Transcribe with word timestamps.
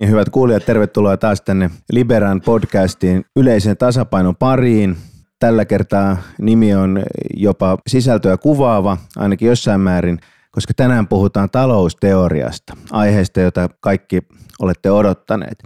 Ja 0.00 0.06
hyvät 0.06 0.28
kuulijat, 0.28 0.64
tervetuloa 0.64 1.16
taas 1.16 1.40
tänne 1.40 1.70
Liberan 1.92 2.40
podcastiin 2.40 3.24
yleisen 3.36 3.76
tasapainon 3.76 4.36
pariin. 4.36 4.96
Tällä 5.38 5.64
kertaa 5.64 6.16
nimi 6.38 6.74
on 6.74 7.02
jopa 7.36 7.78
sisältöä 7.86 8.36
kuvaava, 8.36 8.96
ainakin 9.16 9.48
jossain 9.48 9.80
määrin, 9.80 10.20
koska 10.50 10.74
tänään 10.74 11.08
puhutaan 11.08 11.50
talousteoriasta, 11.50 12.76
aiheesta, 12.90 13.40
jota 13.40 13.68
kaikki 13.80 14.22
olette 14.60 14.90
odottaneet. 14.90 15.62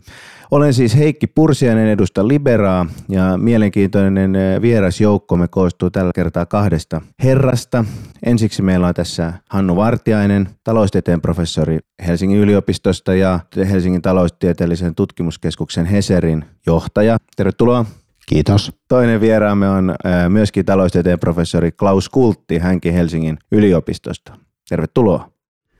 Olen 0.51 0.75
siis 0.75 0.97
Heikki 0.97 1.27
Pursiainen, 1.27 1.89
edusta 1.89 2.29
Liberaa 2.29 2.87
ja 3.09 3.37
mielenkiintoinen 3.37 4.37
eh, 4.37 4.63
vierasjoukkomme 4.63 5.49
koostuu 5.49 5.91
tällä 5.91 6.13
kertaa 6.15 6.47
kahdesta 6.47 7.01
herrasta. 7.23 7.85
Ensiksi 8.27 8.63
meillä 8.63 8.87
on 8.87 8.95
tässä 8.95 9.33
Hannu 9.51 9.77
Vartiainen, 9.77 10.49
taloustieteen 10.65 11.21
professori 11.21 11.79
Helsingin 12.07 12.39
yliopistosta 12.39 13.15
ja 13.15 13.41
Helsingin 13.71 14.03
taloustieteellisen 14.03 14.95
tutkimuskeskuksen 14.95 15.87
Heserin 15.87 16.45
johtaja. 16.67 17.17
Tervetuloa. 17.37 17.85
Kiitos. 18.27 18.73
Toinen 18.89 19.21
vieraamme 19.21 19.69
on 19.69 19.91
eh, 19.91 20.29
myöskin 20.29 20.65
taloustieteen 20.65 21.19
professori 21.19 21.73
Klaus 21.73 22.09
Kultti, 22.09 22.59
hänkin 22.59 22.95
Helsingin 22.95 23.39
yliopistosta. 23.53 24.44
Tervetuloa. 24.75 25.29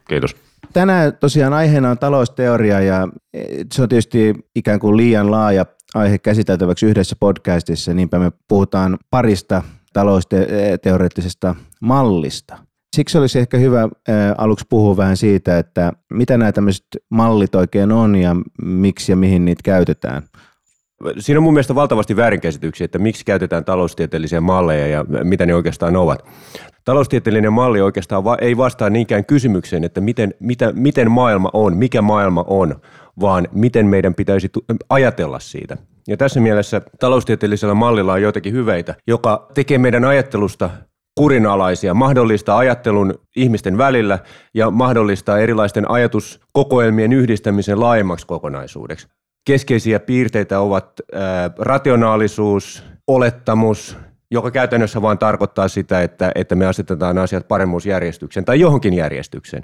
Kiitos. 0.09 0.37
Tänään 0.73 1.17
tosiaan 1.17 1.53
aiheena 1.53 1.91
on 1.91 1.99
talousteoria 1.99 2.81
ja 2.81 3.09
se 3.73 3.83
on 3.83 3.89
tietysti 3.89 4.35
ikään 4.57 4.81
kuin 4.81 4.97
liian 4.97 5.31
laaja 5.31 5.67
aihe 5.95 6.19
käsiteltäväksi 6.19 6.87
yhdessä 6.87 7.17
podcastissa, 7.21 7.95
niinpä 7.95 8.19
me 8.19 8.33
puhutaan 8.49 8.99
parista 9.11 9.63
talousteoreettisesta 9.93 11.55
mallista. 11.81 12.59
Siksi 12.97 13.19
olisi 13.19 13.39
ehkä 13.39 13.57
hyvä 13.57 13.89
aluksi 14.39 14.67
puhua 14.69 14.97
vähän 14.97 15.17
siitä, 15.17 15.59
että 15.59 15.93
mitä 16.13 16.39
nämä 16.39 16.53
tämmöiset 16.53 16.87
mallit 17.11 17.55
oikein 17.55 17.93
on 17.93 18.17
ja 18.17 18.37
miksi 18.63 19.13
ja 19.13 19.17
mihin 19.17 19.45
niitä 19.45 19.63
käytetään. 19.65 20.23
Siinä 21.19 21.39
on 21.39 21.43
mun 21.43 21.53
mielestä 21.53 21.75
valtavasti 21.75 22.17
väärinkäsityksiä, 22.17 22.85
että 22.85 22.99
miksi 22.99 23.25
käytetään 23.25 23.65
taloustieteellisiä 23.65 24.41
malleja 24.41 24.87
ja 24.87 25.05
mitä 25.25 25.47
ne 25.47 25.55
oikeastaan 25.55 25.97
ovat. 25.97 26.25
Taloustieteellinen 26.85 27.53
malli 27.53 27.81
oikeastaan 27.81 28.25
ei 28.41 28.57
vastaa 28.57 28.91
niinkään 28.91 29.25
kysymykseen, 29.25 29.85
että 29.85 30.01
miten, 30.01 30.35
mitä, 30.41 30.73
miten 30.75 31.11
maailma 31.11 31.51
on, 31.53 31.77
mikä 31.77 32.03
maailma 32.03 32.45
on, 32.47 32.81
vaan 33.21 33.49
miten 33.53 33.87
meidän 33.87 34.15
pitäisi 34.15 34.51
ajatella 34.89 35.39
siitä. 35.39 35.77
Ja 36.09 36.17
tässä 36.17 36.41
mielessä 36.41 36.83
taloustieteellisellä 37.01 37.75
mallilla 37.75 38.13
on 38.13 38.23
joitakin 38.23 38.53
hyveitä, 38.53 38.95
joka 39.07 39.47
tekee 39.55 39.79
meidän 39.79 40.05
ajattelusta 40.05 40.71
kurinalaisia, 41.15 41.95
mahdollistaa 41.95 42.59
ajattelun 42.59 43.15
ihmisten 43.37 43.79
välillä 43.79 44.19
ja 44.55 44.71
mahdollistaa 44.71 45.39
erilaisten 45.39 45.91
ajatuskokoelmien 45.91 47.13
yhdistämisen 47.13 47.81
laajemmaksi 47.81 48.27
kokonaisuudeksi. 48.27 49.09
Keskeisiä 49.45 50.01
piirteitä 50.01 50.61
ovat 50.61 51.01
rationaalisuus, 51.59 52.85
olettamus, 53.07 53.97
joka 54.31 54.51
käytännössä 54.51 55.03
vain 55.03 55.19
tarkoittaa 55.19 55.69
sitä, 55.69 56.03
että, 56.03 56.33
että 56.35 56.55
me 56.55 56.67
asetetaan 56.67 57.19
asiat 57.19 57.49
paremmuusjärjestykseen 57.49 58.45
tai 58.45 58.61
johonkin 58.61 58.95
järjestykseen. 58.95 59.63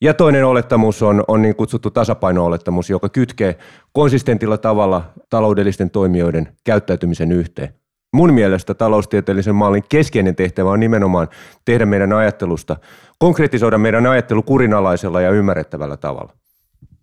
Ja 0.00 0.14
toinen 0.14 0.46
olettamus 0.46 1.02
on, 1.02 1.24
on 1.28 1.42
niin 1.42 1.56
kutsuttu 1.56 1.90
tasapaino-olettamus, 1.90 2.90
joka 2.90 3.08
kytkee 3.08 3.58
konsistentilla 3.92 4.58
tavalla 4.58 5.12
taloudellisten 5.30 5.90
toimijoiden 5.90 6.48
käyttäytymisen 6.64 7.32
yhteen. 7.32 7.74
Mun 8.12 8.32
mielestä 8.32 8.74
taloustieteellisen 8.74 9.54
mallin 9.54 9.84
keskeinen 9.88 10.36
tehtävä 10.36 10.70
on 10.70 10.80
nimenomaan 10.80 11.28
tehdä 11.64 11.86
meidän 11.86 12.12
ajattelusta, 12.12 12.76
konkretisoida 13.18 13.78
meidän 13.78 14.06
ajattelu 14.06 14.42
kurinalaisella 14.42 15.20
ja 15.20 15.30
ymmärrettävällä 15.30 15.96
tavalla. 15.96 16.32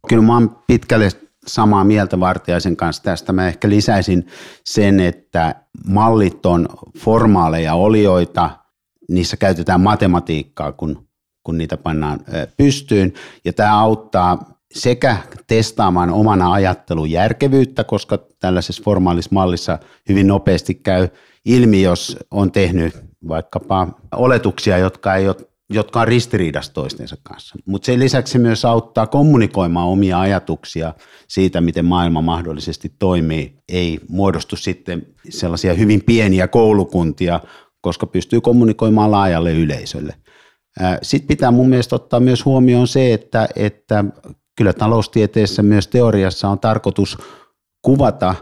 Kyllä 0.09 0.23
mä 0.23 0.33
oon 0.33 0.57
pitkälle 0.67 1.09
samaa 1.47 1.83
mieltä 1.83 2.19
Vartiaisen 2.19 2.75
kanssa 2.75 3.03
tästä. 3.03 3.33
Mä 3.33 3.47
ehkä 3.47 3.69
lisäisin 3.69 4.27
sen, 4.65 4.99
että 4.99 5.55
mallit 5.87 6.45
on 6.45 6.67
formaaleja 6.97 7.73
olioita, 7.73 8.49
niissä 9.09 9.37
käytetään 9.37 9.81
matematiikkaa, 9.81 10.71
kun, 10.71 11.07
kun 11.43 11.57
niitä 11.57 11.77
pannaan 11.77 12.19
pystyyn, 12.57 13.13
ja 13.45 13.53
tämä 13.53 13.79
auttaa 13.79 14.55
sekä 14.73 15.17
testaamaan 15.47 16.09
omana 16.09 16.53
ajattelun 16.53 17.11
järkevyyttä, 17.11 17.83
koska 17.83 18.19
tällaisessa 18.39 18.83
formaalissa 18.83 19.29
mallissa 19.33 19.79
hyvin 20.09 20.27
nopeasti 20.27 20.73
käy 20.73 21.07
ilmi, 21.45 21.81
jos 21.81 22.17
on 22.31 22.51
tehnyt 22.51 22.93
vaikkapa 23.27 23.87
oletuksia, 24.15 24.77
jotka 24.77 25.15
ei 25.15 25.27
ole 25.27 25.35
jotka 25.69 26.01
on 26.01 26.07
ristiriidassa 26.07 26.73
toistensa 26.73 27.17
kanssa. 27.23 27.55
Mutta 27.65 27.85
sen 27.85 27.99
lisäksi 27.99 28.31
se 28.31 28.39
myös 28.39 28.65
auttaa 28.65 29.07
kommunikoimaan 29.07 29.87
omia 29.87 30.19
ajatuksia 30.19 30.93
siitä, 31.27 31.61
miten 31.61 31.85
maailma 31.85 32.21
mahdollisesti 32.21 32.93
toimii. 32.99 33.55
Ei 33.69 33.99
muodostu 34.09 34.55
sitten 34.55 35.07
sellaisia 35.29 35.73
hyvin 35.73 36.03
pieniä 36.03 36.47
koulukuntia, 36.47 37.39
koska 37.81 38.05
pystyy 38.05 38.41
kommunikoimaan 38.41 39.11
laajalle 39.11 39.53
yleisölle. 39.53 40.13
Sitten 41.01 41.27
pitää 41.27 41.51
mun 41.51 41.69
mielestä 41.69 41.95
ottaa 41.95 42.19
myös 42.19 42.45
huomioon 42.45 42.87
se, 42.87 43.13
että, 43.13 43.47
että 43.55 44.05
kyllä 44.55 44.73
taloustieteessä 44.73 45.63
myös 45.63 45.87
teoriassa 45.87 46.49
on 46.49 46.59
tarkoitus 46.59 47.17
kuvata 47.81 48.35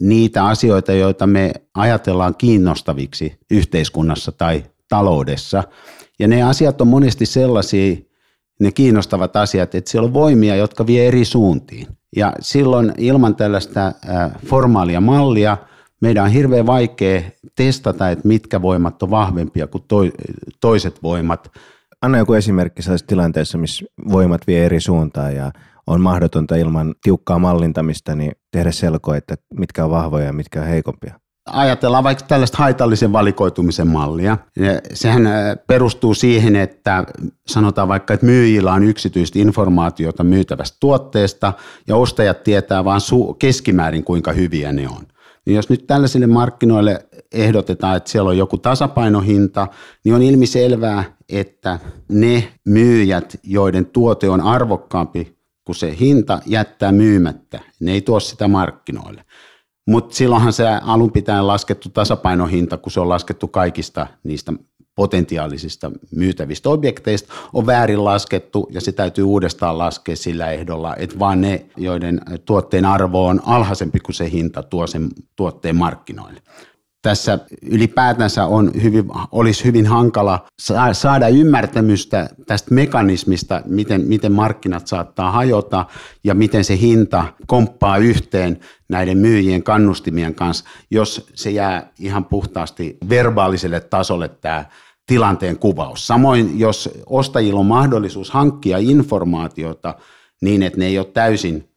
niitä 0.00 0.44
asioita, 0.44 0.92
joita 0.92 1.26
me 1.26 1.52
ajatellaan 1.74 2.34
kiinnostaviksi 2.34 3.38
yhteiskunnassa 3.50 4.32
tai 4.32 4.64
taloudessa– 4.88 5.64
ja 6.20 6.28
ne 6.28 6.42
asiat 6.42 6.80
on 6.80 6.88
monesti 6.88 7.26
sellaisia, 7.26 7.96
ne 8.60 8.72
kiinnostavat 8.72 9.36
asiat, 9.36 9.74
että 9.74 9.90
siellä 9.90 10.06
on 10.06 10.14
voimia, 10.14 10.56
jotka 10.56 10.86
vie 10.86 11.08
eri 11.08 11.24
suuntiin. 11.24 11.86
Ja 12.16 12.32
silloin 12.40 12.92
ilman 12.98 13.36
tällaista 13.36 13.92
formaalia 14.46 15.00
mallia 15.00 15.56
meidän 16.00 16.24
on 16.24 16.30
hirveän 16.30 16.66
vaikea 16.66 17.22
testata, 17.56 18.10
että 18.10 18.28
mitkä 18.28 18.62
voimat 18.62 19.02
on 19.02 19.10
vahvempia 19.10 19.66
kuin 19.66 19.84
toiset 20.60 21.02
voimat. 21.02 21.50
Anna 22.02 22.18
joku 22.18 22.32
esimerkki 22.32 22.82
sellaisessa 22.82 23.06
tilanteessa, 23.06 23.58
missä 23.58 23.84
voimat 24.10 24.46
vie 24.46 24.66
eri 24.66 24.80
suuntaan 24.80 25.36
ja 25.36 25.52
on 25.86 26.00
mahdotonta 26.00 26.56
ilman 26.56 26.94
tiukkaa 27.02 27.38
mallintamista 27.38 28.14
niin 28.14 28.32
tehdä 28.50 28.72
selkoa, 28.72 29.16
että 29.16 29.36
mitkä 29.54 29.84
on 29.84 29.90
vahvoja 29.90 30.24
ja 30.24 30.32
mitkä 30.32 30.60
on 30.60 30.66
heikompia 30.66 31.20
ajatellaan 31.46 32.04
vaikka 32.04 32.24
tällaista 32.28 32.58
haitallisen 32.58 33.12
valikoitumisen 33.12 33.88
mallia. 33.88 34.38
Sehän 34.94 35.22
perustuu 35.66 36.14
siihen, 36.14 36.56
että 36.56 37.04
sanotaan 37.46 37.88
vaikka, 37.88 38.14
että 38.14 38.26
myyjillä 38.26 38.72
on 38.72 38.84
yksityistä 38.84 39.38
informaatiota 39.38 40.24
myytävästä 40.24 40.76
tuotteesta 40.80 41.52
ja 41.88 41.96
ostajat 41.96 42.42
tietää 42.42 42.84
vain 42.84 43.00
keskimäärin 43.38 44.04
kuinka 44.04 44.32
hyviä 44.32 44.72
ne 44.72 44.88
on. 44.88 45.06
Niin 45.46 45.56
jos 45.56 45.68
nyt 45.68 45.86
tällaisille 45.86 46.26
markkinoille 46.26 47.06
ehdotetaan, 47.32 47.96
että 47.96 48.10
siellä 48.10 48.30
on 48.30 48.38
joku 48.38 48.58
tasapainohinta, 48.58 49.68
niin 50.04 50.14
on 50.14 50.22
ilmiselvää, 50.22 51.04
että 51.28 51.78
ne 52.08 52.52
myyjät, 52.68 53.38
joiden 53.42 53.86
tuote 53.86 54.28
on 54.28 54.40
arvokkaampi 54.40 55.36
kuin 55.64 55.76
se 55.76 55.96
hinta, 56.00 56.40
jättää 56.46 56.92
myymättä. 56.92 57.60
Ne 57.80 57.92
ei 57.92 58.00
tuo 58.00 58.20
sitä 58.20 58.48
markkinoille. 58.48 59.24
Mutta 59.90 60.14
silloinhan 60.14 60.52
se 60.52 60.68
alun 60.68 61.12
pitäen 61.12 61.46
laskettu 61.46 61.88
tasapainohinta, 61.88 62.76
kun 62.76 62.92
se 62.92 63.00
on 63.00 63.08
laskettu 63.08 63.48
kaikista 63.48 64.06
niistä 64.22 64.52
potentiaalisista 64.94 65.90
myytävistä 66.16 66.70
objekteista, 66.70 67.34
on 67.52 67.66
väärin 67.66 68.04
laskettu 68.04 68.68
ja 68.70 68.80
se 68.80 68.92
täytyy 68.92 69.24
uudestaan 69.24 69.78
laskea 69.78 70.16
sillä 70.16 70.50
ehdolla, 70.50 70.96
että 70.96 71.18
vaan 71.18 71.40
ne, 71.40 71.66
joiden 71.76 72.20
tuotteen 72.44 72.84
arvo 72.84 73.26
on 73.26 73.40
alhaisempi 73.46 74.00
kuin 74.00 74.14
se 74.14 74.30
hinta, 74.30 74.62
tuo 74.62 74.86
sen 74.86 75.08
tuotteen 75.36 75.76
markkinoille 75.76 76.40
tässä 77.02 77.38
ylipäätänsä 77.62 78.46
on 78.46 78.70
hyvin, 78.82 79.04
olisi 79.32 79.64
hyvin 79.64 79.86
hankala 79.86 80.46
saada 80.92 81.28
ymmärtämystä 81.28 82.30
tästä 82.46 82.74
mekanismista, 82.74 83.62
miten, 83.66 84.00
miten 84.00 84.32
markkinat 84.32 84.86
saattaa 84.86 85.30
hajota 85.30 85.86
ja 86.24 86.34
miten 86.34 86.64
se 86.64 86.78
hinta 86.78 87.24
komppaa 87.46 87.96
yhteen 87.96 88.60
näiden 88.88 89.18
myyjien 89.18 89.62
kannustimien 89.62 90.34
kanssa, 90.34 90.64
jos 90.90 91.26
se 91.34 91.50
jää 91.50 91.92
ihan 91.98 92.24
puhtaasti 92.24 92.98
verbaaliselle 93.08 93.80
tasolle 93.80 94.28
tämä 94.28 94.64
tilanteen 95.06 95.58
kuvaus. 95.58 96.06
Samoin, 96.06 96.58
jos 96.58 96.90
ostajilla 97.06 97.60
on 97.60 97.66
mahdollisuus 97.66 98.30
hankkia 98.30 98.78
informaatiota 98.78 99.94
niin, 100.42 100.62
että 100.62 100.78
ne 100.78 100.86
ei 100.86 100.98
ole 100.98 101.06
täysin 101.06 101.69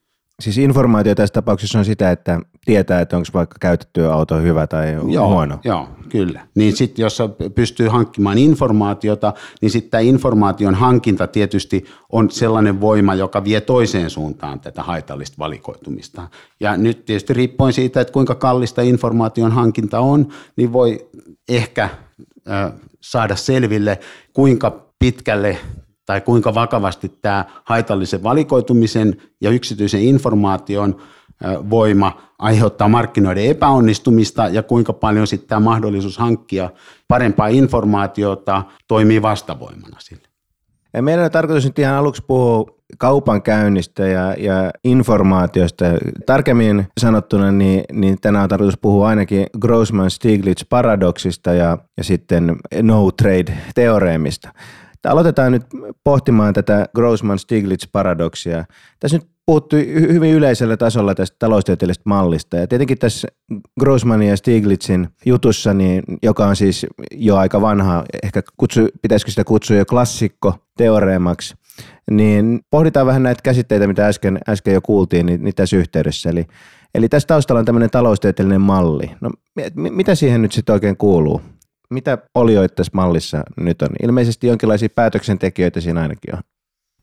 Siis 0.43 0.57
informaatio 0.57 1.15
tässä 1.15 1.33
tapauksessa 1.33 1.79
on 1.79 1.85
sitä, 1.85 2.11
että 2.11 2.39
tietää, 2.65 3.01
että 3.01 3.17
onko 3.17 3.27
vaikka 3.33 3.55
käytetty 3.59 4.05
auto 4.05 4.41
hyvä 4.41 4.67
tai 4.67 4.93
joo, 5.11 5.27
huono. 5.27 5.59
Joo, 5.63 5.89
kyllä. 6.09 6.47
Niin 6.55 6.75
sitten 6.75 7.03
jos 7.03 7.17
pystyy 7.55 7.87
hankkimaan 7.87 8.37
informaatiota, 8.37 9.33
niin 9.61 9.71
sitten 9.71 9.91
tämä 9.91 10.01
informaation 10.01 10.75
hankinta 10.75 11.27
tietysti 11.27 11.85
on 12.09 12.31
sellainen 12.31 12.81
voima, 12.81 13.15
joka 13.15 13.43
vie 13.43 13.61
toiseen 13.61 14.09
suuntaan 14.09 14.59
tätä 14.59 14.83
haitallista 14.83 15.35
valikoitumista. 15.39 16.27
Ja 16.59 16.77
nyt 16.77 17.05
tietysti 17.05 17.33
riippuen 17.33 17.73
siitä, 17.73 18.01
että 18.01 18.13
kuinka 18.13 18.35
kallista 18.35 18.81
informaation 18.81 19.51
hankinta 19.51 19.99
on, 19.99 20.27
niin 20.55 20.73
voi 20.73 21.09
ehkä 21.49 21.83
äh, 21.83 22.71
saada 23.01 23.35
selville, 23.35 23.99
kuinka 24.33 24.85
pitkälle 24.99 25.57
tai 26.05 26.21
kuinka 26.21 26.53
vakavasti 26.53 27.09
tämä 27.21 27.45
haitallisen 27.63 28.23
valikoitumisen 28.23 29.21
ja 29.41 29.49
yksityisen 29.49 30.01
informaation 30.01 30.95
voima 31.69 32.21
aiheuttaa 32.39 32.87
markkinoiden 32.87 33.45
epäonnistumista 33.45 34.47
ja 34.47 34.63
kuinka 34.63 34.93
paljon 34.93 35.27
sitten 35.27 35.49
tämä 35.49 35.59
mahdollisuus 35.59 36.17
hankkia 36.17 36.69
parempaa 37.07 37.47
informaatiota 37.47 38.63
toimii 38.87 39.21
vastavoimana 39.21 39.97
sille. 39.99 40.27
Ja 40.93 41.01
meidän 41.01 41.25
on 41.25 41.31
tarkoitus 41.31 41.65
nyt 41.65 41.79
ihan 41.79 41.95
aluksi 41.95 42.23
puhua 42.27 42.65
kaupankäynnistä 42.97 44.07
ja, 44.07 44.33
ja 44.33 44.71
informaatiosta. 44.83 45.85
Tarkemmin 46.25 46.87
sanottuna, 46.99 47.51
niin, 47.51 47.83
niin 47.91 48.17
tänään 48.21 48.43
on 48.43 48.49
tarkoitus 48.49 48.79
puhua 48.81 49.07
ainakin 49.07 49.47
Grossman-Stiglitz-paradoksista 49.59 51.53
ja, 51.53 51.77
ja 51.97 52.03
sitten 52.03 52.55
no-trade-teoreemista. 52.81 54.49
Aloitetaan 55.07 55.51
nyt 55.51 55.63
pohtimaan 56.03 56.53
tätä 56.53 56.85
Grossman-Stiglitz-paradoksia. 56.97 58.65
Tässä 58.99 59.17
nyt 59.17 59.27
puhuttu 59.45 59.75
hyvin 59.85 60.33
yleisellä 60.33 60.77
tasolla 60.77 61.15
tästä 61.15 61.35
taloustieteellisestä 61.39 62.03
mallista. 62.05 62.57
Ja 62.57 62.67
tietenkin 62.67 62.97
tässä 62.97 63.27
Grossmanin 63.79 64.29
ja 64.29 64.37
Stiglitzin 64.37 65.07
jutussa, 65.25 65.73
niin, 65.73 66.03
joka 66.23 66.47
on 66.47 66.55
siis 66.55 66.85
jo 67.11 67.37
aika 67.37 67.61
vanha, 67.61 68.03
ehkä 68.23 68.41
kutsu, 68.57 68.87
pitäisikö 69.01 69.31
sitä 69.31 69.43
kutsua 69.43 69.77
jo 69.77 69.85
klassikko 69.85 70.55
teoreemaksi, 70.77 71.55
niin 72.11 72.59
pohditaan 72.71 73.07
vähän 73.07 73.23
näitä 73.23 73.41
käsitteitä, 73.43 73.87
mitä 73.87 74.07
äsken, 74.07 74.39
äsken 74.49 74.73
jo 74.73 74.81
kuultiin 74.81 75.25
niin, 75.25 75.43
niin 75.43 75.55
tässä 75.55 75.77
yhteydessä. 75.77 76.29
Eli, 76.29 76.45
eli 76.95 77.09
tässä 77.09 77.27
taustalla 77.27 77.59
on 77.59 77.65
tämmöinen 77.65 77.89
taloustieteellinen 77.89 78.61
malli. 78.61 79.11
No, 79.21 79.29
mitä 79.75 80.15
siihen 80.15 80.41
nyt 80.41 80.51
sitten 80.51 80.73
oikein 80.73 80.97
kuuluu? 80.97 81.41
Mitä 81.93 82.17
olioita 82.35 82.75
tässä 82.75 82.91
mallissa 82.93 83.43
nyt 83.57 83.81
on? 83.81 83.89
Ilmeisesti 84.03 84.47
jonkinlaisia 84.47 84.89
päätöksentekijöitä 84.95 85.81
siinä 85.81 86.01
ainakin 86.01 86.35
on. 86.35 86.41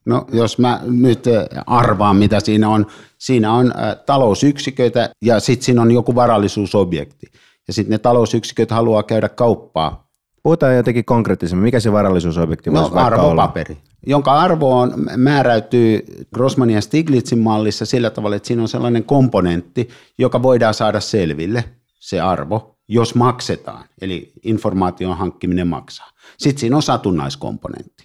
No 0.06 0.26
jos 0.32 0.58
mä 0.58 0.80
nyt 0.84 1.24
arvaan, 1.66 2.16
mitä 2.16 2.40
siinä 2.40 2.68
on. 2.68 2.86
Siinä 3.18 3.52
on 3.52 3.72
talousyksiköitä 4.06 5.10
ja 5.24 5.40
sitten 5.40 5.64
siinä 5.64 5.82
on 5.82 5.90
joku 5.90 6.14
varallisuusobjekti. 6.14 7.26
Ja 7.68 7.74
sitten 7.74 7.90
ne 7.90 7.98
talousyksiköt 7.98 8.70
haluaa 8.70 9.02
käydä 9.02 9.28
kauppaa. 9.28 10.10
Puhutaan 10.42 10.76
jotenkin 10.76 11.04
konkreettisemmin. 11.04 11.64
Mikä 11.64 11.80
se 11.80 11.92
varallisuusobjekti 11.92 12.70
no, 12.70 12.90
arvopaperi, 12.94 13.74
olla? 13.74 13.82
jonka 14.06 14.32
arvo 14.32 14.78
on, 14.80 14.94
määräytyy 15.16 16.04
Grossmanin 16.34 16.74
ja 16.74 16.80
Stiglitzin 16.80 17.38
mallissa 17.38 17.86
sillä 17.86 18.10
tavalla, 18.10 18.36
että 18.36 18.46
siinä 18.46 18.62
on 18.62 18.68
sellainen 18.68 19.04
komponentti, 19.04 19.88
joka 20.18 20.42
voidaan 20.42 20.74
saada 20.74 21.00
selville, 21.00 21.64
se 22.00 22.20
arvo, 22.20 22.76
jos 22.90 23.14
maksetaan. 23.14 23.84
Eli 24.02 24.32
informaation 24.42 25.16
hankkiminen 25.16 25.68
maksaa. 25.68 26.10
Sitten 26.38 26.60
siinä 26.60 26.76
on 26.76 26.82
satunnaiskomponentti. 26.82 28.04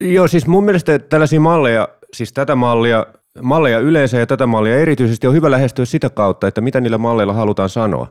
Joo, 0.00 0.28
siis 0.28 0.46
mun 0.46 0.64
mielestä 0.64 0.98
tällaisia 0.98 1.40
malleja, 1.40 1.88
siis 2.14 2.32
tätä 2.32 2.54
mallia, 2.54 3.06
malleja 3.42 3.78
yleensä 3.78 4.18
ja 4.18 4.26
tätä 4.26 4.46
mallia 4.46 4.78
erityisesti 4.78 5.26
on 5.26 5.34
hyvä 5.34 5.50
lähestyä 5.50 5.84
sitä 5.84 6.10
kautta, 6.10 6.48
että 6.48 6.60
mitä 6.60 6.80
niillä 6.80 6.98
malleilla 6.98 7.32
halutaan 7.32 7.68
sanoa. 7.68 8.06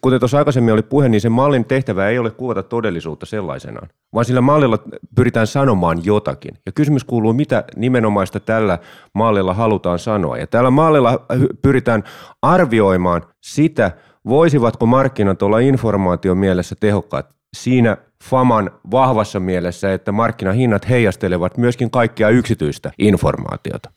Kuten 0.00 0.20
tuossa 0.20 0.38
aikaisemmin 0.38 0.74
oli 0.74 0.82
puhe, 0.82 1.08
niin 1.08 1.20
sen 1.20 1.32
mallin 1.32 1.64
tehtävä 1.64 2.08
ei 2.08 2.18
ole 2.18 2.30
kuvata 2.30 2.62
todellisuutta 2.62 3.26
sellaisenaan, 3.26 3.88
vaan 4.14 4.24
sillä 4.24 4.40
mallilla 4.40 4.78
pyritään 5.14 5.46
sanomaan 5.46 6.04
jotakin. 6.04 6.54
Ja 6.66 6.72
kysymys 6.72 7.04
kuuluu, 7.04 7.32
mitä 7.32 7.64
nimenomaista 7.76 8.40
tällä 8.40 8.78
mallilla 9.12 9.54
halutaan 9.54 9.98
sanoa. 9.98 10.38
Ja 10.38 10.46
tällä 10.46 10.70
mallilla 10.70 11.26
pyritään 11.62 12.04
arvioimaan 12.42 13.22
sitä, 13.40 13.92
voisivatko 14.28 14.86
markkinat 14.86 15.42
olla 15.42 15.58
informaation 15.58 16.38
mielessä 16.38 16.74
tehokkaat 16.80 17.26
siinä 17.56 17.96
FAMan 18.24 18.70
vahvassa 18.90 19.40
mielessä, 19.40 19.92
että 19.92 20.12
markkinahinnat 20.12 20.88
heijastelevat 20.88 21.56
myöskin 21.56 21.90
kaikkia 21.90 22.28
yksityistä 22.28 22.92
informaatiota. 22.98 23.90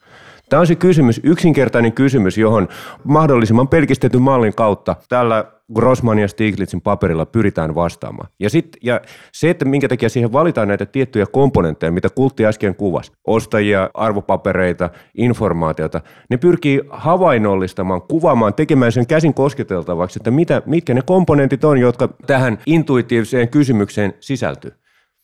Tämä 0.49 0.59
on 0.59 0.67
se 0.67 0.75
kysymys, 0.75 1.21
yksinkertainen 1.23 1.93
kysymys, 1.93 2.37
johon 2.37 2.67
mahdollisimman 3.03 3.67
pelkistetyn 3.67 4.21
mallin 4.21 4.55
kautta 4.55 4.95
tällä 5.09 5.45
Grossman 5.73 6.19
ja 6.19 6.27
Stiglitzin 6.27 6.81
paperilla 6.81 7.25
pyritään 7.25 7.75
vastaamaan. 7.75 8.29
Ja, 8.39 8.49
sit, 8.49 8.77
ja 8.83 9.01
se, 9.33 9.49
että 9.49 9.65
minkä 9.65 9.87
takia 9.87 10.09
siihen 10.09 10.33
valitaan 10.33 10.67
näitä 10.67 10.85
tiettyjä 10.85 11.25
komponentteja, 11.31 11.91
mitä 11.91 12.09
Kultti 12.09 12.45
äsken 12.45 12.75
kuvasi, 12.75 13.11
ostajia, 13.27 13.89
arvopapereita, 13.93 14.89
informaatiota, 15.17 16.01
ne 16.29 16.37
pyrkii 16.37 16.81
havainnollistamaan, 16.89 18.01
kuvaamaan, 18.01 18.53
tekemään 18.53 18.91
sen 18.91 19.07
käsin 19.07 19.33
kosketeltavaksi, 19.33 20.19
että 20.19 20.31
mitä, 20.31 20.61
mitkä 20.65 20.93
ne 20.93 21.01
komponentit 21.05 21.63
on, 21.63 21.77
jotka 21.77 22.09
tähän 22.27 22.57
intuitiiviseen 22.65 23.49
kysymykseen 23.49 24.13
sisältyy. 24.19 24.71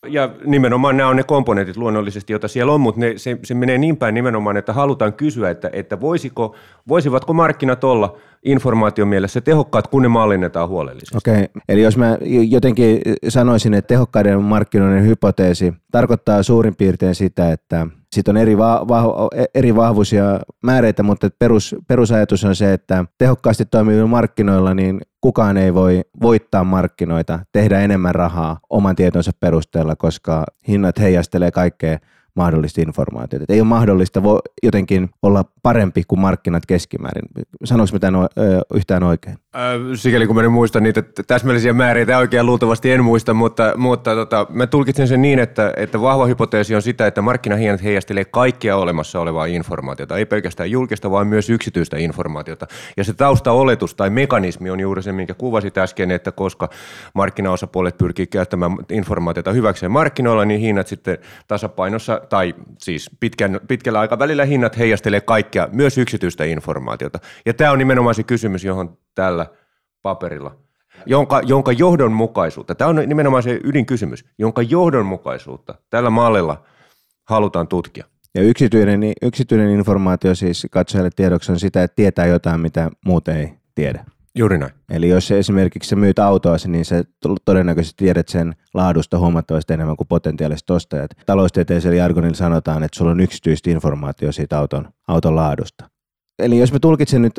Ja 0.07 0.30
nimenomaan 0.46 0.98
nämä 0.98 1.10
on 1.10 1.16
ne 1.16 1.24
komponentit 1.24 1.78
luonnollisesti, 1.78 2.34
joita 2.34 2.48
siellä 2.48 2.74
on, 2.74 2.81
mutta 2.81 3.02
ne, 3.02 3.13
se, 3.18 3.38
se 3.44 3.54
menee 3.54 3.78
niin 3.78 3.98
päin 3.98 4.13
nimenomaan, 4.13 4.57
että 4.57 4.74
halutaan 4.74 5.13
kysyä, 5.13 5.50
että, 5.50 5.69
että 5.74 6.02
voisiko, 6.02 6.56
voisivatko 6.88 7.34
markkinat 7.34 7.84
olla 7.84 8.18
informaation 8.44 9.07
mielessä 9.07 9.42
tehokkaat, 9.42 9.88
kun 9.88 10.02
ne 10.02 10.07
mallinnetaan 10.07 10.69
huolellisesti. 10.69 11.18
Okei, 11.18 11.34
okay. 11.34 11.62
eli 11.69 11.81
jos 11.81 11.98
mä 11.98 12.18
jotenkin 12.50 13.02
sanoisin, 13.30 13.74
että 13.74 13.88
tehokkaiden 13.88 14.42
markkinoiden 14.42 15.06
hypoteesi 15.06 15.74
tarkoittaa 15.92 16.44
suurin 16.44 16.75
piirtein 16.75 17.16
sitä, 17.16 17.52
että 17.52 17.88
siitä 18.16 18.32
on 18.32 18.38
eri, 18.38 18.58
va- 18.58 18.86
va- 18.88 19.30
eri 19.56 19.76
vahvuisia 19.76 20.24
määreitä, 20.64 21.04
mutta 21.04 21.30
perus, 21.40 21.76
perusajatus 21.88 22.44
on 22.44 22.56
se, 22.56 22.74
että 22.74 23.06
tehokkaasti 23.18 23.66
toimivilla 23.66 24.08
markkinoilla 24.08 24.74
niin 24.74 25.02
kukaan 25.22 25.58
ei 25.58 25.74
voi 25.74 26.02
voittaa 26.22 26.64
markkinoita, 26.64 27.40
tehdä 27.52 27.80
enemmän 27.80 28.16
rahaa 28.16 28.60
oman 28.70 28.96
tietonsa 28.96 29.32
perusteella, 29.40 29.96
koska 29.96 30.44
hinnat 30.68 31.00
heijastelee 31.00 31.52
kaikkea 31.52 32.00
mahdollista 32.36 32.82
informaatiota. 32.82 33.44
Et 33.44 33.50
ei 33.50 33.62
ole 33.62 33.68
mahdollista 33.68 34.24
vo, 34.24 34.40
jotenkin 34.64 35.10
olla 35.22 35.46
parempi 35.64 36.04
kuin 36.08 36.20
markkinat 36.20 36.66
keskimäärin. 36.66 37.26
Sanoinko 37.64 37.94
mitä 37.94 38.12
no, 38.12 38.28
yhtään 38.74 39.04
oikein? 39.04 39.38
Äh, 39.56 39.62
sikäli 39.96 40.28
kun 40.28 40.36
mä 40.36 40.44
en 40.44 40.52
muista 40.52 40.80
niitä 40.80 41.04
täsmällisiä 41.28 41.74
määriä, 41.74 42.18
oikein 42.18 42.46
luultavasti 42.46 42.92
en 42.92 43.04
muista, 43.04 43.34
mutta, 43.34 43.74
mutta 43.78 44.16
tota, 44.16 44.48
mä 44.50 44.68
tulkitsen 44.68 45.08
sen 45.08 45.22
niin, 45.22 45.40
että, 45.40 45.74
että 45.78 46.02
vahva 46.02 46.26
hypoteesi 46.26 46.76
on 46.76 46.82
sitä, 46.82 47.08
että 47.08 47.22
markkinahinnat 47.22 47.84
heijastelee 47.84 48.26
kaikkea 48.26 48.78
olemassa 48.78 49.20
olevaa 49.20 49.46
informaatiota, 49.46 50.18
ei 50.18 50.26
pelkästään 50.26 50.72
julkista, 50.72 51.12
vaan 51.12 51.28
myös 51.28 51.50
yksityistä 51.50 51.98
informaatiota. 51.98 52.68
Ja 52.98 53.04
se 53.04 53.14
taustaoletus 53.14 53.96
tai 53.96 54.10
mekanismi 54.10 54.70
on 54.70 54.80
juuri 54.80 55.04
se, 55.04 55.12
minkä 55.12 55.34
kuvasit 55.34 55.78
äsken, 55.78 56.12
että 56.12 56.31
koska 56.31 56.70
markkinaosapuolet 57.14 57.98
pyrkii 57.98 58.28
käyttämään 58.28 58.72
informaatiota 58.92 59.52
hyväkseen 59.52 59.92
markkinoilla, 59.92 60.46
niin 60.46 60.60
hinnat 60.60 60.88
sitten 60.88 61.18
tasapainossa 61.48 62.22
tai 62.30 62.56
siis 62.80 63.10
pitkän, 63.19 63.60
pitkällä 63.68 64.00
aikavälillä 64.00 64.45
hinnat 64.45 64.77
heijastelee 64.77 65.22
kaikkea, 65.22 65.69
myös 65.72 65.98
yksityistä 65.98 66.44
informaatiota. 66.44 67.19
Ja 67.45 67.54
tämä 67.54 67.72
on 67.72 67.80
nimenomaan 67.80 68.16
se 68.16 68.24
kysymys, 68.24 68.63
johon 68.63 68.98
tällä 69.16 69.45
paperilla, 70.02 70.56
jonka, 71.06 71.42
jonka 71.45 71.71
johdonmukaisuutta, 71.71 72.76
tämä 72.76 72.90
on 72.90 72.95
nimenomaan 72.95 73.44
se 73.44 73.59
ydinkysymys, 73.64 74.26
jonka 74.38 74.61
johdonmukaisuutta 74.61 75.76
tällä 75.90 76.09
mallilla 76.09 76.64
halutaan 77.23 77.68
tutkia. 77.68 78.06
Ja 78.35 78.42
yksityinen, 78.42 79.02
yksityinen 79.21 79.69
informaatio 79.69 80.35
siis 80.35 80.68
katsojalle 80.71 81.09
tiedoksi 81.16 81.52
on 81.52 81.59
sitä, 81.59 81.83
että 81.83 81.95
tietää 81.95 82.26
jotain, 82.26 82.59
mitä 82.61 82.92
muut 83.06 83.28
ei 83.28 83.54
tiedä. 83.76 84.06
Juuri 84.37 84.57
näin. 84.57 84.71
Eli 84.89 85.09
jos 85.09 85.31
esimerkiksi 85.31 85.89
sä 85.89 85.95
myyt 85.95 86.19
autoa, 86.19 86.56
niin 86.68 86.85
sä 86.85 87.04
todennäköisesti 87.45 88.04
tiedät 88.06 88.27
sen 88.27 88.56
laadusta 88.73 89.19
huomattavasti 89.19 89.73
enemmän 89.73 89.97
kuin 89.97 90.07
potentiaaliset 90.07 90.69
ostajat. 90.69 91.11
Taloustieteellisellä 91.25 91.95
jargonilla 91.95 92.35
sanotaan, 92.35 92.83
että 92.83 92.97
sulla 92.97 93.11
on 93.11 93.19
yksityistä 93.19 93.69
informaatio 93.69 94.31
siitä 94.31 94.59
auton, 94.59 94.89
auton 95.07 95.35
laadusta. 95.35 95.89
Eli 96.39 96.57
jos 96.57 96.73
mä 96.73 96.80
tulkitsen 96.80 97.21
nyt 97.21 97.33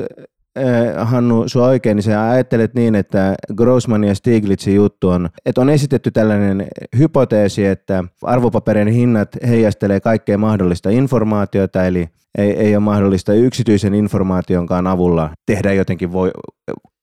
Hannu 0.97 1.43
sua 1.47 1.67
oikein, 1.67 1.95
niin 1.95 2.03
sä 2.03 2.29
ajattelet 2.29 2.73
niin, 2.73 2.95
että 2.95 3.35
Grossman 3.55 4.03
ja 4.03 4.15
Stiglitzin 4.15 4.75
juttu 4.75 5.09
on, 5.09 5.29
että 5.45 5.61
on 5.61 5.69
esitetty 5.69 6.11
tällainen 6.11 6.67
hypoteesi, 6.97 7.65
että 7.65 8.03
arvopaperien 8.23 8.87
hinnat 8.87 9.29
heijastelee 9.47 9.99
kaikkea 9.99 10.37
mahdollista 10.37 10.89
informaatiota, 10.89 11.85
eli 11.85 12.07
ei, 12.37 12.51
ei 12.51 12.75
ole 12.75 12.83
mahdollista 12.83 13.33
yksityisen 13.33 13.93
informaationkaan 13.93 14.87
avulla 14.87 15.29
tehdä 15.45 15.73
jotenkin 15.73 16.11
voi, 16.11 16.31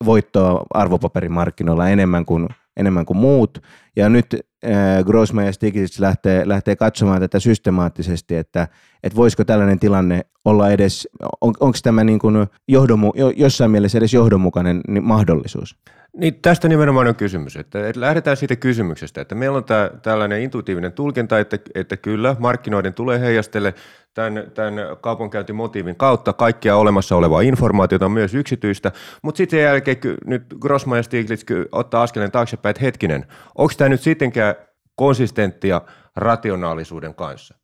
voittoa 0.04 0.62
arvopaperimarkkinoilla 0.74 1.88
enemmän 1.88 2.24
kuin, 2.24 2.48
enemmän 2.76 3.06
kuin 3.06 3.16
muut. 3.16 3.58
Ja 3.96 4.08
nyt 4.08 4.26
äh, 4.34 5.04
Grossman 5.04 5.46
ja 5.46 5.52
Stiglitz 5.52 6.00
lähtee, 6.00 6.48
lähtee 6.48 6.76
katsomaan 6.76 7.20
tätä 7.20 7.40
systemaattisesti, 7.40 8.36
että, 8.36 8.68
että 9.02 9.16
voisiko 9.16 9.44
tällainen 9.44 9.78
tilanne 9.78 10.20
olla 10.44 10.70
edes, 10.70 11.08
on, 11.40 11.54
onko 11.60 11.78
tämä 11.82 12.04
niin 12.04 12.18
kuin 12.18 12.46
johdonmu, 12.68 13.12
jossain 13.36 13.70
mielessä 13.70 13.98
edes 13.98 14.14
johdonmukainen 14.14 14.80
niin 14.88 15.04
mahdollisuus? 15.04 15.76
Niin 16.16 16.34
tästä 16.42 16.68
nimenomaan 16.68 17.06
on 17.06 17.14
kysymys, 17.14 17.56
että, 17.56 17.88
että 17.88 18.00
lähdetään 18.00 18.36
siitä 18.36 18.56
kysymyksestä, 18.56 19.20
että 19.20 19.34
meillä 19.34 19.56
on 19.56 19.64
tämä, 19.64 19.90
tällainen 20.02 20.42
intuitiivinen 20.42 20.92
tulkinta, 20.92 21.38
että, 21.38 21.58
että 21.74 21.96
kyllä 21.96 22.36
markkinoiden 22.38 22.94
tulee 22.94 23.20
heijastelle 23.20 23.74
tämän, 24.14 24.50
tämän 24.54 24.74
kaupankäyntimotiivin 25.00 25.96
kautta 25.96 26.32
kaikkia 26.32 26.76
olemassa 26.76 27.16
olevaa 27.16 27.40
informaatiota, 27.40 28.08
myös 28.08 28.34
yksityistä, 28.34 28.92
mutta 29.22 29.36
sitten 29.36 29.56
sen 29.56 29.64
jälkeen 29.64 29.96
nyt 30.24 30.42
Grossman 30.60 30.98
ja 30.98 31.02
Stiglitz 31.02 31.44
ottaa 31.72 32.02
askeleen 32.02 32.30
taaksepäin, 32.30 32.70
että 32.70 32.84
hetkinen, 32.84 33.26
onko 33.58 33.72
tämä 33.76 33.88
nyt 33.88 34.00
sittenkään 34.00 34.54
konsistenttia 34.96 35.80
rationaalisuuden 36.16 37.14
kanssa? 37.14 37.54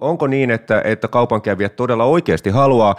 Onko 0.00 0.26
niin, 0.26 0.50
että, 0.50 0.82
että 0.84 1.08
kaupankävijät 1.08 1.76
todella 1.76 2.04
oikeasti 2.04 2.50
haluaa 2.50 2.96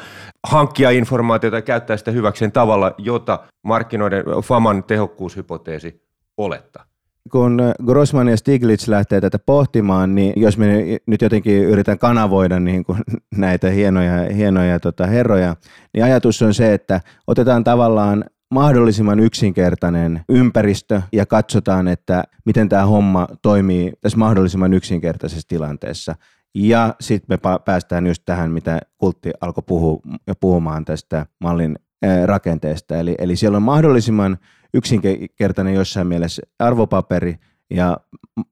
hankkia 0.48 0.90
informaatiota 0.90 1.58
ja 1.58 1.62
käyttää 1.62 1.98
sitä 1.98 2.12
hyväkseen 2.12 2.52
tavalla, 2.52 2.96
jota 2.98 3.40
markkinoiden 3.64 4.24
FAMan 4.44 4.84
tehokkuushypoteesi 4.84 6.04
olettaa? 6.38 6.89
Kun 7.30 7.62
Grossman 7.86 8.28
ja 8.28 8.38
Stiglitz 8.38 8.88
lähtee 8.88 9.22
tätä 9.22 9.40
pohtimaan, 9.40 10.16
niin 10.16 10.34
jos 10.36 10.58
me 10.58 11.00
nyt 11.06 11.22
jotenkin 11.22 11.64
yritän 11.64 12.00
kanavoida 12.00 12.60
niin 12.60 12.84
kuin 12.84 13.00
näitä 13.36 13.70
hienoja, 13.70 14.34
hienoja 14.36 14.80
tota 14.80 15.08
herroja, 15.08 15.56
niin 15.94 16.04
ajatus 16.04 16.42
on 16.42 16.54
se, 16.54 16.74
että 16.74 17.02
otetaan 17.28 17.64
tavallaan 17.64 18.26
mahdollisimman 18.54 19.20
yksinkertainen 19.20 20.22
ympäristö 20.30 21.02
ja 21.14 21.26
katsotaan, 21.26 21.88
että 21.88 22.24
miten 22.46 22.70
tämä 22.70 22.86
homma 22.86 23.28
toimii 23.42 23.94
tässä 24.02 24.18
mahdollisimman 24.18 24.74
yksinkertaisessa 24.74 25.48
tilanteessa. 25.48 26.16
Ja 26.56 26.96
sitten 27.00 27.40
me 27.44 27.60
päästään 27.66 28.08
just 28.08 28.24
tähän, 28.26 28.52
mitä 28.52 28.80
Kultti 28.98 29.32
alkoi 29.42 29.64
puhua, 29.68 30.00
puhumaan 30.40 30.86
tästä 30.86 31.26
mallin 31.40 31.80
rakenteesta. 32.26 32.98
Eli, 32.98 33.16
eli 33.18 33.36
siellä 33.36 33.56
on 33.56 33.64
mahdollisimman 33.64 34.38
yksinkertainen 34.74 35.74
jossain 35.74 36.08
mielessä 36.08 36.42
arvopaperi 36.60 37.36
ja 37.70 37.98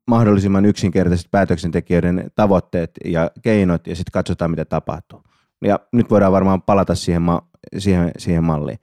mahdollisimman 0.08 0.66
yksinkertaiset 0.66 1.32
päätöksentekijöiden 1.32 2.32
tavoitteet 2.36 2.92
ja 3.06 3.32
keinot 3.42 3.88
ja 3.88 3.96
sitten 3.96 4.12
katsotaan, 4.12 4.52
mitä 4.52 4.66
tapahtuu. 4.66 5.24
Ja 5.64 5.80
nyt 5.92 6.10
voidaan 6.10 6.32
varmaan 6.32 6.62
palata 6.62 6.96
siihen, 6.96 7.22
ma- 7.22 7.48
siihen, 7.78 8.12
siihen 8.18 8.44
malliin. 8.44 8.80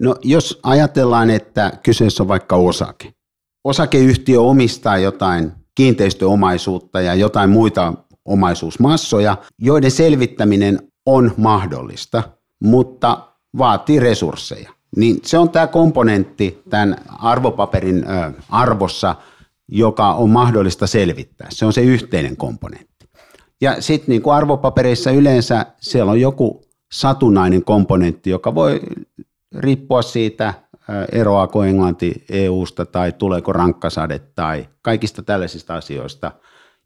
No 0.00 0.16
jos 0.22 0.60
ajatellaan, 0.62 1.30
että 1.30 1.72
kyseessä 1.82 2.22
on 2.22 2.28
vaikka 2.28 2.56
osake. 2.56 3.14
Osakeyhtiö 3.64 4.40
omistaa 4.40 4.98
jotain 4.98 5.52
kiinteistöomaisuutta 5.74 7.00
ja 7.00 7.14
jotain 7.14 7.50
muita 7.50 7.94
omaisuusmassoja, 8.24 9.36
joiden 9.58 9.90
selvittäminen 9.90 10.78
on 11.06 11.34
mahdollista, 11.36 12.22
mutta 12.62 13.28
vaatii 13.58 14.00
resursseja. 14.00 14.70
Niin 14.96 15.16
se 15.22 15.38
on 15.38 15.50
tämä 15.50 15.66
komponentti 15.66 16.62
tämän 16.70 16.96
arvopaperin 17.18 18.04
arvossa, 18.48 19.14
joka 19.68 20.14
on 20.14 20.30
mahdollista 20.30 20.86
selvittää. 20.86 21.46
Se 21.50 21.66
on 21.66 21.72
se 21.72 21.80
yhteinen 21.80 22.36
komponentti. 22.36 23.08
Ja 23.60 23.82
sitten 23.82 24.08
niin 24.08 24.22
kuin 24.22 24.34
arvopapereissa 24.34 25.10
yleensä 25.10 25.66
siellä 25.80 26.12
on 26.12 26.20
joku 26.20 26.64
satunnainen 26.92 27.64
komponentti, 27.64 28.30
joka 28.30 28.54
voi 28.54 28.80
riippua 29.58 30.02
siitä, 30.02 30.54
eroaako 31.12 31.64
Englanti 31.64 32.24
EU-sta 32.30 32.86
tai 32.86 33.12
tuleeko 33.12 33.52
rankkasade 33.52 34.18
tai 34.18 34.68
kaikista 34.82 35.22
tällaisista 35.22 35.74
asioista. 35.74 36.32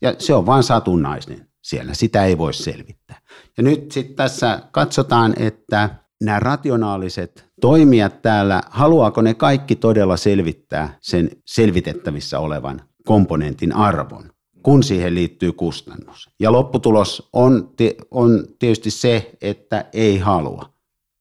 Ja 0.03 0.15
se 0.19 0.35
on 0.35 0.47
vain 0.47 0.63
satunnainen 0.63 1.49
siellä, 1.63 1.95
sitä 1.95 2.25
ei 2.25 2.39
voi 2.39 2.55
selvittää. 2.55 3.21
Ja 3.57 3.63
nyt 3.63 3.93
sitten 3.93 4.17
tässä 4.17 4.63
katsotaan, 4.71 5.35
että 5.37 5.91
nämä 6.23 6.41
rationaaliset 6.41 7.46
toimijat 7.61 8.23
täällä, 8.23 8.63
haluaako 8.71 9.23
ne 9.23 9.35
kaikki 9.35 9.77
todella 9.77 10.17
selvittää 10.17 10.99
sen 11.01 11.31
selvitettävissä 11.47 12.39
olevan 12.39 12.81
komponentin 13.05 13.73
arvon, 13.73 14.31
kun 14.63 14.83
siihen 14.83 15.15
liittyy 15.15 15.53
kustannus. 15.53 16.31
Ja 16.41 16.53
lopputulos 16.53 17.29
on, 17.33 17.71
on 18.11 18.45
tietysti 18.59 18.91
se, 18.91 19.37
että 19.41 19.85
ei 19.93 20.19
halua, 20.19 20.69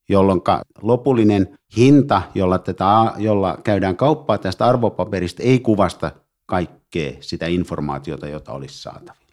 jolloin 0.08 0.40
lopullinen 0.82 1.58
hinta, 1.76 2.22
jolla, 2.34 2.58
tätä, 2.58 3.12
jolla 3.18 3.58
käydään 3.64 3.96
kauppaa 3.96 4.38
tästä 4.38 4.66
arvopaperista, 4.66 5.42
ei 5.42 5.60
kuvasta 5.60 6.10
kaikkea 6.46 7.12
sitä 7.20 7.46
informaatiota, 7.46 8.28
jota 8.28 8.52
olisi 8.52 8.82
saatavilla. 8.82 9.26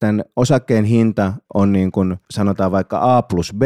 Tämän 0.00 0.24
osakkeen 0.36 0.84
hinta 0.84 1.32
on 1.54 1.72
niin 1.72 1.92
kuin 1.92 2.16
sanotaan 2.30 2.72
vaikka 2.72 3.16
A 3.16 3.22
plus 3.22 3.52
B, 3.58 3.62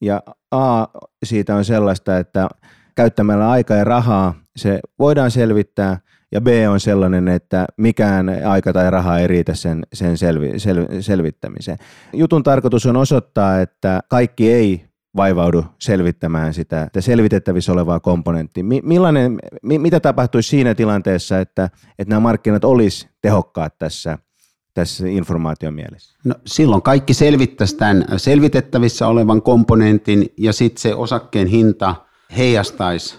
ja 0.00 0.22
A 0.52 0.86
siitä 1.24 1.56
on 1.56 1.64
sellaista, 1.64 2.18
että 2.18 2.48
käyttämällä 2.94 3.50
aikaa 3.50 3.76
ja 3.76 3.84
rahaa 3.84 4.34
se 4.56 4.80
voidaan 4.98 5.30
selvittää, 5.30 5.98
ja 6.32 6.40
B 6.40 6.46
on 6.70 6.80
sellainen, 6.80 7.28
että 7.28 7.66
mikään 7.76 8.28
aika 8.44 8.72
tai 8.72 8.90
raha 8.90 9.18
ei 9.18 9.26
riitä 9.26 9.54
sen, 9.54 9.82
sen 9.92 10.18
selvi, 10.18 10.58
sel, 10.58 10.86
selvittämiseen. 11.00 11.78
Jutun 12.12 12.42
tarkoitus 12.42 12.86
on 12.86 12.96
osoittaa, 12.96 13.60
että 13.60 14.00
kaikki 14.08 14.52
ei 14.52 14.84
vaivaudu 15.16 15.64
selvittämään 15.78 16.54
sitä 16.54 16.82
että 16.82 17.00
selvitettävissä 17.00 17.72
olevaa 17.72 18.00
komponenttia. 18.00 18.64
Millainen, 18.82 19.38
mitä 19.62 20.00
tapahtuisi 20.00 20.48
siinä 20.48 20.74
tilanteessa, 20.74 21.38
että, 21.38 21.64
että 21.98 22.10
nämä 22.10 22.20
markkinat 22.20 22.64
olisi 22.64 23.08
tehokkaat 23.22 23.78
tässä– 23.78 24.18
tässä 24.74 25.06
informaation 25.06 25.74
mielessä? 25.74 26.16
No, 26.24 26.34
silloin 26.46 26.82
kaikki 26.82 27.14
selvittäisi 27.14 27.76
tämän 27.76 28.04
selvitettävissä 28.16 29.08
olevan 29.08 29.42
komponentin 29.42 30.32
ja 30.38 30.52
sitten 30.52 30.82
se 30.82 30.94
osakkeen 30.94 31.46
hinta 31.46 31.94
heijastaisi 32.36 33.18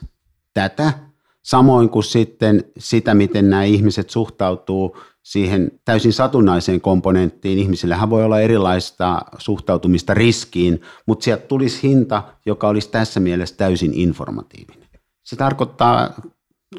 tätä, 0.53 0.93
samoin 1.41 1.89
kuin 1.89 2.03
sitten 2.03 2.63
sitä, 2.77 3.13
miten 3.13 3.49
nämä 3.49 3.63
ihmiset 3.63 4.09
suhtautuu 4.09 4.97
siihen 5.23 5.71
täysin 5.85 6.13
satunnaiseen 6.13 6.81
komponenttiin. 6.81 7.59
Ihmisillähän 7.59 8.09
voi 8.09 8.23
olla 8.23 8.39
erilaista 8.39 9.21
suhtautumista 9.37 10.13
riskiin, 10.13 10.81
mutta 11.05 11.23
sieltä 11.23 11.47
tulisi 11.47 11.83
hinta, 11.83 12.23
joka 12.45 12.67
olisi 12.67 12.89
tässä 12.89 13.19
mielessä 13.19 13.55
täysin 13.57 13.93
informatiivinen. 13.93 14.89
Se 15.23 15.35
tarkoittaa 15.35 16.13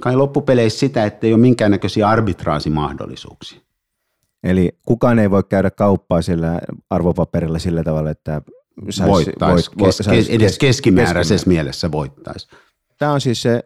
kai 0.01 0.17
loppupeleissä 0.17 0.79
sitä, 0.79 1.05
että 1.05 1.27
ei 1.27 1.33
ole 1.33 1.41
minkäännäköisiä 1.41 2.09
arbitraasimahdollisuuksia. 2.09 3.61
Eli 4.45 4.79
kukaan 4.87 5.19
ei 5.19 5.31
voi 5.31 5.43
käydä 5.49 5.71
kauppaa 5.71 6.23
sillä 6.23 6.61
arvopaperilla 6.91 7.59
sillä 7.59 7.83
tavalla, 7.83 8.11
että 8.11 8.43
sais, 8.91 9.11
voittaisi, 9.11 9.71
voit, 9.79 9.87
kes, 9.87 9.99
sais, 9.99 10.31
edes 10.31 10.59
keskimääräisessä 10.59 11.49
mielessä 11.49 11.93
voittaisi. 11.93 12.49
Tämä 12.99 13.13
on 13.13 13.21
siis 13.21 13.43
se, 13.43 13.63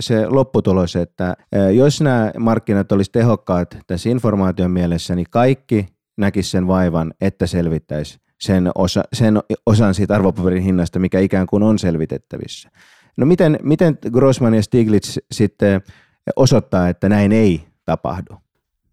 se 0.00 0.26
lopputulos, 0.28 0.96
että 0.96 1.36
jos 1.74 2.00
nämä 2.00 2.32
markkinat 2.38 2.92
olisi 2.92 3.12
tehokkaat 3.12 3.76
tässä 3.86 4.10
informaation 4.10 4.70
mielessä, 4.70 5.14
niin 5.14 5.26
kaikki 5.30 5.88
näkisi 6.16 6.50
sen 6.50 6.66
vaivan, 6.66 7.14
että 7.20 7.46
selvittäisi 7.46 8.18
sen, 8.40 8.70
osa, 8.74 9.02
sen 9.12 9.38
osan 9.66 9.94
siitä 9.94 10.14
arvopaperin 10.14 10.62
hinnasta, 10.62 10.98
mikä 10.98 11.20
ikään 11.20 11.46
kuin 11.46 11.62
on 11.62 11.78
selvitettävissä. 11.78 12.70
No 13.16 13.26
miten, 13.26 13.58
miten 13.62 13.98
Grossman 14.12 14.54
ja 14.54 14.62
Stiglitz 14.62 15.18
sitten 15.32 15.80
osoittaa, 16.36 16.88
että 16.88 17.08
näin 17.08 17.32
ei 17.32 17.64
tapahdu? 17.84 18.34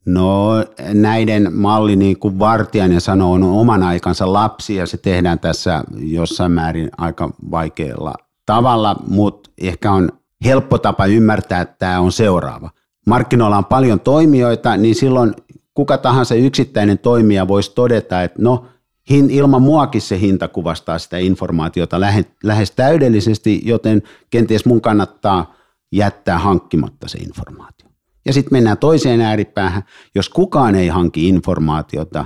No 0.05 0.51
näiden 0.93 1.47
malli, 1.53 1.95
niin 1.95 2.19
kuin 2.19 2.39
Vartiainen 2.39 3.01
sanoo, 3.01 3.33
on 3.33 3.43
oman 3.43 3.83
aikansa 3.83 4.33
lapsi 4.33 4.75
ja 4.75 4.85
se 4.85 4.97
tehdään 4.97 5.39
tässä 5.39 5.83
jossain 5.97 6.51
määrin 6.51 6.89
aika 6.97 7.29
vaikealla 7.51 8.13
tavalla, 8.45 8.95
mutta 9.07 9.49
ehkä 9.61 9.91
on 9.91 10.09
helppo 10.45 10.77
tapa 10.77 11.05
ymmärtää, 11.05 11.61
että 11.61 11.75
tämä 11.79 11.99
on 11.99 12.11
seuraava. 12.11 12.69
Markkinoilla 13.07 13.57
on 13.57 13.65
paljon 13.65 13.99
toimijoita, 13.99 14.77
niin 14.77 14.95
silloin 14.95 15.33
kuka 15.73 15.97
tahansa 15.97 16.35
yksittäinen 16.35 16.99
toimija 16.99 17.47
voisi 17.47 17.71
todeta, 17.75 18.23
että 18.23 18.41
no 18.41 18.65
ilman 19.09 19.61
muakin 19.61 20.01
se 20.01 20.19
hinta 20.19 20.47
kuvastaa 20.47 20.99
sitä 20.99 21.17
informaatiota 21.17 21.99
lähes 22.43 22.71
täydellisesti, 22.71 23.61
joten 23.65 24.03
kenties 24.29 24.65
mun 24.65 24.81
kannattaa 24.81 25.55
jättää 25.91 26.39
hankkimatta 26.39 27.07
se 27.07 27.17
informaatio. 27.17 27.82
Ja 28.25 28.33
sitten 28.33 28.53
mennään 28.53 28.77
toiseen 28.77 29.21
ääripäähän. 29.21 29.83
Jos 30.15 30.29
kukaan 30.29 30.75
ei 30.75 30.87
hanki 30.87 31.29
informaatiota, 31.29 32.25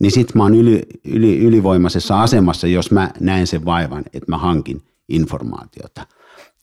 niin 0.00 0.12
sitten 0.12 0.36
mä 0.36 0.42
oon 0.42 0.54
yli, 0.54 0.82
yli, 1.04 1.38
ylivoimaisessa 1.38 2.22
asemassa, 2.22 2.66
jos 2.66 2.90
mä 2.90 3.10
näen 3.20 3.46
sen 3.46 3.64
vaivan, 3.64 4.04
että 4.06 4.32
mä 4.32 4.38
hankin 4.38 4.82
informaatiota. 5.08 6.06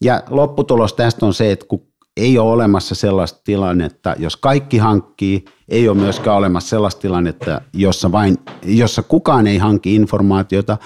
Ja 0.02 0.24
lopputulos 0.30 0.94
tästä 0.94 1.26
on 1.26 1.34
se, 1.34 1.52
että 1.52 1.66
kun 1.66 1.88
ei 2.18 2.38
ole 2.38 2.52
olemassa 2.52 2.96
sellaista 2.96 3.42
tilannetta, 3.44 4.16
jos 4.20 4.38
kaikki 4.38 4.78
hankkii, 4.78 5.46
ei 5.70 5.90
ole 5.90 5.98
myöskään 5.98 6.38
olemassa 6.38 6.70
sellaista 6.70 7.02
tilannetta, 7.02 7.62
jossa, 7.74 8.12
vain, 8.12 8.38
jossa 8.66 9.04
kukaan 9.04 9.48
ei 9.48 9.58
hankki 9.58 9.96
informaatiota, 9.96 10.78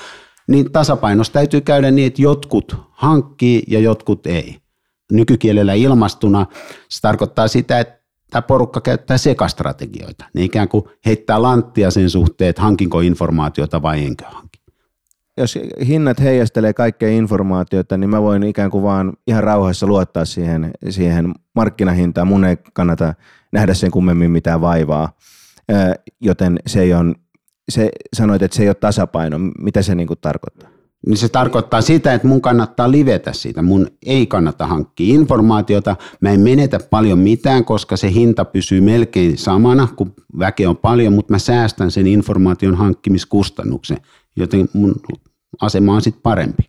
niin 0.47 0.71
tasapainossa 0.71 1.33
täytyy 1.33 1.61
käydä 1.61 1.91
niin, 1.91 2.07
että 2.07 2.21
jotkut 2.21 2.75
hankkii 2.91 3.63
ja 3.67 3.79
jotkut 3.79 4.27
ei 4.27 4.57
nykykielellä 5.11 5.73
ilmastuna, 5.73 6.45
se 6.89 7.01
tarkoittaa 7.01 7.47
sitä, 7.47 7.79
että 7.79 7.99
tämä 8.29 8.41
porukka 8.41 8.81
käyttää 8.81 9.17
sekastrategioita. 9.17 10.25
Ne 10.33 10.43
ikään 10.43 10.67
kuin 10.67 10.83
heittää 11.05 11.41
lanttia 11.41 11.91
sen 11.91 12.09
suhteen, 12.09 12.49
että 12.49 12.61
hankinko 12.61 12.99
informaatiota 12.99 13.81
vai 13.81 14.05
enkö 14.05 14.25
hanki. 14.25 14.59
Jos 15.37 15.59
hinnat 15.87 16.19
heijastelee 16.19 16.73
kaikkea 16.73 17.09
informaatiota, 17.09 17.97
niin 17.97 18.09
mä 18.09 18.21
voin 18.21 18.43
ikään 18.43 18.71
kuin 18.71 18.83
vaan 18.83 19.13
ihan 19.27 19.43
rauhassa 19.43 19.87
luottaa 19.87 20.25
siihen, 20.25 20.71
siihen 20.89 21.33
markkinahintaan. 21.55 22.27
Mun 22.27 22.45
ei 22.45 22.57
kannata 22.73 23.13
nähdä 23.51 23.73
sen 23.73 23.91
kummemmin 23.91 24.31
mitään 24.31 24.61
vaivaa. 24.61 25.17
Joten 26.21 26.59
se 26.67 26.81
ei 26.81 26.93
on, 26.93 27.15
se, 27.69 27.89
sanoit, 28.13 28.41
että 28.41 28.57
se 28.57 28.63
ei 28.63 28.69
ole 28.69 28.75
tasapaino. 28.75 29.37
Mitä 29.61 29.81
se 29.81 29.95
niin 29.95 30.07
kuin 30.07 30.19
tarkoittaa? 30.21 30.69
Niin 31.07 31.17
se 31.17 31.29
tarkoittaa 31.29 31.81
sitä, 31.81 32.13
että 32.13 32.27
mun 32.27 32.41
kannattaa 32.41 32.91
livetä 32.91 33.33
siitä. 33.33 33.61
Mun 33.61 33.87
ei 34.05 34.27
kannata 34.27 34.67
hankkia 34.67 35.15
informaatiota. 35.15 35.95
Mä 36.21 36.29
en 36.29 36.39
menetä 36.39 36.79
paljon 36.89 37.19
mitään, 37.19 37.65
koska 37.65 37.97
se 37.97 38.11
hinta 38.11 38.45
pysyy 38.45 38.81
melkein 38.81 39.37
samana, 39.37 39.87
kun 39.95 40.13
väkeä 40.39 40.69
on 40.69 40.77
paljon, 40.77 41.13
mutta 41.13 41.33
mä 41.33 41.39
säästän 41.39 41.91
sen 41.91 42.07
informaation 42.07 42.75
hankkimiskustannuksen, 42.75 43.97
joten 44.35 44.69
mun 44.73 44.95
asema 45.61 45.93
on 45.93 46.01
sitten 46.01 46.21
parempi. 46.23 46.63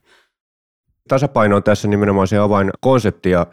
Tasapaino 1.08 1.56
on 1.56 1.62
tässä 1.62 1.88
nimenomaan 1.88 2.28
se 2.28 2.38
avainkonsepti 2.38 3.30
ja 3.30 3.46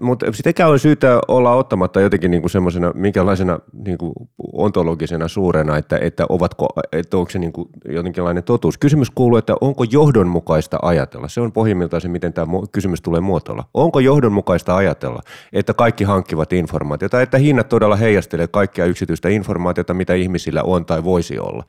mutta 0.00 0.32
sitäkään 0.32 0.70
on 0.70 0.78
syytä 0.78 1.20
olla 1.28 1.52
ottamatta 1.52 2.00
jotenkin 2.00 2.30
niinku 2.30 2.48
semmoisena, 2.48 2.92
minkälaisena 2.94 3.58
niinku 3.72 4.12
ontologisena 4.52 5.28
suurena, 5.28 5.76
että, 5.76 5.98
että, 6.00 6.26
ovatko, 6.28 6.68
että 6.92 7.16
onko 7.16 7.30
se 7.30 7.38
niinku 7.38 7.68
jotenkinlainen 7.88 8.44
totuus. 8.44 8.78
Kysymys 8.78 9.10
kuuluu, 9.10 9.38
että 9.38 9.54
onko 9.60 9.84
johdonmukaista 9.90 10.78
ajatella? 10.82 11.28
Se 11.28 11.40
on 11.40 11.52
pohjimmiltaan 11.52 12.00
se, 12.00 12.08
miten 12.08 12.32
tämä 12.32 12.52
kysymys 12.72 13.02
tulee 13.02 13.20
muotoilla. 13.20 13.64
Onko 13.74 14.00
johdonmukaista 14.00 14.76
ajatella, 14.76 15.20
että 15.52 15.74
kaikki 15.74 16.04
hankkivat 16.04 16.52
informaatiota, 16.52 17.22
että 17.22 17.38
hinnat 17.38 17.68
todella 17.68 17.96
heijastelee 17.96 18.46
kaikkia 18.46 18.84
yksityistä 18.84 19.28
informaatiota, 19.28 19.94
mitä 19.94 20.14
ihmisillä 20.14 20.62
on 20.62 20.86
tai 20.86 21.04
voisi 21.04 21.38
olla? 21.38 21.64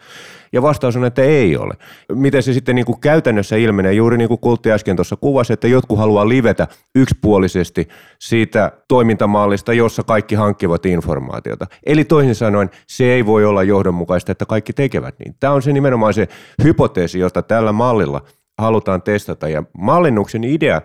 Ja 0.56 0.62
vastaus 0.62 0.96
on, 0.96 1.06
että 1.06 1.22
ei 1.22 1.58
ole. 1.58 1.74
Miten 2.12 2.44
se 2.44 2.54
sitten 2.54 2.76
niin 2.76 2.86
kuin 2.86 3.00
käytännössä 3.00 3.56
ilmenee, 3.56 3.94
juuri 3.94 4.18
niin 4.18 4.28
kuin 4.28 4.40
Kultti 4.40 4.72
äsken 4.72 4.96
tuossa 4.96 5.16
kuvasi, 5.16 5.54
että 5.54 5.68
jotkut 5.68 5.98
haluaa 5.98 6.30
livetä 6.30 6.68
yksipuolisesti 6.96 7.88
siitä 8.20 8.72
toimintamallista, 8.88 9.74
jossa 9.74 10.04
kaikki 10.04 10.36
hankkivat 10.36 10.86
informaatiota. 10.86 11.68
Eli 11.86 12.06
toisin 12.06 12.36
sanoen, 12.36 12.70
se 12.88 13.04
ei 13.04 13.26
voi 13.26 13.46
olla 13.46 13.64
johdonmukaista, 13.64 14.32
että 14.32 14.46
kaikki 14.46 14.74
tekevät 14.74 15.20
niin. 15.20 15.36
Tämä 15.40 15.54
on 15.54 15.62
se 15.62 15.74
nimenomaan 15.74 16.14
se 16.14 16.28
hypoteesi, 16.64 17.20
jota 17.20 17.42
tällä 17.42 17.72
mallilla 17.72 18.22
halutaan 18.58 19.02
testata. 19.02 19.50
Ja 19.50 19.64
mallinnuksen 19.78 20.44
idea 20.44 20.82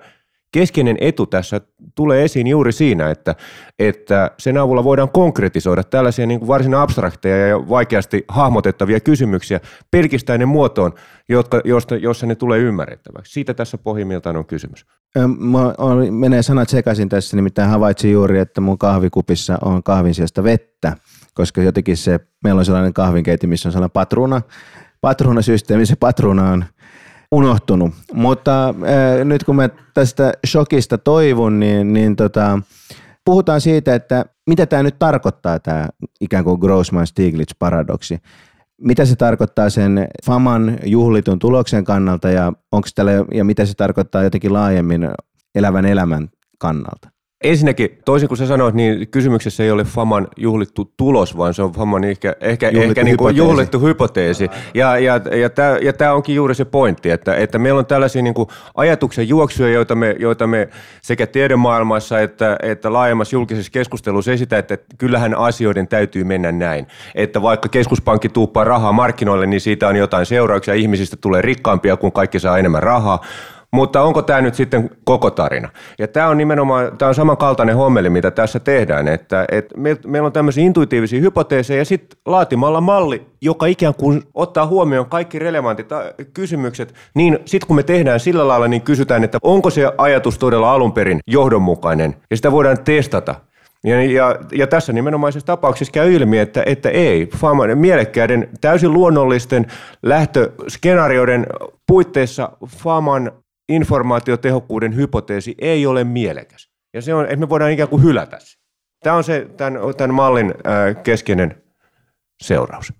keskeinen 0.53 0.97
etu 1.01 1.27
tässä 1.27 1.61
tulee 1.95 2.25
esiin 2.25 2.47
juuri 2.47 2.73
siinä, 2.73 3.11
että, 3.11 3.35
että 3.79 4.31
sen 4.39 4.59
avulla 4.59 4.85
voidaan 4.85 5.11
konkretisoida 5.11 5.85
tällaisia 5.85 6.27
niin 6.27 6.41
kuin 6.41 6.49
varsin 6.49 6.75
abstrakteja 6.75 7.47
ja 7.47 7.69
vaikeasti 7.69 8.25
hahmotettavia 8.29 9.01
kysymyksiä 9.01 9.61
pelkistäinen 9.91 10.49
muotoon, 10.49 10.93
jotka, 11.29 11.61
josta, 11.65 11.97
jossa 11.97 12.27
ne 12.27 12.35
tulee 12.35 12.59
ymmärrettäväksi. 12.59 13.33
Siitä 13.33 13.55
tässä 13.55 13.79
pohjimmiltaan 13.79 14.37
on 14.37 14.47
kysymys. 14.47 14.87
Mä 15.39 15.73
menee 16.11 16.43
sanat 16.43 16.69
sekaisin 16.69 17.09
tässä, 17.09 17.37
nimittäin 17.37 17.71
havaitsin 17.71 18.13
juuri, 18.13 18.39
että 18.39 18.61
mun 18.61 18.79
kahvikupissa 18.79 19.59
on 19.65 19.83
kahvin 19.83 20.15
sijasta 20.15 20.45
vettä, 20.45 20.97
koska 21.35 21.63
jotenkin 21.63 21.97
se, 21.97 22.21
meillä 22.45 22.59
on 22.59 22.65
sellainen 22.65 22.93
kahvinkeiti, 22.93 23.47
missä 23.47 23.69
on 23.69 23.73
sellainen 23.73 23.93
patruuna, 23.93 24.43
patruunasysteemi, 25.01 25.87
se 25.87 25.97
patruuna 25.97 26.51
on– 26.51 26.65
unohtunut. 27.33 27.93
Mutta 28.13 28.69
äh, 28.69 29.25
nyt 29.25 29.45
kun 29.45 29.57
mä 29.57 29.69
tästä 29.95 30.33
shokista 30.47 30.99
toivon, 30.99 31.61
niin, 31.61 31.93
niin 31.93 32.17
tota, 32.17 32.59
puhutaan 33.25 33.61
siitä, 33.61 33.95
että 33.95 34.25
mitä 34.47 34.67
tämä 34.67 34.83
nyt 34.83 34.99
tarkoittaa, 34.99 35.59
tämä 35.59 35.89
ikään 36.21 36.45
kuin 36.45 36.61
Grossman-Stiglitz-paradoksi. 36.61 38.19
Mitä 38.81 39.05
se 39.05 39.17
tarkoittaa 39.17 39.71
sen 39.71 40.09
FAMan 40.27 40.79
juhlitun 40.85 41.39
tuloksen 41.39 41.85
kannalta 41.85 42.31
ja, 42.31 42.53
onko 42.73 42.89
tällä, 42.95 43.13
ja 43.35 43.45
mitä 43.45 43.67
se 43.67 43.75
tarkoittaa 43.75 44.23
jotenkin 44.23 44.53
laajemmin 44.53 45.09
elävän 45.55 45.87
elämän 45.87 46.29
kannalta? 46.59 47.20
Ensinnäkin, 47.45 47.99
toisin 48.05 48.29
kuin 48.29 48.39
sä 48.39 48.47
sanoit, 48.47 48.75
niin 48.75 49.09
kysymyksessä 49.09 49.65
ei 49.65 49.71
ole 49.71 49.85
Faman 49.85 50.29
juhlittu 50.37 50.93
tulos, 50.97 51.37
vaan 51.37 51.55
se 51.55 51.63
on 51.63 51.73
Faman 51.73 52.05
ehkä, 52.05 52.37
ehkä, 52.41 52.67
juhlittu, 52.67 52.91
ehkä 52.91 53.05
niin 53.05 53.17
kuin 53.17 53.37
juhlittu 53.37 53.81
hypoteesi. 53.81 54.49
Ja, 54.75 54.99
ja, 54.99 55.21
ja, 55.41 55.51
tämä, 55.51 55.79
ja 55.83 55.93
tämä 55.93 56.13
onkin 56.13 56.35
juuri 56.35 56.55
se 56.55 56.65
pointti, 56.65 57.11
että, 57.11 57.35
että 57.35 57.59
meillä 57.59 57.79
on 57.79 57.87
tällaisia 57.87 58.23
niin 58.23 58.35
kuin 58.35 58.49
ajatuksen 58.75 59.29
juoksuja, 59.29 59.71
joita 59.71 59.95
me, 59.95 60.17
joita 60.19 60.47
me 60.47 60.69
sekä 61.03 61.27
tiedemaailmassa 61.27 62.21
että, 62.21 62.57
että 62.63 62.93
laajemmassa 62.93 63.37
julkisessa 63.37 63.73
keskustelussa 63.73 64.33
esitä, 64.33 64.59
että 64.59 64.79
kyllähän 64.99 65.35
asioiden 65.35 65.89
täytyy 65.89 66.25
mennä 66.25 66.53
näin. 66.53 66.87
Että 67.15 67.43
vaikka 67.43 67.69
keskuspankki 67.69 68.29
tuuppaa 68.29 68.65
rahaa 68.65 68.93
markkinoille, 68.93 69.47
niin 69.47 69.61
siitä 69.61 69.89
on 69.89 69.97
jotain 69.97 70.27
seurauksia, 70.27 70.75
ihmisistä 70.75 71.17
tulee 71.21 71.43
rikkaampia, 71.43 71.97
kun 71.97 72.13
kaikki 72.13 72.41
saa 72.41 72.59
enemmän 72.59 72.83
rahaa 72.83 73.21
mutta 73.73 74.03
onko 74.03 74.23
tämä 74.23 74.41
nyt 74.41 74.55
sitten 74.55 74.91
koko 75.05 75.31
tarina? 75.31 75.69
Ja 75.99 76.09
tämä 76.09 76.29
on 76.29 76.39
nimenomaan, 76.39 76.99
tämä 76.99 77.09
on 77.09 77.15
samankaltainen 77.15 77.77
hommeli, 77.77 78.11
mitä 78.11 78.31
tässä 78.31 78.61
tehdään, 78.61 79.09
että, 79.09 79.45
että 79.53 79.75
meillä 80.07 80.27
on 80.27 80.33
tämmöisiä 80.33 80.65
intuitiivisia 80.65 81.21
hypoteeseja 81.21 81.79
ja 81.79 81.85
sitten 81.85 82.19
laatimalla 82.27 82.81
malli, 82.81 83.27
joka 83.43 83.67
ikään 83.67 83.95
kuin 83.95 84.23
ottaa 84.35 84.67
huomioon 84.67 85.07
kaikki 85.07 85.39
relevantit 85.39 85.89
kysymykset, 86.35 86.95
niin 87.15 87.39
sitten 87.45 87.67
kun 87.67 87.77
me 87.77 87.83
tehdään 87.83 88.21
sillä 88.21 88.49
lailla, 88.49 88.69
niin 88.69 88.83
kysytään, 88.83 89.25
että 89.25 89.39
onko 89.43 89.71
se 89.71 89.93
ajatus 89.99 90.39
todella 90.39 90.73
alun 90.73 90.93
perin 90.93 91.21
johdonmukainen 91.27 92.17
ja 92.31 92.37
sitä 92.37 92.53
voidaan 92.53 92.85
testata. 92.85 93.35
Ja, 93.85 94.03
ja, 94.03 94.37
ja 94.53 94.67
tässä 94.67 94.93
nimenomaisessa 94.93 95.47
tapauksessa 95.47 95.93
käy 95.93 96.13
ilmi, 96.13 96.39
että, 96.39 96.63
että 96.67 96.91
ei. 96.91 97.27
Faman, 97.37 97.79
mielekkäiden, 97.79 98.49
täysin 98.61 98.93
luonnollisten 98.93 99.67
lähtöskenaarioiden 100.03 101.47
puitteissa 101.87 102.53
Faman 102.67 103.33
informaatiotehokkuuden 103.71 104.97
hypoteesi 104.97 105.55
ei 105.59 105.87
ole 105.87 106.05
mielekäs. 106.05 106.71
Ja 106.95 107.03
se 107.03 107.15
on, 107.15 107.25
että 107.25 107.37
me 107.37 107.49
voidaan 107.49 107.73
ikään 107.73 107.89
kuin 107.89 108.03
hylätä 108.03 108.39
se. 108.41 108.59
Tämä 109.05 109.17
on 109.17 109.25
se 109.25 109.51
tämän, 109.57 109.81
tämän 109.97 110.15
mallin 110.15 110.55
keskeinen 111.03 111.63
seuraus. 112.43 112.93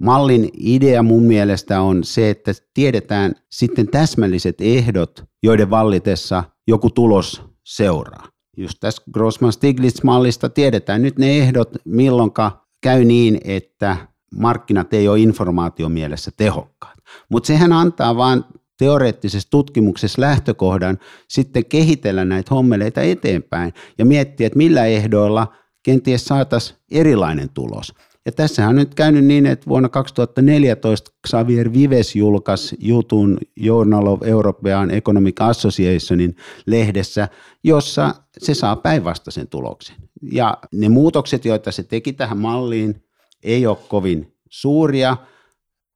Mallin 0.00 0.48
idea 0.58 1.02
mun 1.02 1.22
mielestä 1.22 1.80
on 1.80 2.04
se, 2.04 2.30
että 2.30 2.52
tiedetään 2.74 3.34
sitten 3.50 3.88
täsmälliset 3.88 4.60
ehdot, 4.60 5.24
joiden 5.42 5.70
vallitessa 5.70 6.44
joku 6.68 6.90
tulos 6.90 7.42
seuraa. 7.64 8.28
Just 8.56 8.78
tässä 8.80 9.02
Grossman-Stiglitz-mallista 9.12 10.48
tiedetään 10.48 11.02
nyt 11.02 11.18
ne 11.18 11.38
ehdot, 11.38 11.68
milloinka 11.84 12.66
käy 12.82 13.04
niin, 13.04 13.40
että 13.44 13.96
markkinat 14.36 14.94
ei 14.94 15.08
ole 15.08 15.18
informaatiomielessä 15.18 16.30
tehokkaat. 16.36 16.94
Mutta 17.28 17.46
sehän 17.46 17.72
antaa 17.72 18.16
vain 18.16 18.44
teoreettisessa 18.78 19.50
tutkimuksessa 19.50 20.20
lähtökohdan 20.20 20.98
sitten 21.28 21.64
kehitellä 21.64 22.24
näitä 22.24 22.54
hommeleita 22.54 23.02
eteenpäin 23.02 23.74
ja 23.98 24.04
miettiä, 24.04 24.46
että 24.46 24.56
millä 24.56 24.86
ehdoilla 24.86 25.52
kenties 25.82 26.24
saataisiin 26.24 26.78
erilainen 26.90 27.50
tulos. 27.50 27.92
Ja 28.26 28.32
tässä 28.32 28.68
on 28.68 28.76
nyt 28.76 28.94
käynyt 28.94 29.24
niin, 29.24 29.46
että 29.46 29.66
vuonna 29.66 29.88
2014 29.88 31.10
Xavier 31.28 31.72
Vives 31.72 32.16
julkaisi 32.16 32.76
jutun 32.80 33.38
Journal 33.56 34.06
of 34.06 34.22
European 34.22 34.90
Economic 34.90 35.40
Associationin 35.40 36.36
lehdessä, 36.66 37.28
jossa 37.64 38.14
se 38.38 38.54
saa 38.54 38.76
päinvastaisen 38.76 39.48
tuloksen. 39.48 39.96
Ja 40.32 40.58
ne 40.72 40.88
muutokset, 40.88 41.44
joita 41.44 41.72
se 41.72 41.82
teki 41.82 42.12
tähän 42.12 42.38
malliin, 42.38 43.02
ei 43.42 43.66
ole 43.66 43.78
kovin 43.88 44.32
suuria. 44.50 45.16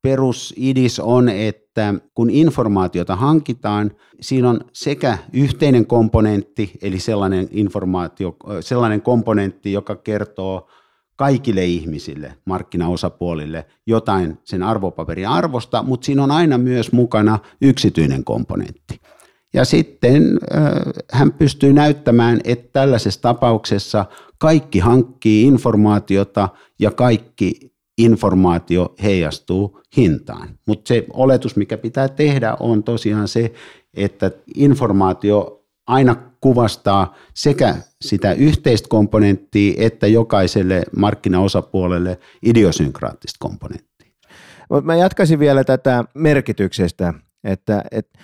Perusidis 0.02 1.00
on, 1.00 1.28
että 1.28 1.94
kun 2.14 2.30
informaatiota 2.30 3.16
hankitaan, 3.16 3.90
siinä 4.20 4.50
on 4.50 4.60
sekä 4.72 5.18
yhteinen 5.32 5.86
komponentti, 5.86 6.72
eli 6.82 7.00
sellainen, 7.00 7.48
informaatio, 7.50 8.36
sellainen 8.60 9.02
komponentti, 9.02 9.72
joka 9.72 9.96
kertoo 9.96 10.68
kaikille 11.16 11.64
ihmisille, 11.64 12.34
markkinaosapuolille, 12.44 13.66
jotain 13.86 14.38
sen 14.44 14.62
arvopaperin 14.62 15.28
arvosta, 15.28 15.82
mutta 15.82 16.04
siinä 16.04 16.22
on 16.22 16.30
aina 16.30 16.58
myös 16.58 16.92
mukana 16.92 17.38
yksityinen 17.62 18.24
komponentti. 18.24 19.00
Ja 19.54 19.64
sitten 19.64 20.22
äh, 20.56 20.72
hän 21.12 21.32
pystyy 21.32 21.72
näyttämään, 21.72 22.40
että 22.44 22.68
tällaisessa 22.72 23.22
tapauksessa 23.22 24.04
kaikki 24.38 24.78
hankkii 24.78 25.42
informaatiota 25.42 26.48
ja 26.78 26.90
kaikki 26.90 27.67
informaatio 27.98 28.94
heijastuu 29.02 29.80
hintaan. 29.96 30.48
Mutta 30.66 30.88
se 30.88 31.06
oletus, 31.12 31.56
mikä 31.56 31.78
pitää 31.78 32.08
tehdä, 32.08 32.56
on 32.60 32.82
tosiaan 32.82 33.28
se, 33.28 33.52
että 33.94 34.30
informaatio 34.54 35.64
aina 35.86 36.16
kuvastaa 36.40 37.14
sekä 37.34 37.76
sitä 38.00 38.32
yhteistä 38.32 38.88
komponenttia 38.88 39.74
että 39.78 40.06
jokaiselle 40.06 40.82
markkinaosapuolelle 40.96 42.18
idiosynkraattista 42.42 43.36
komponenttia. 43.38 44.12
Mä 44.82 44.96
jatkaisin 44.96 45.38
vielä 45.38 45.64
tätä 45.64 46.04
merkityksestä, 46.14 47.14
että, 47.44 47.84
että 47.90 48.18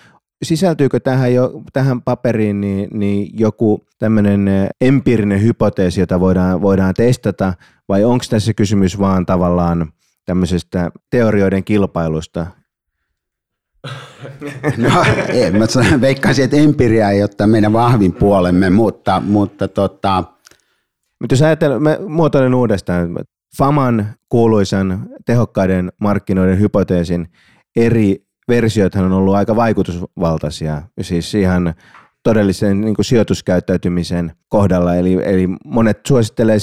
sisältyykö 0.44 1.00
tähän, 1.00 1.34
jo, 1.34 1.62
tähän 1.72 2.02
paperiin 2.02 2.60
niin, 2.60 2.88
niin 2.92 3.30
joku 3.38 3.86
tämmöinen 3.98 4.48
empiirinen 4.80 5.42
hypoteesi, 5.42 6.00
jota 6.00 6.20
voidaan, 6.20 6.62
voidaan 6.62 6.94
testata, 6.94 7.54
vai 7.88 8.04
onko 8.04 8.24
tässä 8.30 8.54
kysymys 8.54 8.98
vaan 8.98 9.26
tavallaan 9.26 9.92
tämmöisestä 10.24 10.90
teorioiden 11.10 11.64
kilpailusta? 11.64 12.46
No, 14.76 14.88
ei, 15.28 15.50
mä 15.50 15.66
veikkaisin, 16.00 16.44
että 16.44 16.56
empiria 16.56 17.10
ei 17.10 17.22
ole 17.22 17.46
meidän 17.46 17.72
vahvin 17.72 18.12
puolemme, 18.12 18.70
mutta, 18.70 19.22
mutta 19.26 19.68
tota... 19.68 20.24
Mutta 21.20 21.32
jos 21.32 21.42
ajatellaan, 21.42 21.82
mä 21.82 21.98
muotoilen 22.08 22.54
uudestaan, 22.54 23.14
FAMan 23.58 24.06
kuuluisan 24.28 25.06
tehokkaiden 25.26 25.92
markkinoiden 26.00 26.58
hypoteesin 26.60 27.28
eri 27.76 28.23
versiothan 28.48 29.04
on 29.04 29.12
ollut 29.12 29.34
aika 29.34 29.56
vaikutusvaltaisia, 29.56 30.82
siis 31.00 31.34
ihan 31.34 31.74
todellisen 32.22 32.80
niin 32.80 32.94
kuin 32.94 33.04
sijoituskäyttäytymisen 33.04 34.32
kohdalla. 34.48 34.94
Eli, 34.94 35.18
eli 35.24 35.48
monet 35.64 36.00
suosittelee, 36.06 36.58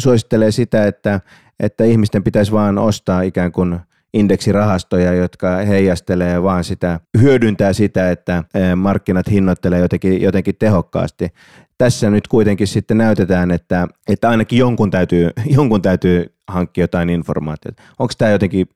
suosittelee 0.00 0.50
sitä, 0.50 0.86
että, 0.86 1.20
että 1.60 1.84
ihmisten 1.84 2.24
pitäisi 2.24 2.52
vaan 2.52 2.78
ostaa 2.78 3.22
ikään 3.22 3.52
kuin 3.52 3.78
indeksirahastoja, 4.14 5.14
jotka 5.14 5.56
heijastelee 5.56 6.42
vaan 6.42 6.64
sitä, 6.64 7.00
hyödyntää 7.20 7.72
sitä, 7.72 8.10
että 8.10 8.44
markkinat 8.76 9.30
hinnoittelee 9.30 9.80
jotenkin, 9.80 10.22
jotenkin 10.22 10.54
tehokkaasti. 10.58 11.28
Tässä 11.78 12.10
nyt 12.10 12.28
kuitenkin 12.28 12.66
sitten 12.66 12.98
näytetään, 12.98 13.50
että, 13.50 13.88
että 14.08 14.28
ainakin 14.28 14.58
jonkun 14.58 14.90
täytyy, 14.90 15.30
jonkun 15.56 15.82
täytyy 15.82 16.34
hankkia 16.48 16.82
jotain 16.82 17.10
informaatiota. 17.10 17.82
Onko 17.98 18.12
tämä 18.18 18.30
jotenkin, 18.30 18.68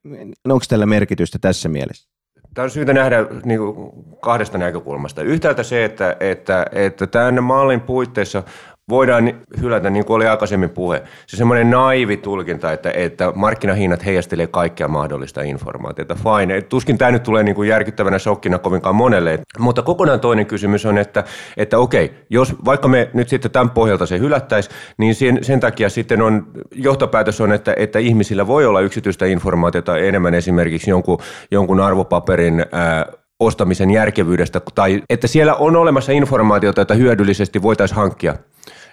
onko 0.44 0.64
tällä 0.68 0.86
merkitystä 0.86 1.38
tässä 1.38 1.68
mielessä? 1.68 2.08
Tämä 2.54 2.64
on 2.64 2.70
syytä 2.70 2.92
nähdä 2.92 3.26
niin 3.44 3.60
kuin 3.60 3.90
kahdesta 4.20 4.58
näkökulmasta. 4.58 5.22
Yhtäältä 5.22 5.62
se, 5.62 5.84
että, 5.84 6.16
että, 6.20 6.66
että 6.72 7.06
tämän 7.06 7.44
mallin 7.44 7.80
puitteissa 7.80 8.42
voidaan 8.90 9.32
hylätä, 9.60 9.90
niin 9.90 10.04
kuin 10.04 10.16
oli 10.16 10.26
aikaisemmin 10.26 10.70
puhe, 10.70 11.02
se 11.26 11.36
semmoinen 11.36 11.70
naivi 11.70 12.16
tulkinta, 12.16 12.72
että, 12.72 12.90
että 12.90 13.32
markkinahinnat 13.34 14.04
heijastelee 14.04 14.46
kaikkea 14.46 14.88
mahdollista 14.88 15.42
informaatiota. 15.42 16.14
Fine. 16.14 16.60
Tuskin 16.60 16.98
tämä 16.98 17.10
nyt 17.10 17.22
tulee 17.22 17.42
niin 17.42 17.54
kuin 17.54 17.68
järkyttävänä 17.68 18.18
shokkina 18.18 18.58
kovinkaan 18.58 18.94
monelle. 18.94 19.40
Mutta 19.58 19.82
kokonaan 19.82 20.20
toinen 20.20 20.46
kysymys 20.46 20.86
on, 20.86 20.98
että, 20.98 21.24
että 21.56 21.78
okei, 21.78 22.14
jos 22.30 22.54
vaikka 22.64 22.88
me 22.88 23.10
nyt 23.14 23.28
sitten 23.28 23.50
tämän 23.50 23.70
pohjalta 23.70 24.06
se 24.06 24.18
hylättäisiin, 24.18 24.76
niin 24.98 25.14
sen, 25.14 25.38
sen 25.42 25.60
takia 25.60 25.88
sitten 25.88 26.22
on, 26.22 26.46
johtopäätös 26.74 27.40
on, 27.40 27.52
että, 27.52 27.74
että 27.76 27.98
ihmisillä 27.98 28.46
voi 28.46 28.66
olla 28.66 28.80
yksityistä 28.80 29.26
informaatiota 29.26 29.98
enemmän 29.98 30.34
esimerkiksi 30.34 30.90
jonkun, 30.90 31.18
jonkun 31.50 31.80
arvopaperin 31.80 32.66
ää, 32.72 33.06
ostamisen 33.40 33.90
järkevyydestä, 33.90 34.60
tai 34.74 35.02
että 35.10 35.26
siellä 35.26 35.54
on 35.54 35.76
olemassa 35.76 36.12
informaatiota, 36.12 36.80
jota 36.80 36.94
hyödyllisesti 36.94 37.62
voitaisiin 37.62 37.96
hankkia 37.96 38.34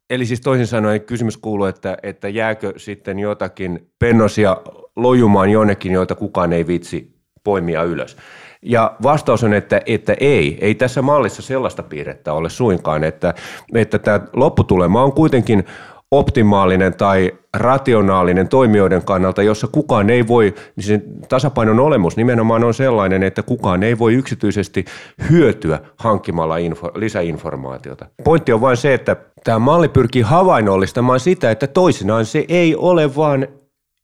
Eli 0.09 0.25
siis 0.25 0.41
toisin 0.41 0.67
sanoen 0.67 1.01
kysymys 1.01 1.37
kuuluu, 1.37 1.65
että, 1.65 1.97
että 2.03 2.29
jääkö 2.29 2.73
sitten 2.77 3.19
jotakin 3.19 3.89
pennosia 3.99 4.57
lojumaan 4.95 5.49
jonnekin, 5.49 5.91
joita 5.91 6.15
kukaan 6.15 6.53
ei 6.53 6.67
vitsi 6.67 7.17
poimia 7.43 7.83
ylös. 7.83 8.17
Ja 8.61 8.95
vastaus 9.03 9.43
on, 9.43 9.53
että, 9.53 9.81
että 9.85 10.15
ei. 10.19 10.57
Ei 10.61 10.75
tässä 10.75 11.01
mallissa 11.01 11.41
sellaista 11.41 11.83
piirrettä 11.83 12.33
ole 12.33 12.49
suinkaan, 12.49 13.03
että, 13.03 13.33
että 13.73 13.99
tämä 13.99 14.19
lopputulema 14.33 15.03
on 15.03 15.13
kuitenkin 15.13 15.63
optimaalinen 16.11 16.93
tai 16.93 17.31
rationaalinen 17.53 18.47
toimijoiden 18.47 19.05
kannalta, 19.05 19.43
jossa 19.43 19.67
kukaan 19.67 20.09
ei 20.09 20.27
voi, 20.27 20.53
niin 20.75 20.83
sen 20.83 21.03
tasapainon 21.29 21.79
olemus 21.79 22.17
nimenomaan 22.17 22.63
on 22.63 22.73
sellainen, 22.73 23.23
että 23.23 23.43
kukaan 23.43 23.83
ei 23.83 23.99
voi 23.99 24.13
yksityisesti 24.13 24.85
hyötyä 25.29 25.79
hankkimalla 25.97 26.57
info, 26.57 26.91
lisäinformaatiota. 26.95 28.05
Pointti 28.23 28.53
on 28.53 28.61
vain 28.61 28.77
se, 28.77 28.93
että 28.93 29.15
tämä 29.43 29.59
malli 29.59 29.89
pyrkii 29.89 30.21
havainnollistamaan 30.21 31.19
sitä, 31.19 31.51
että 31.51 31.67
toisinaan 31.67 32.25
se 32.25 32.45
ei 32.47 32.75
ole 32.75 33.15
vaan 33.15 33.47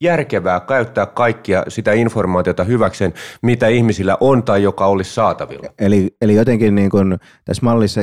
järkevää 0.02 0.60
käyttää 0.60 1.06
kaikkia 1.06 1.64
sitä 1.68 1.94
informaatiota 1.94 2.64
hyväkseen, 2.64 3.14
mitä 3.42 3.68
ihmisillä 3.68 4.18
on 4.20 4.44
tai 4.44 4.64
joka 4.64 4.86
olisi 4.86 5.14
saatavilla. 5.14 5.70
Eli, 5.80 6.16
eli 6.22 6.36
jotenkin 6.36 6.76
niin 6.76 6.90
kun 6.90 7.18
tässä 7.46 7.66
mallissa 7.66 8.02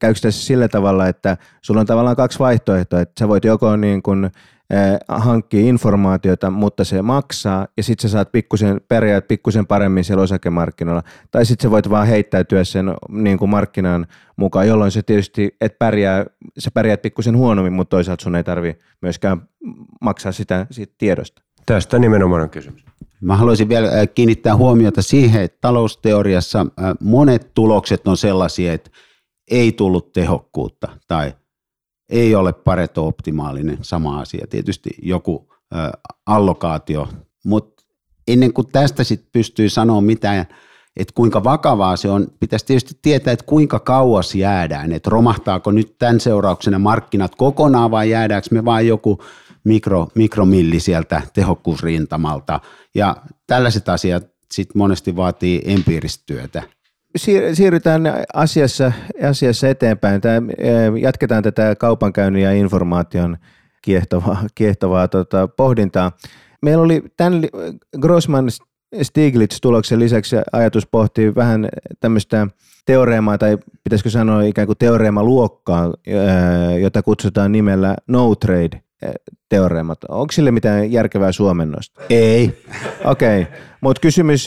käykö 0.00 0.20
tässä 0.20 0.46
sillä 0.46 0.68
tavalla, 0.68 1.08
että 1.08 1.36
sulla 1.62 1.80
on 1.80 1.86
tavallaan 1.86 2.16
kaksi 2.16 2.38
vaihtoehtoa, 2.38 3.00
että 3.00 3.20
sä 3.20 3.28
voit 3.28 3.44
joko 3.44 3.76
niin 3.76 4.02
kun 4.02 4.30
hankkia 5.08 5.60
informaatiota, 5.60 6.50
mutta 6.50 6.84
se 6.84 7.02
maksaa 7.02 7.66
ja 7.76 7.82
sitten 7.82 8.10
sä 8.10 8.12
saat 8.12 8.32
pikkusen, 8.32 8.80
pärjäät 8.88 9.28
pikkusen 9.28 9.66
paremmin 9.66 10.04
siellä 10.04 10.22
osakemarkkinoilla. 10.22 11.02
Tai 11.30 11.46
sitten 11.46 11.62
sä 11.62 11.70
voit 11.70 11.90
vaan 11.90 12.06
heittäytyä 12.06 12.64
sen 12.64 12.94
niin 13.08 13.38
kuin 13.38 13.50
markkinan 13.50 14.06
mukaan, 14.36 14.68
jolloin 14.68 14.90
se 14.90 15.02
tietysti 15.02 15.56
et 15.60 15.78
pärjää, 15.78 16.26
sä 16.58 16.70
pärjäät 16.74 17.02
pikkusen 17.02 17.36
huonommin, 17.36 17.72
mutta 17.72 17.90
toisaalta 17.90 18.22
sun 18.22 18.36
ei 18.36 18.44
tarvi 18.44 18.78
myöskään 19.02 19.48
maksaa 20.00 20.32
sitä 20.32 20.66
siitä 20.70 20.94
tiedosta. 20.98 21.42
Tästä 21.66 21.98
nimenomaan 21.98 22.42
on 22.42 22.50
kysymys. 22.50 22.84
Mä 23.20 23.36
haluaisin 23.36 23.68
vielä 23.68 24.06
kiinnittää 24.14 24.56
huomiota 24.56 25.02
siihen, 25.02 25.42
että 25.42 25.58
talousteoriassa 25.60 26.66
monet 27.00 27.50
tulokset 27.54 28.08
on 28.08 28.16
sellaisia, 28.16 28.72
että 28.72 28.90
ei 29.50 29.72
tullut 29.72 30.12
tehokkuutta 30.12 30.88
tai 31.08 31.32
ei 32.10 32.34
ole 32.34 32.52
pareto 32.52 33.06
optimaalinen, 33.06 33.78
sama 33.82 34.20
asia. 34.20 34.46
Tietysti 34.50 34.90
joku 35.02 35.48
ä, 35.74 35.92
allokaatio, 36.26 37.08
mutta 37.44 37.82
ennen 38.28 38.52
kuin 38.52 38.66
tästä 38.72 39.04
sit 39.04 39.24
pystyy 39.32 39.68
sanoa 39.68 40.00
mitään, 40.00 40.46
että 40.96 41.14
kuinka 41.14 41.44
vakavaa 41.44 41.96
se 41.96 42.10
on, 42.10 42.26
pitäisi 42.40 42.66
tietysti 42.66 42.98
tietää, 43.02 43.32
että 43.32 43.46
kuinka 43.46 43.78
kauas 43.78 44.34
jäädään, 44.34 44.92
että 44.92 45.10
romahtaako 45.10 45.70
nyt 45.70 45.98
tämän 45.98 46.20
seurauksena 46.20 46.78
markkinat 46.78 47.34
kokonaan 47.34 47.90
vai 47.90 48.10
jäädäänkö 48.10 48.48
me 48.50 48.64
vain 48.64 48.88
joku 48.88 49.22
mikro, 49.64 50.08
mikromilli 50.14 50.80
sieltä 50.80 51.22
tehokkuusrintamalta 51.32 52.60
ja 52.94 53.16
tällaiset 53.46 53.88
asiat 53.88 54.26
sitten 54.52 54.78
monesti 54.78 55.16
vaatii 55.16 55.62
empiiristä 55.64 56.22
työtä 56.26 56.62
siirrytään 57.52 58.02
asiassa, 58.34 58.92
asiassa 59.28 59.68
eteenpäin. 59.68 60.20
Tämä, 60.20 60.36
jatketaan 61.00 61.42
tätä 61.42 61.76
kaupankäynnin 61.76 62.42
ja 62.42 62.52
informaation 62.52 63.36
kiehtovaa, 63.82 64.44
kiehtovaa 64.54 65.08
tota, 65.08 65.48
pohdintaa. 65.48 66.12
Meillä 66.62 66.82
oli 66.82 67.02
tämän 67.16 67.42
Grossman 68.00 68.48
Stiglitz-tuloksen 69.02 69.98
lisäksi 69.98 70.36
ajatus 70.52 70.86
pohtii 70.86 71.34
vähän 71.34 71.68
tämmöistä 72.00 72.46
teoreemaa, 72.86 73.38
tai 73.38 73.58
pitäisikö 73.84 74.10
sanoa 74.10 74.42
ikään 74.42 74.66
kuin 74.66 74.78
teoreemaluokkaa, 74.78 75.92
jota 76.80 77.02
kutsutaan 77.02 77.52
nimellä 77.52 77.96
no 78.06 78.34
trade 78.34 78.82
teoreemat. 79.48 79.98
Onko 80.08 80.32
sille 80.32 80.50
mitään 80.50 80.92
järkevää 80.92 81.32
suomennosta? 81.32 82.02
Ei. 82.10 82.64
Okei, 83.04 83.42
okay. 83.42 83.54
mutta 83.80 84.00
kysymys, 84.00 84.46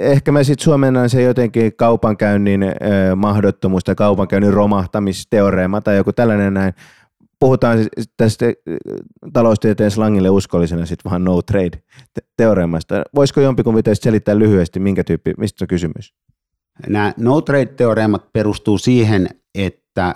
ehkä 0.00 0.32
mä 0.32 0.44
sitten 0.44 0.64
suomennan 0.64 1.10
se 1.10 1.22
jotenkin 1.22 1.76
kaupankäynnin 1.76 2.62
äh, 2.62 2.70
mahdottomuus 3.16 3.84
tai 3.84 3.94
kaupankäynnin 3.94 4.52
romahtamisteoreema 4.52 5.80
tai 5.80 5.96
joku 5.96 6.12
tällainen 6.12 6.54
näin. 6.54 6.74
Puhutaan 7.40 7.78
tästä 8.16 8.46
taloustieteen 9.32 9.90
slangille 9.90 10.30
uskollisena 10.30 10.86
sitten 10.86 11.10
vaan 11.10 11.24
no 11.24 11.42
trade 11.42 11.82
teoreemasta. 12.36 13.02
Voisiko 13.14 13.40
jompikumpi 13.40 13.82
teistä 13.82 14.04
selittää 14.04 14.38
lyhyesti, 14.38 14.80
minkä 14.80 15.04
tyyppi, 15.04 15.34
mistä 15.38 15.64
on 15.64 15.68
kysymys? 15.68 16.14
Nämä 16.88 17.14
no 17.16 17.40
trade-teoreemat 17.40 18.32
perustuu 18.32 18.78
siihen, 18.78 19.28
että 19.54 20.14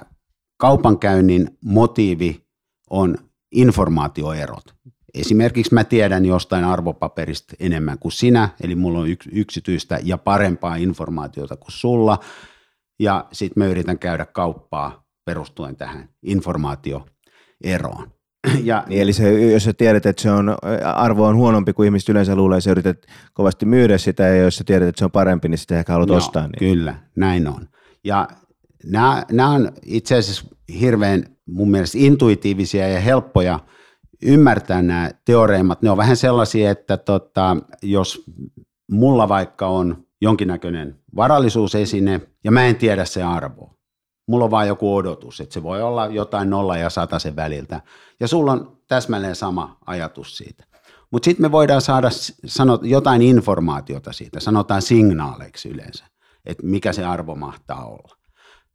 kaupankäynnin 0.56 1.58
motiivi 1.64 2.46
on 2.90 3.16
informaatioerot. 3.52 4.64
Esimerkiksi 5.14 5.74
mä 5.74 5.84
tiedän 5.84 6.24
jostain 6.24 6.64
arvopaperista 6.64 7.54
enemmän 7.60 7.98
kuin 7.98 8.12
sinä, 8.12 8.48
eli 8.60 8.74
mulla 8.74 8.98
on 8.98 9.06
yksityistä 9.32 9.98
ja 10.02 10.18
parempaa 10.18 10.76
informaatiota 10.76 11.56
kuin 11.56 11.72
sulla, 11.72 12.18
ja 13.00 13.26
sitten 13.32 13.62
mä 13.62 13.66
yritän 13.66 13.98
käydä 13.98 14.26
kauppaa 14.26 15.06
perustuen 15.24 15.76
tähän 15.76 16.08
informaatioeroon. 16.22 18.06
Ja, 18.64 18.84
niin, 18.86 19.02
eli 19.02 19.12
se, 19.12 19.50
jos 19.52 19.64
sä 19.64 19.72
tiedät, 19.72 20.06
että 20.06 20.22
se 20.22 20.30
on, 20.30 20.56
arvo 20.94 21.26
on 21.26 21.36
huonompi 21.36 21.72
kuin 21.72 21.86
ihmiset 21.86 22.08
yleensä 22.08 22.36
luulee, 22.36 22.60
sä 22.60 22.70
yrität 22.70 23.06
kovasti 23.34 23.66
myydä 23.66 23.98
sitä, 23.98 24.22
ja 24.22 24.36
jos 24.36 24.56
sä 24.56 24.64
tiedät, 24.64 24.88
että 24.88 24.98
se 24.98 25.04
on 25.04 25.10
parempi, 25.10 25.48
niin 25.48 25.58
sitten 25.58 25.78
ehkä 25.78 25.92
haluat 25.92 26.08
Joo, 26.08 26.16
ostaa. 26.16 26.42
Niin. 26.42 26.58
Kyllä, 26.58 26.94
näin 27.16 27.48
on. 27.48 27.68
Ja 28.04 28.28
nämä, 28.84 29.24
nämä 29.32 29.50
on 29.50 29.72
itse 29.84 30.16
asiassa 30.16 30.46
hirveän 30.80 31.35
mun 31.46 31.70
mielestä 31.70 31.98
intuitiivisia 31.98 32.88
ja 32.88 33.00
helppoja 33.00 33.60
ymmärtää 34.22 34.82
nämä 34.82 35.10
teoreemat. 35.24 35.82
Ne 35.82 35.90
on 35.90 35.96
vähän 35.96 36.16
sellaisia, 36.16 36.70
että 36.70 36.96
tota, 36.96 37.56
jos 37.82 38.24
mulla 38.90 39.28
vaikka 39.28 39.66
on 39.66 40.06
jonkinnäköinen 40.20 41.00
varallisuusesine 41.16 42.20
ja 42.44 42.50
mä 42.50 42.64
en 42.64 42.76
tiedä 42.76 43.04
se 43.04 43.22
arvoa, 43.22 43.74
mulla 44.28 44.44
on 44.44 44.50
vain 44.50 44.68
joku 44.68 44.96
odotus, 44.96 45.40
että 45.40 45.54
se 45.54 45.62
voi 45.62 45.82
olla 45.82 46.06
jotain 46.06 46.50
nolla 46.50 46.76
ja 46.76 46.90
sata 46.90 47.18
sen 47.18 47.36
väliltä. 47.36 47.80
Ja 48.20 48.28
sulla 48.28 48.52
on 48.52 48.78
täsmälleen 48.88 49.36
sama 49.36 49.78
ajatus 49.86 50.36
siitä. 50.36 50.64
Mutta 51.10 51.24
sitten 51.24 51.46
me 51.46 51.52
voidaan 51.52 51.80
saada 51.80 52.08
sanot, 52.46 52.80
jotain 52.84 53.22
informaatiota 53.22 54.12
siitä, 54.12 54.40
sanotaan 54.40 54.82
signaaleiksi 54.82 55.68
yleensä, 55.68 56.04
että 56.46 56.66
mikä 56.66 56.92
se 56.92 57.04
arvo 57.04 57.34
mahtaa 57.34 57.86
olla. 57.86 58.15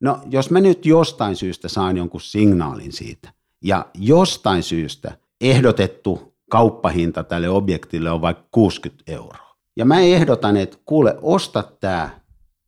No 0.01 0.19
jos 0.29 0.51
mä 0.51 0.61
nyt 0.61 0.85
jostain 0.85 1.35
syystä 1.35 1.67
saan 1.67 1.97
jonkun 1.97 2.21
signaalin 2.21 2.91
siitä, 2.91 3.33
ja 3.63 3.85
jostain 3.97 4.63
syystä 4.63 5.17
ehdotettu 5.41 6.33
kauppahinta 6.49 7.23
tälle 7.23 7.49
objektille 7.49 8.11
on 8.11 8.21
vaikka 8.21 8.47
60 8.51 9.11
euroa, 9.11 9.55
ja 9.75 9.85
mä 9.85 9.99
ehdotan, 9.99 10.57
että 10.57 10.77
kuule, 10.85 11.17
osta 11.21 11.63
tämä 11.79 12.09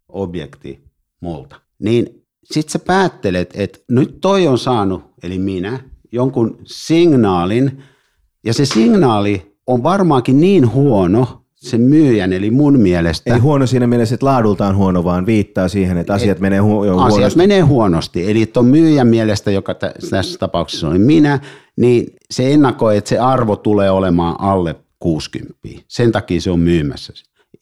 objekti 0.09 0.83
multa, 1.21 1.55
niin 1.79 2.25
sit 2.43 2.69
sä 2.69 2.79
päättelet, 2.79 3.53
että 3.53 3.79
nyt 3.89 4.21
toi 4.21 4.47
on 4.47 4.57
saanut, 4.57 5.03
eli 5.23 5.39
minä, 5.39 5.79
jonkun 6.11 6.57
signaalin, 6.65 7.83
ja 8.43 8.53
se 8.53 8.65
signaali 8.65 9.57
on 9.67 9.83
varmaankin 9.83 10.39
niin 10.39 10.71
huono, 10.71 11.42
sen 11.63 11.81
myyjän, 11.81 12.33
eli 12.33 12.51
mun 12.51 12.79
mielestä... 12.79 13.33
Ei 13.33 13.39
huono 13.39 13.67
siinä 13.67 13.87
mielessä, 13.87 14.15
että 14.15 14.25
laadultaan 14.25 14.75
huono, 14.75 15.03
vaan 15.03 15.25
viittaa 15.25 15.67
siihen, 15.67 15.97
että 15.97 16.13
asiat 16.13 16.39
menee 16.39 16.59
hu- 16.59 16.63
huonosti. 16.63 17.23
Asiat 17.23 17.35
menee 17.35 17.61
huonosti. 17.61 18.31
Eli 18.31 18.45
tuon 18.45 18.65
myyjän 18.65 19.07
mielestä, 19.07 19.51
joka 19.51 19.73
tässä 20.09 20.39
tapauksessa 20.39 20.87
oli 20.87 20.99
minä, 20.99 21.39
niin 21.77 22.05
se 22.31 22.53
ennakoi, 22.53 22.97
että 22.97 23.09
se 23.09 23.19
arvo 23.19 23.55
tulee 23.55 23.91
olemaan 23.91 24.35
alle 24.39 24.75
60. 24.99 25.55
Sen 25.87 26.11
takia 26.11 26.41
se 26.41 26.51
on 26.51 26.59
myymässä. 26.59 27.13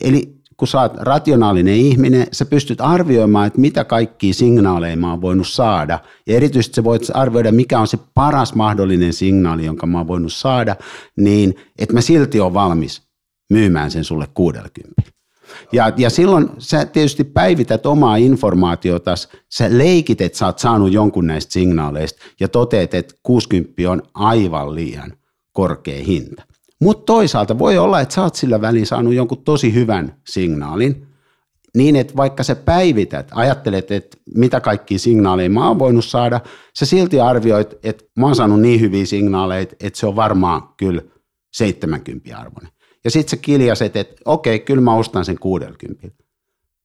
Eli 0.03 0.41
kun 0.57 0.67
sä 0.67 0.81
oot 0.81 0.97
rationaalinen 0.97 1.75
ihminen, 1.75 2.27
sä 2.31 2.45
pystyt 2.45 2.81
arvioimaan, 2.81 3.47
että 3.47 3.61
mitä 3.61 3.83
kaikkia 3.83 4.33
signaaleja 4.33 4.97
mä 4.97 5.11
oon 5.11 5.21
voinut 5.21 5.47
saada. 5.47 5.99
Ja 6.27 6.35
erityisesti 6.35 6.75
sä 6.75 6.83
voit 6.83 7.01
arvioida, 7.13 7.51
mikä 7.51 7.79
on 7.79 7.87
se 7.87 7.97
paras 8.13 8.55
mahdollinen 8.55 9.13
signaali, 9.13 9.65
jonka 9.65 9.87
mä 9.87 9.97
oon 9.97 10.07
voinut 10.07 10.33
saada, 10.33 10.75
niin 11.17 11.55
että 11.79 11.93
mä 11.93 12.01
silti 12.01 12.39
on 12.39 12.53
valmis 12.53 13.10
myymään 13.51 13.91
sen 13.91 14.03
sulle 14.03 14.27
60. 14.33 15.01
Ja, 15.71 15.93
ja 15.97 16.09
silloin 16.09 16.49
sä 16.57 16.85
tietysti 16.85 17.23
päivität 17.23 17.85
omaa 17.85 18.15
informaatiota, 18.15 19.15
sä 19.49 19.67
leikit, 19.69 20.21
että 20.21 20.37
sä 20.37 20.45
oot 20.45 20.59
saanut 20.59 20.93
jonkun 20.93 21.27
näistä 21.27 21.53
signaaleista 21.53 22.21
ja 22.39 22.47
toteet, 22.47 22.93
että 22.93 23.15
60 23.23 23.73
on 23.91 24.01
aivan 24.13 24.75
liian 24.75 25.13
korkea 25.53 26.03
hinta. 26.03 26.43
Mutta 26.81 27.05
toisaalta 27.05 27.59
voi 27.59 27.77
olla, 27.77 28.01
että 28.01 28.15
sä 28.15 28.23
oot 28.23 28.35
sillä 28.35 28.61
välin 28.61 28.85
saanut 28.85 29.13
jonkun 29.13 29.43
tosi 29.43 29.73
hyvän 29.73 30.15
signaalin, 30.27 31.07
niin 31.75 31.95
että 31.95 32.15
vaikka 32.15 32.43
sä 32.43 32.55
päivität, 32.55 33.31
ajattelet, 33.31 33.91
että 33.91 34.17
mitä 34.35 34.59
kaikkia 34.59 34.99
signaaleja 34.99 35.49
mä 35.49 35.67
oon 35.67 35.79
voinut 35.79 36.05
saada, 36.05 36.41
sä 36.79 36.85
silti 36.85 37.19
arvioit, 37.19 37.73
että 37.83 38.03
mä 38.17 38.25
oon 38.25 38.35
saanut 38.35 38.61
niin 38.61 38.81
hyviä 38.81 39.05
signaaleja, 39.05 39.61
että 39.61 39.99
se 39.99 40.07
on 40.07 40.15
varmaan 40.15 40.61
kyllä 40.77 41.01
70 41.53 42.37
arvoinen. 42.37 42.71
Ja 43.03 43.11
sitten 43.11 43.29
sä 43.29 43.37
kiljaset, 43.37 43.95
että 43.95 44.21
okei, 44.25 44.59
kyllä 44.59 44.81
mä 44.81 44.95
ostan 44.95 45.25
sen 45.25 45.39
60. 45.39 46.07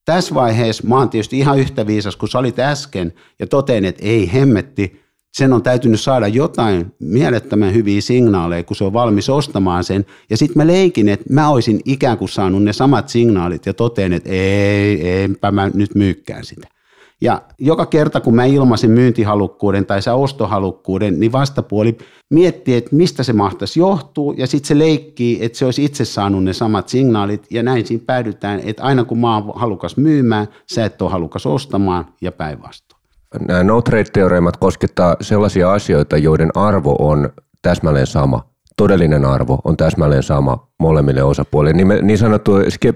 Tässä 0.04 0.34
vaiheessa 0.34 0.86
mä 0.86 0.98
oon 0.98 1.10
tietysti 1.10 1.38
ihan 1.38 1.58
yhtä 1.58 1.86
viisas 1.86 2.16
kuin 2.16 2.30
sä 2.30 2.38
olit 2.38 2.58
äsken 2.58 3.12
ja 3.38 3.46
totean, 3.46 3.84
että 3.84 4.06
ei 4.06 4.32
hemmetti, 4.32 5.02
sen 5.32 5.52
on 5.52 5.62
täytynyt 5.62 6.00
saada 6.00 6.28
jotain 6.28 6.94
mielettömän 6.98 7.74
hyviä 7.74 8.00
signaaleja, 8.00 8.64
kun 8.64 8.76
se 8.76 8.84
on 8.84 8.92
valmis 8.92 9.28
ostamaan 9.28 9.84
sen. 9.84 10.06
Ja 10.30 10.36
sitten 10.36 10.56
mä 10.56 10.66
leikin, 10.66 11.08
että 11.08 11.34
mä 11.34 11.48
olisin 11.48 11.80
ikään 11.84 12.18
kuin 12.18 12.28
saanut 12.28 12.62
ne 12.62 12.72
samat 12.72 13.08
signaalit 13.08 13.66
ja 13.66 13.74
toteen, 13.74 14.12
että 14.12 14.30
ei, 14.30 15.22
enpä 15.22 15.50
mä 15.50 15.70
nyt 15.74 15.94
myykkään 15.94 16.44
sitä. 16.44 16.68
Ja 17.20 17.42
joka 17.58 17.86
kerta, 17.86 18.20
kun 18.20 18.34
mä 18.34 18.44
ilmaisen 18.44 18.90
myyntihalukkuuden 18.90 19.86
tai 19.86 20.02
sä 20.02 20.14
ostohalukkuuden, 20.14 21.20
niin 21.20 21.32
vastapuoli 21.32 21.98
miettii, 22.30 22.74
että 22.74 22.96
mistä 22.96 23.22
se 23.22 23.32
mahtaisi 23.32 23.80
johtuu, 23.80 24.32
ja 24.32 24.46
sitten 24.46 24.68
se 24.68 24.78
leikkii, 24.78 25.44
että 25.44 25.58
se 25.58 25.64
olisi 25.64 25.84
itse 25.84 26.04
saanut 26.04 26.44
ne 26.44 26.52
samat 26.52 26.88
signaalit, 26.88 27.46
ja 27.50 27.62
näin 27.62 27.86
siinä 27.86 28.04
päädytään, 28.06 28.60
että 28.64 28.82
aina 28.82 29.04
kun 29.04 29.18
mä 29.18 29.36
oon 29.36 29.52
halukas 29.54 29.96
myymään, 29.96 30.48
sä 30.72 30.84
et 30.84 31.02
ole 31.02 31.10
halukas 31.10 31.46
ostamaan, 31.46 32.06
ja 32.20 32.32
päinvastoin. 32.32 33.02
Nämä 33.48 33.64
no 33.64 33.82
trade-teoreemat 33.82 34.56
koskettaa 34.56 35.16
sellaisia 35.20 35.72
asioita, 35.72 36.16
joiden 36.16 36.50
arvo 36.54 36.96
on 36.98 37.30
täsmälleen 37.62 38.06
sama. 38.06 38.44
Todellinen 38.76 39.24
arvo 39.24 39.58
on 39.64 39.76
täsmälleen 39.76 40.22
sama 40.22 40.68
molemmille 40.78 41.22
osapuolille. 41.22 41.84
Niin, 41.84 42.06
niin 42.06 42.18
sanottu 42.18 42.52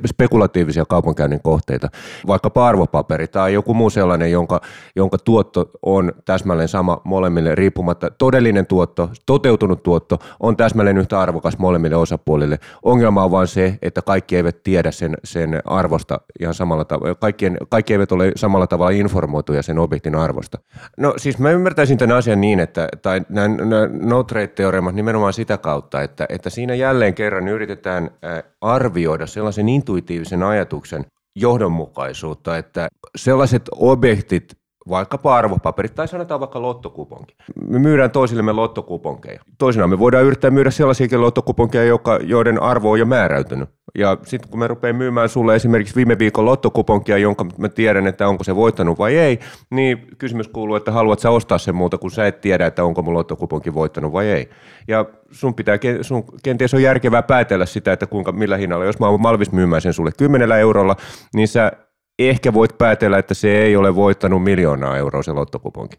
spekulatiivisia 0.06 0.84
kaupankäynnin 0.84 1.40
kohteita, 1.42 1.88
vaikka 2.26 2.50
arvopaperi 2.54 3.28
tai 3.28 3.52
joku 3.52 3.74
muu 3.74 3.90
sellainen, 3.90 4.32
jonka, 4.32 4.60
jonka 4.96 5.18
tuotto 5.18 5.70
on 5.82 6.12
täsmälleen 6.24 6.68
sama 6.68 7.00
molemmille 7.04 7.54
riippumatta. 7.54 8.10
Todellinen 8.10 8.66
tuotto, 8.66 9.10
toteutunut 9.26 9.82
tuotto 9.82 10.18
on 10.40 10.56
täsmälleen 10.56 10.98
yhtä 10.98 11.20
arvokas 11.20 11.58
molemmille 11.58 11.96
osapuolille. 11.96 12.58
Ongelma 12.82 13.24
on 13.24 13.30
vain 13.30 13.46
se, 13.46 13.78
että 13.82 14.02
kaikki 14.02 14.36
eivät 14.36 14.62
tiedä 14.62 14.90
sen, 14.90 15.16
sen 15.24 15.60
arvosta 15.64 16.20
ihan 16.40 16.54
samalla 16.54 16.84
tavalla. 16.84 17.14
Kaikkien, 17.14 17.56
kaikki 17.68 17.92
eivät 17.92 18.12
ole 18.12 18.32
samalla 18.36 18.66
tavalla 18.66 18.90
informoituja 18.90 19.62
sen 19.62 19.78
objektin 19.78 20.14
arvosta. 20.14 20.58
No 20.96 21.14
siis 21.16 21.38
mä 21.38 21.50
ymmärtäisin 21.50 21.98
tämän 21.98 22.16
asian 22.16 22.40
niin, 22.40 22.60
että 22.60 22.88
tai 23.02 23.20
nämä 23.28 23.48
no 24.00 24.22
trade-teoremat 24.22 24.94
nimenomaan 24.94 25.32
sitä 25.32 25.58
kautta, 25.58 26.02
että, 26.02 26.26
että 26.28 26.50
siinä 26.50 26.74
jälleen 26.74 27.14
kerran 27.14 27.48
yritetään 27.48 27.69
yritetään 27.70 28.10
arvioida 28.60 29.26
sellaisen 29.26 29.68
intuitiivisen 29.68 30.42
ajatuksen 30.42 31.06
johdonmukaisuutta, 31.36 32.58
että 32.58 32.88
sellaiset 33.16 33.62
objektit, 33.72 34.56
vaikkapa 34.90 35.36
arvopaperit 35.36 35.94
tai 35.94 36.08
sanotaan 36.08 36.40
vaikka 36.40 36.62
lottokuponki. 36.62 37.34
Me 37.68 37.78
myydään 37.78 38.10
toisillemme 38.10 38.52
lottokuponkeja. 38.52 39.40
Toisinaan 39.58 39.90
me 39.90 39.98
voidaan 39.98 40.24
yrittää 40.24 40.50
myydä 40.50 40.70
sellaisiakin 40.70 41.20
lottokuponkeja, 41.20 41.98
joiden 42.22 42.62
arvo 42.62 42.90
on 42.90 42.98
jo 42.98 43.06
määräytynyt. 43.06 43.68
Ja 43.98 44.16
sitten 44.22 44.50
kun 44.50 44.58
me 44.60 44.66
rupean 44.66 44.96
myymään 44.96 45.28
sulle 45.28 45.56
esimerkiksi 45.56 45.96
viime 45.96 46.18
viikon 46.18 46.44
lottokuponkia, 46.44 47.18
jonka 47.18 47.46
mä 47.58 47.68
tiedän, 47.68 48.06
että 48.06 48.28
onko 48.28 48.44
se 48.44 48.56
voittanut 48.56 48.98
vai 48.98 49.16
ei, 49.16 49.38
niin 49.70 50.06
kysymys 50.18 50.48
kuuluu, 50.48 50.76
että 50.76 50.92
haluat 50.92 51.18
sä 51.18 51.30
ostaa 51.30 51.58
sen 51.58 51.74
muuta, 51.74 51.98
kun 51.98 52.10
sä 52.10 52.26
et 52.26 52.40
tiedä, 52.40 52.66
että 52.66 52.84
onko 52.84 53.02
mun 53.02 53.14
lottokuponki 53.14 53.74
voittanut 53.74 54.12
vai 54.12 54.26
ei. 54.26 54.50
Ja 54.88 55.04
sun 55.30 55.54
pitää, 55.54 55.78
sun 56.00 56.24
kenties 56.42 56.74
on 56.74 56.82
järkevää 56.82 57.22
päätellä 57.22 57.66
sitä, 57.66 57.92
että 57.92 58.06
kuinka, 58.06 58.32
millä 58.32 58.56
hinnalla. 58.56 58.84
Jos 58.84 58.98
mä 58.98 59.08
oon 59.08 59.22
valmis 59.22 59.52
myymään 59.52 59.82
sen 59.82 59.92
sulle 59.92 60.10
10 60.18 60.52
eurolla, 60.52 60.96
niin 61.34 61.48
sä 61.48 61.72
ehkä 62.28 62.54
voit 62.54 62.78
päätellä, 62.78 63.18
että 63.18 63.34
se 63.34 63.58
ei 63.58 63.76
ole 63.76 63.94
voittanut 63.94 64.42
miljoonaa 64.42 64.96
euroa 64.96 65.22
se 65.22 65.32
lottokuponki. 65.32 65.96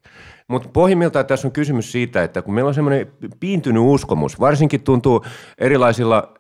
Mutta 0.48 0.70
pohjimmiltaan 0.74 1.26
tässä 1.26 1.48
on 1.48 1.52
kysymys 1.52 1.92
siitä, 1.92 2.24
että 2.24 2.42
kun 2.42 2.54
meillä 2.54 2.68
on 2.68 2.74
semmoinen 2.74 3.08
piintynyt 3.40 3.84
uskomus, 3.86 4.40
varsinkin 4.40 4.84
tuntuu 4.84 5.26
erilaisilla 5.58 6.34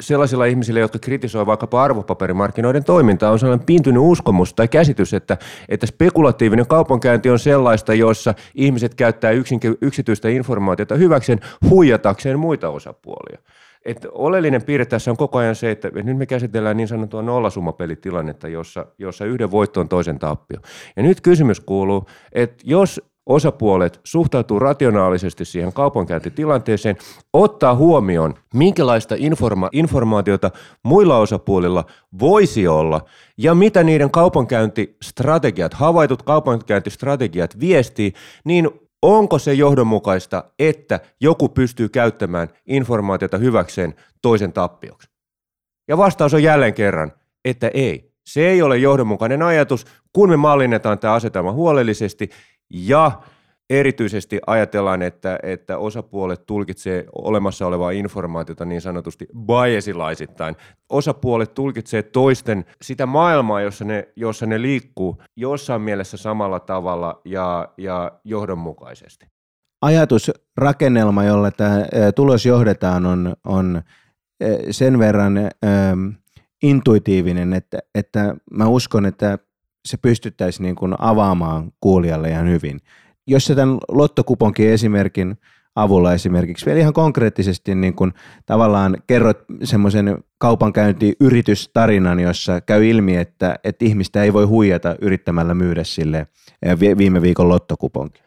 sellaisilla 0.00 0.44
ihmisillä, 0.44 0.80
jotka 0.80 0.98
kritisoivat 0.98 1.46
vaikkapa 1.46 1.82
arvopaperimarkkinoiden 1.82 2.84
toimintaa, 2.84 3.30
on 3.30 3.38
sellainen 3.38 3.66
piintynyt 3.66 4.02
uskomus 4.02 4.54
tai 4.54 4.68
käsitys, 4.68 5.14
että, 5.14 5.38
että 5.68 5.86
spekulatiivinen 5.86 6.66
kaupankäynti 6.66 7.30
on 7.30 7.38
sellaista, 7.38 7.94
jossa 7.94 8.34
ihmiset 8.54 8.94
käyttää 8.94 9.30
yksin, 9.30 9.60
yksityistä 9.80 10.28
informaatiota 10.28 10.94
hyväkseen 10.94 11.40
huijatakseen 11.70 12.38
muita 12.38 12.68
osapuolia. 12.68 13.38
Et 13.84 14.06
oleellinen 14.12 14.62
piirre 14.62 14.86
tässä 14.86 15.10
on 15.10 15.16
koko 15.16 15.38
ajan 15.38 15.54
se, 15.54 15.70
että 15.70 15.90
nyt 15.90 16.16
me 16.16 16.26
käsitellään 16.26 16.76
niin 16.76 16.88
sanottua 16.88 17.22
nollasummapelitilannetta, 17.22 18.48
jossa, 18.48 18.86
jossa 18.98 19.24
yhden 19.24 19.50
voitto 19.50 19.80
on 19.80 19.88
toisen 19.88 20.18
tappio. 20.18 20.60
Ja 20.96 21.02
nyt 21.02 21.20
kysymys 21.20 21.60
kuuluu, 21.60 22.06
että 22.32 22.64
jos 22.66 23.00
osapuolet 23.26 24.00
suhtautuu 24.04 24.58
rationaalisesti 24.58 25.44
siihen 25.44 25.72
kaupankäyntitilanteeseen, 25.72 26.96
ottaa 27.32 27.74
huomioon, 27.74 28.34
minkälaista 28.54 29.14
informa- 29.14 29.68
informaatiota 29.72 30.50
muilla 30.84 31.18
osapuolilla 31.18 31.84
voisi 32.18 32.68
olla 32.68 33.04
ja 33.38 33.54
mitä 33.54 33.82
niiden 33.82 34.10
kaupankäyntistrategiat, 34.10 35.74
havaitut 35.74 36.22
kaupankäyntistrategiat 36.22 37.60
viestii, 37.60 38.12
niin 38.44 38.70
onko 39.02 39.38
se 39.38 39.52
johdonmukaista, 39.52 40.44
että 40.58 41.00
joku 41.20 41.48
pystyy 41.48 41.88
käyttämään 41.88 42.48
informaatiota 42.66 43.38
hyväkseen 43.38 43.94
toisen 44.22 44.52
tappioksi? 44.52 45.08
Ja 45.88 45.98
vastaus 45.98 46.34
on 46.34 46.42
jälleen 46.42 46.74
kerran, 46.74 47.12
että 47.44 47.70
ei. 47.74 48.12
Se 48.26 48.48
ei 48.48 48.62
ole 48.62 48.78
johdonmukainen 48.78 49.42
ajatus, 49.42 49.86
kun 50.12 50.28
me 50.28 50.36
mallinnetaan 50.36 50.98
tämä 50.98 51.14
asetelma 51.14 51.52
huolellisesti 51.52 52.30
ja 52.70 53.22
erityisesti 53.72 54.40
ajatellaan, 54.46 55.02
että, 55.02 55.38
että 55.42 55.78
osapuolet 55.78 56.46
tulkitsee 56.46 57.04
olemassa 57.14 57.66
olevaa 57.66 57.90
informaatiota 57.90 58.64
niin 58.64 58.80
sanotusti 58.80 59.28
biasilaisittain. 59.46 60.56
Osapuolet 60.88 61.54
tulkitsee 61.54 62.02
toisten 62.02 62.64
sitä 62.82 63.06
maailmaa, 63.06 63.60
jossa 63.60 63.84
ne, 63.84 64.08
jossa 64.16 64.46
ne 64.46 64.62
liikkuu 64.62 65.22
jossain 65.36 65.82
mielessä 65.82 66.16
samalla 66.16 66.60
tavalla 66.60 67.20
ja, 67.24 67.68
ja 67.78 68.12
johdonmukaisesti. 68.24 69.26
Ajatusrakennelma, 69.82 71.24
jolla 71.24 71.50
tämä 71.50 71.82
tulos 72.14 72.46
johdetaan, 72.46 73.06
on, 73.06 73.34
on 73.44 73.82
sen 74.70 74.98
verran 74.98 75.38
ähm, 75.38 76.08
intuitiivinen, 76.62 77.52
että, 77.52 77.78
että 77.94 78.34
mä 78.50 78.66
uskon, 78.66 79.06
että 79.06 79.38
se 79.88 79.96
pystyttäisiin 79.96 80.64
niin 80.64 80.76
kuin 80.76 80.94
avaamaan 80.98 81.72
kuulijalle 81.80 82.28
ihan 82.28 82.48
hyvin. 82.48 82.80
Jos 83.26 83.44
se 83.44 83.54
tämän 83.54 83.78
lottokuponkin 83.88 84.70
esimerkin 84.70 85.36
avulla 85.76 86.12
esimerkiksi 86.12 86.66
vielä 86.66 86.80
ihan 86.80 86.92
konkreettisesti 86.92 87.74
niin 87.74 87.94
kuin 87.94 88.12
tavallaan 88.46 88.96
kerrot 89.06 89.38
semmoisen 89.64 90.24
kaupankäyntiyritystarinan, 90.38 92.20
jossa 92.20 92.60
käy 92.60 92.88
ilmi, 92.88 93.16
että, 93.16 93.56
että 93.64 93.84
ihmistä 93.84 94.22
ei 94.22 94.32
voi 94.32 94.44
huijata 94.44 94.96
yrittämällä 95.00 95.54
myydä 95.54 95.84
sille 95.84 96.26
viime 96.98 97.22
viikon 97.22 97.48
lottokuponki. 97.48 98.22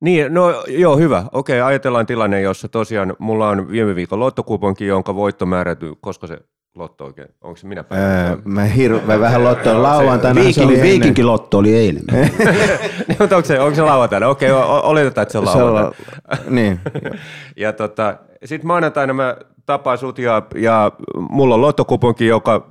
Niin, 0.00 0.34
no 0.34 0.64
joo, 0.68 0.96
hyvä. 0.96 1.24
Okei, 1.32 1.60
ajatellaan 1.60 2.06
tilanne, 2.06 2.40
jossa 2.40 2.68
tosiaan 2.68 3.16
mulla 3.18 3.48
on 3.48 3.70
viime 3.70 3.94
viikon 3.94 4.20
lottokuponki, 4.20 4.86
jonka 4.86 5.14
voitto 5.14 5.46
määrätyy, 5.46 5.92
koska 6.00 6.26
se 6.26 6.38
lotto 6.74 7.04
oikein? 7.04 7.28
Onko 7.40 7.56
se 7.56 7.66
minä 7.66 7.80
Öö, 7.80 7.84
päivänä? 7.88 8.42
mä, 8.44 8.64
hiru, 8.64 9.00
mä 9.06 9.20
vähän 9.20 9.44
lottoon 9.44 9.82
lauantaina. 9.82 10.40
viikinkin 10.82 11.26
lotto 11.26 11.58
oli 11.58 11.74
eilen. 11.76 12.02
Niin, 13.08 13.16
mutta 13.20 13.36
onko 13.36 13.46
se, 13.46 13.60
onko 13.60 13.74
se 13.74 13.82
lauantaina? 13.82 14.28
Okei, 14.28 14.50
o- 14.50 14.58
o- 14.60 14.80
oletetaan, 14.84 15.22
että 15.22 15.32
se 15.32 15.38
on 15.38 15.46
Se 15.46 15.50
on, 15.62 15.74
lauantaina. 15.74 16.44
niin, 16.50 16.80
Ja 17.56 17.72
tota, 17.72 18.16
sitten 18.44 18.66
maanantaina 18.66 19.12
mä 19.14 19.36
tapaan 19.66 19.98
sut 19.98 20.18
ja, 20.18 20.42
ja 20.54 20.92
mulla 21.30 21.54
on 21.54 21.60
lottokuponki, 21.60 22.26
joka 22.26 22.68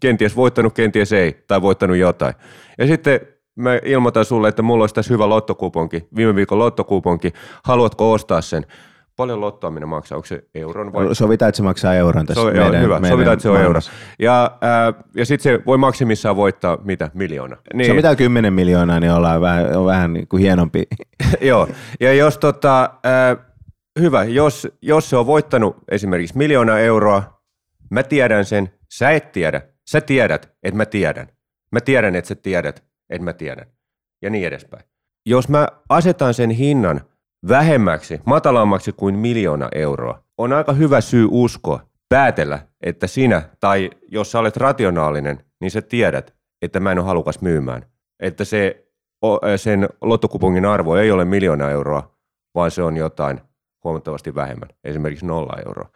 kenties 0.00 0.36
voittanut, 0.36 0.72
kenties 0.74 1.12
ei, 1.12 1.44
tai 1.48 1.62
voittanut 1.62 1.96
jotain. 1.96 2.34
Ja 2.78 2.86
sitten 2.86 3.20
mä 3.56 3.78
ilmoitan 3.84 4.24
sulle, 4.24 4.48
että 4.48 4.62
mulla 4.62 4.82
olisi 4.82 4.94
tässä 4.94 5.14
hyvä 5.14 5.28
lottokuponki, 5.28 6.08
viime 6.16 6.34
viikon 6.34 6.58
lottokuponki, 6.58 7.32
haluatko 7.64 8.12
ostaa 8.12 8.40
sen? 8.40 8.66
Paljon 9.16 9.40
lottoaminen 9.40 9.88
maksaa, 9.88 10.16
onko 10.16 10.26
se 10.26 10.44
euron 10.54 10.92
vai? 10.92 11.14
sovitaan, 11.14 11.48
että 11.48 11.56
se 11.56 11.62
maksaa 11.62 11.94
euron 11.94 12.26
tässä 12.26 12.42
on, 12.42 12.56
joo, 12.56 12.72
hyvä, 12.72 13.00
sovitaan, 13.08 13.32
että 13.32 13.42
se 13.42 13.50
on 13.50 13.60
euro. 13.60 13.80
Ja, 14.18 14.58
ää, 14.60 14.92
ja 15.14 15.26
sitten 15.26 15.52
se 15.52 15.64
voi 15.66 15.78
maksimissaan 15.78 16.36
voittaa, 16.36 16.78
mitä, 16.84 17.10
miljoona. 17.14 17.56
Niin. 17.74 17.86
Se 17.86 17.92
mitä 17.92 18.16
10 18.16 18.52
miljoonaa, 18.52 19.00
niin 19.00 19.12
ollaan 19.12 19.40
vähän, 19.40 19.76
on 19.76 19.86
vähän 19.86 20.12
niin 20.12 20.28
kuin 20.28 20.40
hienompi. 20.40 20.82
Joo, 21.40 21.68
ja 22.00 22.12
jos 22.12 22.38
tota, 22.38 22.82
äh, 22.82 23.46
hyvä, 24.00 24.24
jos, 24.24 24.68
jos 24.82 25.10
se 25.10 25.16
on 25.16 25.26
voittanut 25.26 25.76
esimerkiksi 25.90 26.38
miljoona 26.38 26.78
euroa, 26.78 27.42
mä 27.90 28.02
tiedän 28.02 28.44
sen, 28.44 28.70
sä 28.92 29.10
et 29.10 29.32
tiedä, 29.32 29.62
sä 29.90 30.00
tiedät, 30.00 30.52
että 30.62 30.76
mä 30.76 30.86
tiedän. 30.86 31.28
Mä 31.72 31.80
tiedän, 31.80 32.16
että 32.16 32.28
sä 32.28 32.34
tiedät, 32.34 32.84
että 33.10 33.24
mä 33.24 33.32
tiedän. 33.32 33.66
Ja 34.22 34.30
niin 34.30 34.46
edespäin. 34.46 34.84
Jos 35.26 35.48
mä 35.48 35.68
asetan 35.88 36.34
sen 36.34 36.50
hinnan 36.50 37.00
vähemmäksi, 37.48 38.20
matalammaksi 38.24 38.92
kuin 38.92 39.18
miljoona 39.18 39.68
euroa, 39.74 40.22
on 40.38 40.52
aika 40.52 40.72
hyvä 40.72 41.00
syy 41.00 41.28
uskoa, 41.30 41.80
päätellä, 42.08 42.58
että 42.80 43.06
sinä, 43.06 43.42
tai 43.60 43.90
jos 44.08 44.32
sä 44.32 44.38
olet 44.38 44.56
rationaalinen, 44.56 45.44
niin 45.60 45.70
sä 45.70 45.82
tiedät, 45.82 46.34
että 46.62 46.80
mä 46.80 46.92
en 46.92 46.98
ole 46.98 47.06
halukas 47.06 47.40
myymään. 47.40 47.86
Että 48.20 48.44
se, 48.44 48.86
sen 49.56 49.88
lottokupongin 50.00 50.66
arvo 50.66 50.96
ei 50.96 51.10
ole 51.10 51.24
miljoona 51.24 51.70
euroa, 51.70 52.16
vaan 52.54 52.70
se 52.70 52.82
on 52.82 52.96
jotain 52.96 53.40
huomattavasti 53.84 54.34
vähemmän, 54.34 54.68
esimerkiksi 54.84 55.26
nolla 55.26 55.58
euroa. 55.66 55.88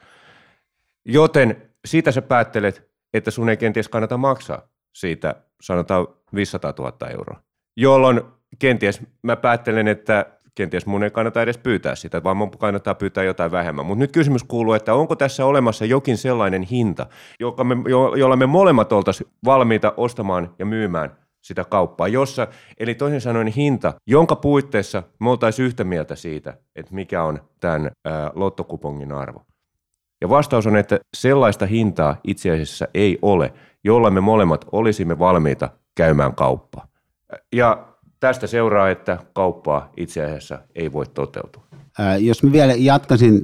Joten 1.05 1.71
siitä 1.85 2.13
sä 2.13 2.23
päättelet, 2.23 2.91
että 3.15 3.31
sun 3.31 3.49
ei 3.49 3.57
kenties 3.57 3.89
kannata 3.89 4.17
maksaa 4.17 4.69
siitä, 4.95 5.35
sanotaan 5.61 6.07
500 6.35 6.73
000 6.79 7.09
euroa. 7.11 7.43
Jolloin 7.77 8.21
kenties 8.59 9.03
mä 9.23 9.37
päättelen, 9.37 9.89
että 9.89 10.27
kenties 10.57 10.87
mun 10.87 11.03
ei 11.03 11.11
kannata 11.11 11.43
edes 11.43 11.59
pyytää 11.59 11.95
sitä, 11.95 12.23
vaan 12.23 12.37
mun 12.37 12.51
kannattaa 12.51 12.95
pyytää 12.95 13.25
jotain 13.25 13.51
vähemmän. 13.51 13.87
Mutta 13.87 14.01
nyt 14.01 14.13
kysymys 14.13 14.45
kuuluu, 14.45 14.73
että 14.73 14.95
onko 14.95 15.17
tässä 15.17 15.47
olemassa 15.47 15.85
jokin 15.85 16.17
sellainen 16.17 16.63
hinta, 16.63 17.07
joka 17.41 17.65
me, 17.65 17.77
jo, 17.89 18.15
jolla 18.15 18.37
me 18.37 18.47
molemmat 18.47 18.93
oltaisiin 18.93 19.31
valmiita 19.45 19.95
ostamaan 19.97 20.55
ja 20.59 20.67
myymään 20.67 21.17
sitä 21.43 21.65
kauppaa, 21.65 22.09
jossa, 22.09 22.47
eli 22.79 22.95
toisin 22.95 23.21
sanoen 23.21 23.47
hinta, 23.47 23.95
jonka 24.07 24.37
puitteissa 24.37 25.03
me 25.21 25.31
oltaisiin 25.31 25.67
yhtä 25.67 25.85
mieltä 25.85 26.17
siitä, 26.17 26.59
että 26.77 26.95
mikä 26.95 27.23
on 27.23 27.41
tämän 27.61 27.91
ää, 28.05 28.31
lottokupongin 28.35 29.13
arvo. 29.13 29.43
Ja 30.21 30.29
vastaus 30.29 30.67
on, 30.67 30.77
että 30.77 30.99
sellaista 31.17 31.67
hintaa 31.67 32.17
itse 32.25 32.51
asiassa 32.51 32.89
ei 32.95 33.19
ole, 33.23 33.53
jolla 33.85 34.11
me 34.11 34.21
molemmat 34.21 34.65
olisimme 34.73 35.19
valmiita 35.19 35.71
käymään 35.95 36.35
kauppaa. 36.35 36.89
Ja 37.53 37.96
tästä 38.21 38.47
seuraa, 38.47 38.91
että 38.91 39.19
kauppaa 39.33 39.93
itse 39.97 40.25
asiassa 40.25 40.59
ei 40.75 40.93
voi 40.93 41.07
toteutua. 41.07 41.63
Jos 42.19 42.43
mä 42.43 42.53
vielä 42.53 42.75
jatkaisin 42.79 43.43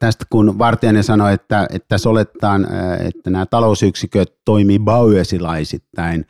tästä, 0.00 0.24
kun 0.30 0.58
Vartijainen 0.58 1.04
sanoi, 1.04 1.34
että, 1.34 1.66
että 1.70 1.86
tässä 1.88 2.10
oletetaan, 2.10 2.66
ää, 2.70 2.96
että 2.96 3.30
nämä 3.30 3.46
talousyksiköt 3.46 4.34
toimii 4.44 4.78
bauesilaisittain, 4.78 6.24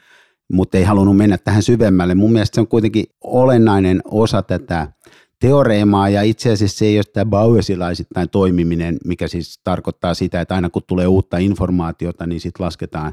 mutta 0.52 0.78
ei 0.78 0.84
halunnut 0.84 1.16
mennä 1.16 1.38
tähän 1.38 1.62
syvemmälle. 1.62 2.14
Mun 2.14 2.32
mielestä 2.32 2.54
se 2.54 2.60
on 2.60 2.68
kuitenkin 2.68 3.04
olennainen 3.24 4.00
osa 4.04 4.42
tätä 4.42 4.92
teoreemaa, 5.40 6.08
ja 6.08 6.22
itse 6.22 6.52
asiassa 6.52 6.78
se 6.78 6.86
ei 6.86 6.98
ole 6.98 7.04
tämä 7.12 7.30
bauesilaisittain 7.30 8.30
toimiminen, 8.30 8.96
mikä 9.04 9.28
siis 9.28 9.60
tarkoittaa 9.64 10.14
sitä, 10.14 10.40
että 10.40 10.54
aina 10.54 10.70
kun 10.70 10.82
tulee 10.86 11.06
uutta 11.06 11.38
informaatiota, 11.38 12.26
niin 12.26 12.40
sitten 12.40 12.66
lasketaan, 12.66 13.12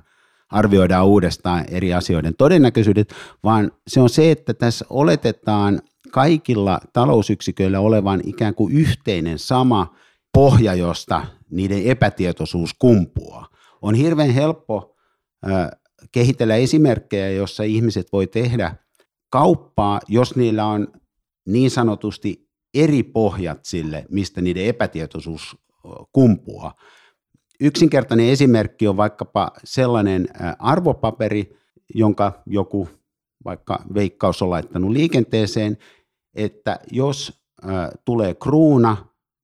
arvioidaan 0.52 1.06
uudestaan 1.06 1.66
eri 1.72 1.94
asioiden 1.94 2.36
todennäköisyydet, 2.38 3.14
vaan 3.44 3.72
se 3.88 4.02
on 4.02 4.10
se, 4.10 4.32
että 4.32 4.54
tässä 4.54 4.86
oletetaan 4.90 5.82
kaikilla 6.12 6.80
talousyksiköillä 6.94 7.80
olevan 7.80 8.22
ikään 8.26 8.56
kuin 8.56 8.74
yhteinen 8.74 9.40
sama 9.40 9.96
pohja, 10.34 10.74
josta 10.74 11.26
niiden 11.52 11.84
epätietoisuus 11.86 12.74
kumpuaa. 12.80 13.48
On 13.82 13.96
hirveän 13.96 14.30
helppo 14.30 14.96
kehitellä 16.12 16.56
esimerkkejä, 16.56 17.30
jossa 17.30 17.64
ihmiset 17.64 18.08
voi 18.14 18.28
tehdä 18.28 18.76
kauppaa, 19.30 20.00
jos 20.08 20.36
niillä 20.36 20.66
on 20.66 20.88
niin 21.48 21.72
sanotusti 21.72 22.50
eri 22.74 23.04
pohjat 23.04 23.60
sille, 23.66 24.06
mistä 24.10 24.42
niiden 24.42 24.66
epätietoisuus 24.66 25.58
kumpuaa. 26.12 26.76
Yksinkertainen 27.60 28.30
esimerkki 28.30 28.88
on 28.88 28.98
vaikkapa 28.98 29.52
sellainen 29.64 30.28
arvopaperi, 30.60 31.58
jonka 31.96 32.42
joku 32.46 32.90
vaikka 33.46 33.80
veikkaus 33.94 34.42
on 34.42 34.50
laittanut 34.50 34.92
liikenteeseen, 34.92 35.78
että 36.36 36.80
jos 36.92 37.46
tulee 38.06 38.34
kruuna, 38.34 38.98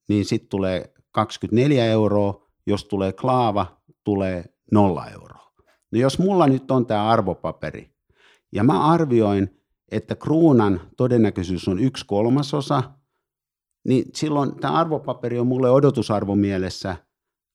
niin 0.09 0.25
sitten 0.25 0.49
tulee 0.49 0.93
24 1.11 1.85
euroa, 1.85 2.47
jos 2.67 2.85
tulee 2.85 3.13
klaava, 3.13 3.81
tulee 4.03 4.45
0 4.71 5.07
euroa. 5.07 5.51
No 5.91 5.99
jos 5.99 6.19
mulla 6.19 6.47
nyt 6.47 6.71
on 6.71 6.85
tämä 6.85 7.09
arvopaperi, 7.09 7.91
ja 8.51 8.63
mä 8.63 8.85
arvioin, 8.85 9.61
että 9.91 10.15
kruunan 10.15 10.81
todennäköisyys 10.97 11.67
on 11.67 11.79
yksi 11.79 12.05
kolmasosa, 12.05 12.83
niin 13.87 14.05
silloin 14.15 14.55
tämä 14.55 14.73
arvopaperi 14.73 15.39
on 15.39 15.47
mulle 15.47 15.71
odotusarvo 15.71 16.35
mielessä 16.35 16.95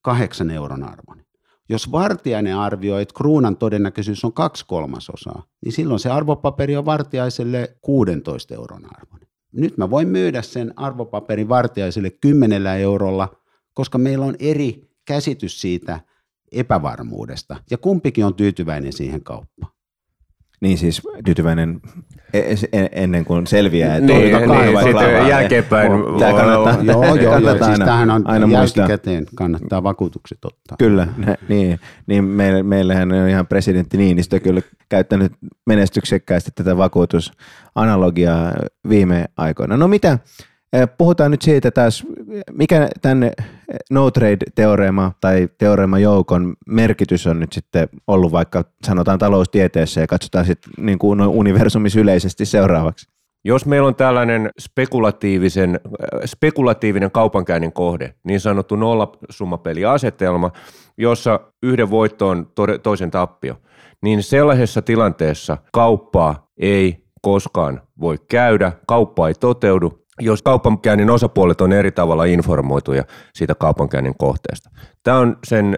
kahdeksan 0.06 0.50
euron 0.50 0.82
arvon. 0.82 1.22
Jos 1.68 1.92
vartijainen 1.92 2.56
arvioi, 2.56 3.02
että 3.02 3.14
kruunan 3.16 3.56
todennäköisyys 3.56 4.24
on 4.24 4.32
kaksi 4.32 4.64
kolmasosaa, 4.66 5.42
niin 5.64 5.72
silloin 5.72 6.00
se 6.00 6.10
arvopaperi 6.10 6.76
on 6.76 6.84
vartijaiselle 6.84 7.76
16 7.82 8.54
euron 8.54 8.84
arvon. 8.96 9.20
Nyt 9.52 9.76
mä 9.76 9.90
voin 9.90 10.08
myydä 10.08 10.42
sen 10.42 10.72
arvopaperin 10.76 11.48
vartijaiselle 11.48 12.10
10 12.10 12.66
eurolla, 12.66 13.28
koska 13.74 13.98
meillä 13.98 14.24
on 14.24 14.36
eri 14.38 14.90
käsitys 15.04 15.60
siitä 15.60 16.00
epävarmuudesta, 16.52 17.56
ja 17.70 17.78
kumpikin 17.78 18.24
on 18.24 18.34
tyytyväinen 18.34 18.92
siihen 18.92 19.22
kauppaan. 19.24 19.72
Niin 20.60 20.78
siis 20.78 21.02
tyytyväinen 21.24 21.80
e- 22.34 22.54
e- 22.72 22.88
ennen 22.92 23.24
kuin 23.24 23.46
selviää, 23.46 23.96
että 23.96 24.12
Niin, 24.12 24.36
oliko 24.36 24.54
niin, 24.54 24.72
vai 24.74 24.84
sitten 24.84 25.28
jälkeenpäin 25.28 25.92
Tämä 26.18 26.32
kannattaa, 26.32 26.82
Joo, 26.84 27.04
joo, 27.04 27.14
joo. 27.16 27.32
kannattaa 27.32 27.66
Siis 27.68 27.78
tämähän 27.78 28.10
on 28.10 28.26
aina 28.26 28.46
muistaa. 28.46 28.82
jälkikäteen, 28.82 29.26
kannattaa 29.34 29.82
vakuutukset 29.82 30.44
ottaa. 30.44 30.76
Kyllä, 30.78 31.08
niin, 31.48 31.80
niin 32.06 32.24
meille, 32.24 32.62
meillähän 32.62 33.12
on 33.12 33.28
ihan 33.28 33.46
presidentti 33.46 33.96
Niinistö 33.96 34.40
kyllä 34.40 34.60
käyttänyt 34.88 35.32
menestyksekkäästi 35.66 36.50
tätä 36.54 36.76
vakuutusanalogiaa 36.76 38.52
viime 38.88 39.24
aikoina. 39.36 39.76
No 39.76 39.88
mitä, 39.88 40.18
puhutaan 40.98 41.30
nyt 41.30 41.42
siitä 41.42 41.70
taas, 41.70 42.06
mikä 42.52 42.88
tänne 43.02 43.32
no 43.90 44.10
trade-teoreema 44.10 45.12
tai 45.20 45.48
teoreemajoukon 45.58 46.54
merkitys 46.66 47.26
on 47.26 47.40
nyt 47.40 47.52
sitten 47.52 47.88
ollut 48.06 48.32
vaikka 48.32 48.64
sanotaan 48.86 49.18
taloustieteessä 49.18 50.00
ja 50.00 50.06
katsotaan 50.06 50.44
sitten 50.44 50.72
niin 50.78 50.98
kuin 50.98 51.20
universumissa 51.20 52.00
yleisesti 52.00 52.44
seuraavaksi. 52.44 53.06
Jos 53.44 53.66
meillä 53.66 53.88
on 53.88 53.94
tällainen 53.94 54.50
spekulatiivisen, 54.58 55.80
spekulatiivinen 56.24 57.10
kaupankäynnin 57.10 57.72
kohde, 57.72 58.14
niin 58.24 58.40
sanottu 58.40 58.76
nollasummapeliasetelma, 58.76 60.50
jossa 60.98 61.40
yhden 61.62 61.90
voitto 61.90 62.28
on 62.28 62.50
to- 62.54 62.78
toisen 62.82 63.10
tappio, 63.10 63.56
niin 64.02 64.22
sellaisessa 64.22 64.82
tilanteessa 64.82 65.58
kauppaa 65.72 66.50
ei 66.60 67.04
koskaan 67.22 67.82
voi 68.00 68.16
käydä, 68.30 68.72
kauppa 68.86 69.28
ei 69.28 69.34
toteudu, 69.34 70.05
jos 70.20 70.42
kaupankäynnin 70.42 71.10
osapuolet 71.10 71.60
on 71.60 71.72
eri 71.72 71.92
tavalla 71.92 72.24
informoituja 72.24 73.04
siitä 73.34 73.54
kaupankäynnin 73.54 74.14
kohteesta. 74.18 74.70
Tämä 75.02 75.18
on 75.18 75.38
sen 75.44 75.76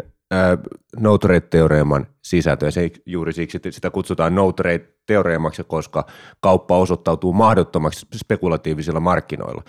no 0.97 1.19
trade-teoreeman 1.19 2.07
sisältö, 2.23 2.67
ja 2.67 2.71
se 2.71 2.91
juuri 3.07 3.33
siksi 3.33 3.61
sitä 3.71 3.91
kutsutaan 3.91 4.35
no 4.35 4.53
trade-teoreemaksi, 4.53 5.65
koska 5.65 6.07
kauppa 6.41 6.79
osoittautuu 6.79 7.33
mahdottomaksi 7.33 8.07
spekulatiivisilla 8.15 9.01
markkinoilla. 9.01 9.63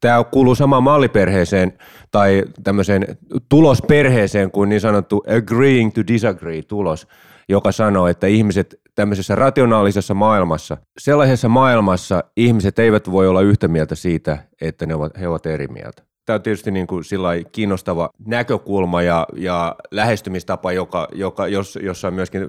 Tämä 0.00 0.24
kuuluu 0.24 0.54
samaan 0.54 0.82
malliperheeseen 0.82 1.72
tai 2.10 2.44
tämmöiseen 2.64 3.18
tulosperheeseen 3.48 4.50
kuin 4.50 4.68
niin 4.68 4.80
sanottu 4.80 5.24
agreeing 5.38 5.92
to 5.94 6.00
disagree 6.06 6.62
tulos, 6.62 7.06
joka 7.48 7.72
sanoo, 7.72 8.06
että 8.06 8.26
ihmiset 8.26 8.80
tämmöisessä 8.94 9.34
rationaalisessa 9.34 10.14
maailmassa, 10.14 10.76
sellaisessa 10.98 11.48
maailmassa 11.48 12.24
ihmiset 12.36 12.78
eivät 12.78 13.10
voi 13.10 13.28
olla 13.28 13.40
yhtä 13.40 13.68
mieltä 13.68 13.94
siitä, 13.94 14.38
että 14.60 14.86
ne 14.86 14.94
ovat, 14.94 15.12
he 15.20 15.28
ovat 15.28 15.46
eri 15.46 15.68
mieltä. 15.68 16.02
tämä 16.26 16.34
on 16.34 16.42
tietysti 16.42 16.70
niin 16.70 16.86
kuin 16.86 17.04
kiinnostava 17.52 18.10
näkökulma 18.26 19.02
ja, 19.02 19.26
ja 19.36 19.76
lähestymistapa, 19.90 20.72
joka, 20.72 21.08
joka, 21.12 21.48
jos, 21.48 21.78
jossa 21.82 22.08
on 22.08 22.14
myöskin 22.14 22.46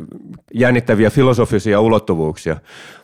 jännittäviä 0.54 1.10
filosofisia 1.10 1.82
ulottuvuuksia. 1.82 2.58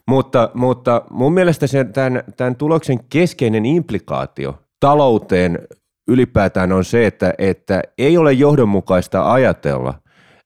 Mutta, 0.08 0.50
mutta 0.54 1.02
mun 1.10 1.34
mielestä 1.34 1.68
sen, 1.68 1.94
tämän, 1.94 2.24
tämän 2.38 2.56
tuloksen 2.56 3.00
keskeinen 3.10 3.66
implikaatio 3.66 4.60
talouteen 4.80 5.60
ylipäätään 6.08 6.72
on 6.72 6.86
se, 6.86 7.06
että, 7.08 7.34
että 7.38 7.82
ei 7.98 8.18
ole 8.18 8.34
johdonmukaista 8.34 9.34
ajatella, 9.34 9.94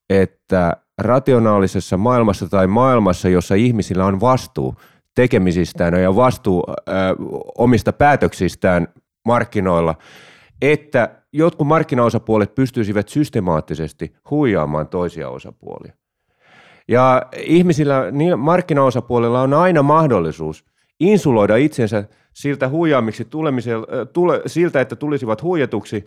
että 0.09 0.77
rationaalisessa 0.97 1.97
maailmassa 1.97 2.49
tai 2.49 2.67
maailmassa, 2.67 3.29
jossa 3.29 3.55
ihmisillä 3.55 4.05
on 4.05 4.21
vastuu 4.21 4.75
tekemisistään 5.15 6.01
ja 6.01 6.15
vastuu 6.15 6.63
ö, 6.69 6.73
omista 7.57 7.93
päätöksistään 7.93 8.87
markkinoilla, 9.25 9.95
että 10.61 11.09
jotkut 11.33 11.67
markkinaosapuolet 11.67 12.55
pystyisivät 12.55 13.09
systemaattisesti 13.09 14.15
huijaamaan 14.29 14.87
toisia 14.87 15.29
osapuolia. 15.29 15.93
Ja 16.87 17.25
ihmisillä, 17.37 18.11
niin 18.11 18.39
markkinaosapuolilla 18.39 19.41
on 19.41 19.53
aina 19.53 19.83
mahdollisuus 19.83 20.65
insuloida 20.99 21.55
itsensä 21.55 22.03
siltä 22.33 22.69
huijaamiksi 22.69 23.27
tule, 24.13 24.41
siltä, 24.45 24.81
että 24.81 24.95
tulisivat 24.95 25.43
huijatuksi, 25.43 26.05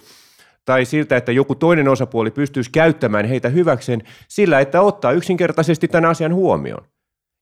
tai 0.64 0.84
siltä, 0.84 1.16
että 1.16 1.32
joku 1.32 1.54
toinen 1.54 1.88
osapuoli 1.88 2.30
pystyisi 2.30 2.70
käyttämään 2.70 3.24
heitä 3.24 3.48
hyväkseen 3.48 4.02
sillä, 4.28 4.60
että 4.60 4.80
ottaa 4.80 5.12
yksinkertaisesti 5.12 5.88
tämän 5.88 6.10
asian 6.10 6.34
huomioon 6.34 6.84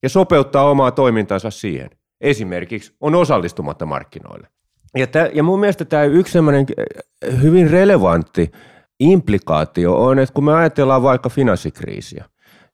ja 0.02 0.08
sopeuttaa 0.08 0.70
omaa 0.70 0.90
toimintansa 0.90 1.50
siihen. 1.50 1.90
Esimerkiksi 2.20 2.92
on 3.00 3.14
osallistumatta 3.14 3.86
markkinoille. 3.86 4.48
Ja, 4.96 5.06
tämä, 5.06 5.28
ja 5.34 5.42
mun 5.42 5.60
mielestä 5.60 5.84
tämä 5.84 6.04
yksi 6.04 6.32
sellainen 6.32 6.66
äh, 6.78 7.42
hyvin 7.42 7.70
relevantti 7.70 8.52
implikaatio 9.00 10.04
on, 10.04 10.18
että 10.18 10.32
kun 10.32 10.44
me 10.44 10.54
ajatellaan 10.54 11.02
vaikka 11.02 11.28
finanssikriisiä 11.28 12.24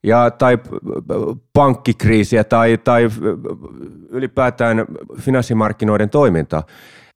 ja, 0.05 0.30
tai 0.30 0.59
pankkikriisiä 1.53 2.45
tai, 2.45 2.78
tai 2.78 3.09
ylipäätään 4.09 4.84
finanssimarkkinoiden 5.20 6.11
toimintaa, 6.11 6.62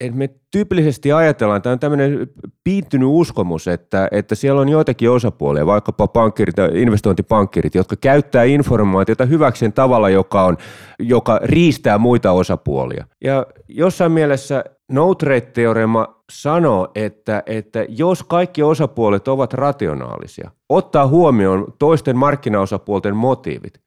et 0.01 0.15
me 0.15 0.31
tyypillisesti 0.51 1.13
ajatellaan, 1.13 1.63
tämä 1.63 1.73
on 1.73 1.79
tämmöinen 1.79 2.27
piittynyt 2.65 3.09
uskomus, 3.13 3.69
että, 3.69 4.09
että 4.11 4.35
siellä 4.35 4.61
on 4.61 4.69
joitakin 4.69 5.11
osapuolia, 5.11 5.67
vaikkapa 5.67 6.09
pankkirit, 6.09 6.55
investointipankkirit, 6.75 7.75
jotka 7.75 7.97
käyttää 7.97 8.45
informaatiota 8.45 9.25
hyväkseen 9.25 9.73
tavalla, 9.73 10.09
joka, 10.09 10.45
on, 10.45 10.57
joka 10.99 11.41
riistää 11.43 11.99
muita 11.99 12.33
osapuolia. 12.33 13.05
Ja 13.25 13.47
jossain 13.69 14.13
mielessä 14.13 14.65
no 14.89 15.15
teorema 15.53 16.23
sanoo, 16.33 16.89
että, 16.95 17.43
että 17.47 17.87
jos 17.89 18.23
kaikki 18.23 18.63
osapuolet 18.63 19.29
ovat 19.29 19.53
rationaalisia, 19.53 20.51
ottaa 20.69 21.07
huomioon 21.07 21.75
toisten 21.79 22.17
markkinaosapuolten 22.17 23.17
motiivit, 23.17 23.81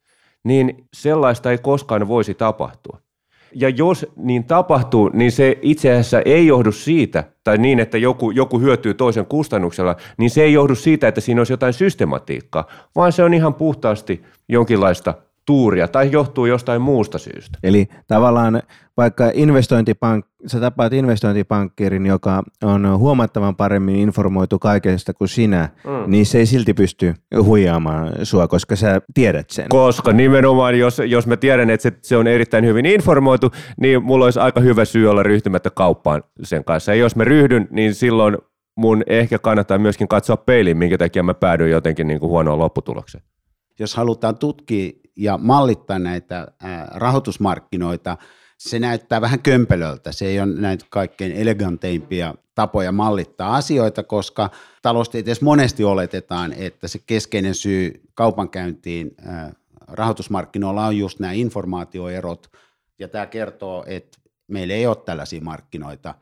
niin 0.44 0.84
sellaista 0.94 1.50
ei 1.50 1.58
koskaan 1.58 2.08
voisi 2.08 2.34
tapahtua. 2.34 2.98
Ja 3.54 3.68
jos 3.68 4.06
niin 4.16 4.44
tapahtuu, 4.44 5.10
niin 5.12 5.32
se 5.32 5.58
itse 5.62 5.90
asiassa 5.90 6.20
ei 6.24 6.46
johdu 6.46 6.72
siitä, 6.72 7.24
tai 7.44 7.58
niin, 7.58 7.80
että 7.80 7.98
joku, 7.98 8.30
joku 8.30 8.60
hyötyy 8.60 8.94
toisen 8.94 9.26
kustannuksella, 9.26 9.96
niin 10.18 10.30
se 10.30 10.42
ei 10.42 10.52
johdu 10.52 10.74
siitä, 10.74 11.08
että 11.08 11.20
siinä 11.20 11.40
olisi 11.40 11.52
jotain 11.52 11.72
systematiikkaa, 11.72 12.66
vaan 12.96 13.12
se 13.12 13.24
on 13.24 13.34
ihan 13.34 13.54
puhtaasti 13.54 14.22
jonkinlaista 14.48 15.14
tuuria 15.46 15.88
tai 15.88 16.08
johtuu 16.12 16.46
jostain 16.46 16.82
muusta 16.82 17.18
syystä. 17.18 17.58
Eli 17.62 17.88
tavallaan 18.08 18.62
vaikka 18.96 19.30
investointipank, 19.34 20.26
sä 20.46 20.60
tapaat 20.60 20.92
investointipankkirin, 20.92 22.06
joka 22.06 22.42
on 22.64 22.98
huomattavan 22.98 23.56
paremmin 23.56 23.96
informoitu 23.96 24.58
kaikesta 24.58 25.12
kuin 25.14 25.28
sinä, 25.28 25.68
mm. 25.84 26.10
niin 26.10 26.26
se 26.26 26.38
ei 26.38 26.46
silti 26.46 26.74
pysty 26.74 27.14
huijaamaan 27.42 28.12
sua, 28.22 28.48
koska 28.48 28.76
sä 28.76 29.00
tiedät 29.14 29.50
sen. 29.50 29.66
Koska 29.68 30.12
nimenomaan, 30.12 30.78
jos, 30.78 30.98
jos 31.06 31.26
mä 31.26 31.36
tiedän, 31.36 31.70
että 31.70 31.82
se, 31.82 31.92
se 32.02 32.16
on 32.16 32.26
erittäin 32.26 32.64
hyvin 32.64 32.86
informoitu, 32.86 33.50
niin 33.80 34.02
mulla 34.02 34.24
olisi 34.24 34.40
aika 34.40 34.60
hyvä 34.60 34.84
syy 34.84 35.10
olla 35.10 35.22
ryhtymättä 35.22 35.70
kauppaan 35.70 36.22
sen 36.42 36.64
kanssa. 36.64 36.92
Ja 36.92 37.00
jos 37.00 37.16
mä 37.16 37.24
ryhdyn, 37.24 37.68
niin 37.70 37.94
silloin 37.94 38.38
mun 38.76 39.02
ehkä 39.06 39.38
kannattaa 39.38 39.78
myöskin 39.78 40.08
katsoa 40.08 40.36
peiliin, 40.36 40.76
minkä 40.76 40.98
takia 40.98 41.22
mä 41.22 41.34
päädyin 41.34 41.70
jotenkin 41.70 42.06
niin 42.06 42.20
kuin 42.20 42.30
huonoon 42.30 42.58
lopputulokseen. 42.58 43.24
Jos 43.78 43.94
halutaan 43.94 44.38
tutkia 44.38 44.90
ja 45.16 45.38
mallittaa 45.38 45.98
näitä 45.98 46.48
rahoitusmarkkinoita, 46.94 48.16
se 48.58 48.78
näyttää 48.78 49.20
vähän 49.20 49.42
kömpelöltä. 49.42 50.12
Se 50.12 50.26
ei 50.26 50.40
ole 50.40 50.60
näitä 50.60 50.84
kaikkein 50.90 51.32
eleganteimpia 51.32 52.34
tapoja 52.54 52.92
mallittaa 52.92 53.56
asioita, 53.56 54.02
koska 54.02 54.50
taloustieteessä 54.82 55.44
monesti 55.44 55.84
oletetaan, 55.84 56.52
että 56.52 56.88
se 56.88 56.98
keskeinen 57.06 57.54
syy 57.54 58.00
kaupankäyntiin 58.14 59.16
rahoitusmarkkinoilla 59.88 60.86
on 60.86 60.98
just 60.98 61.18
nämä 61.20 61.32
informaatioerot, 61.32 62.50
ja 62.98 63.08
tämä 63.08 63.26
kertoo, 63.26 63.84
että 63.86 64.18
meillä 64.48 64.74
ei 64.74 64.86
ole 64.86 64.96
tällaisia 64.96 65.40
markkinoita, 65.40 66.14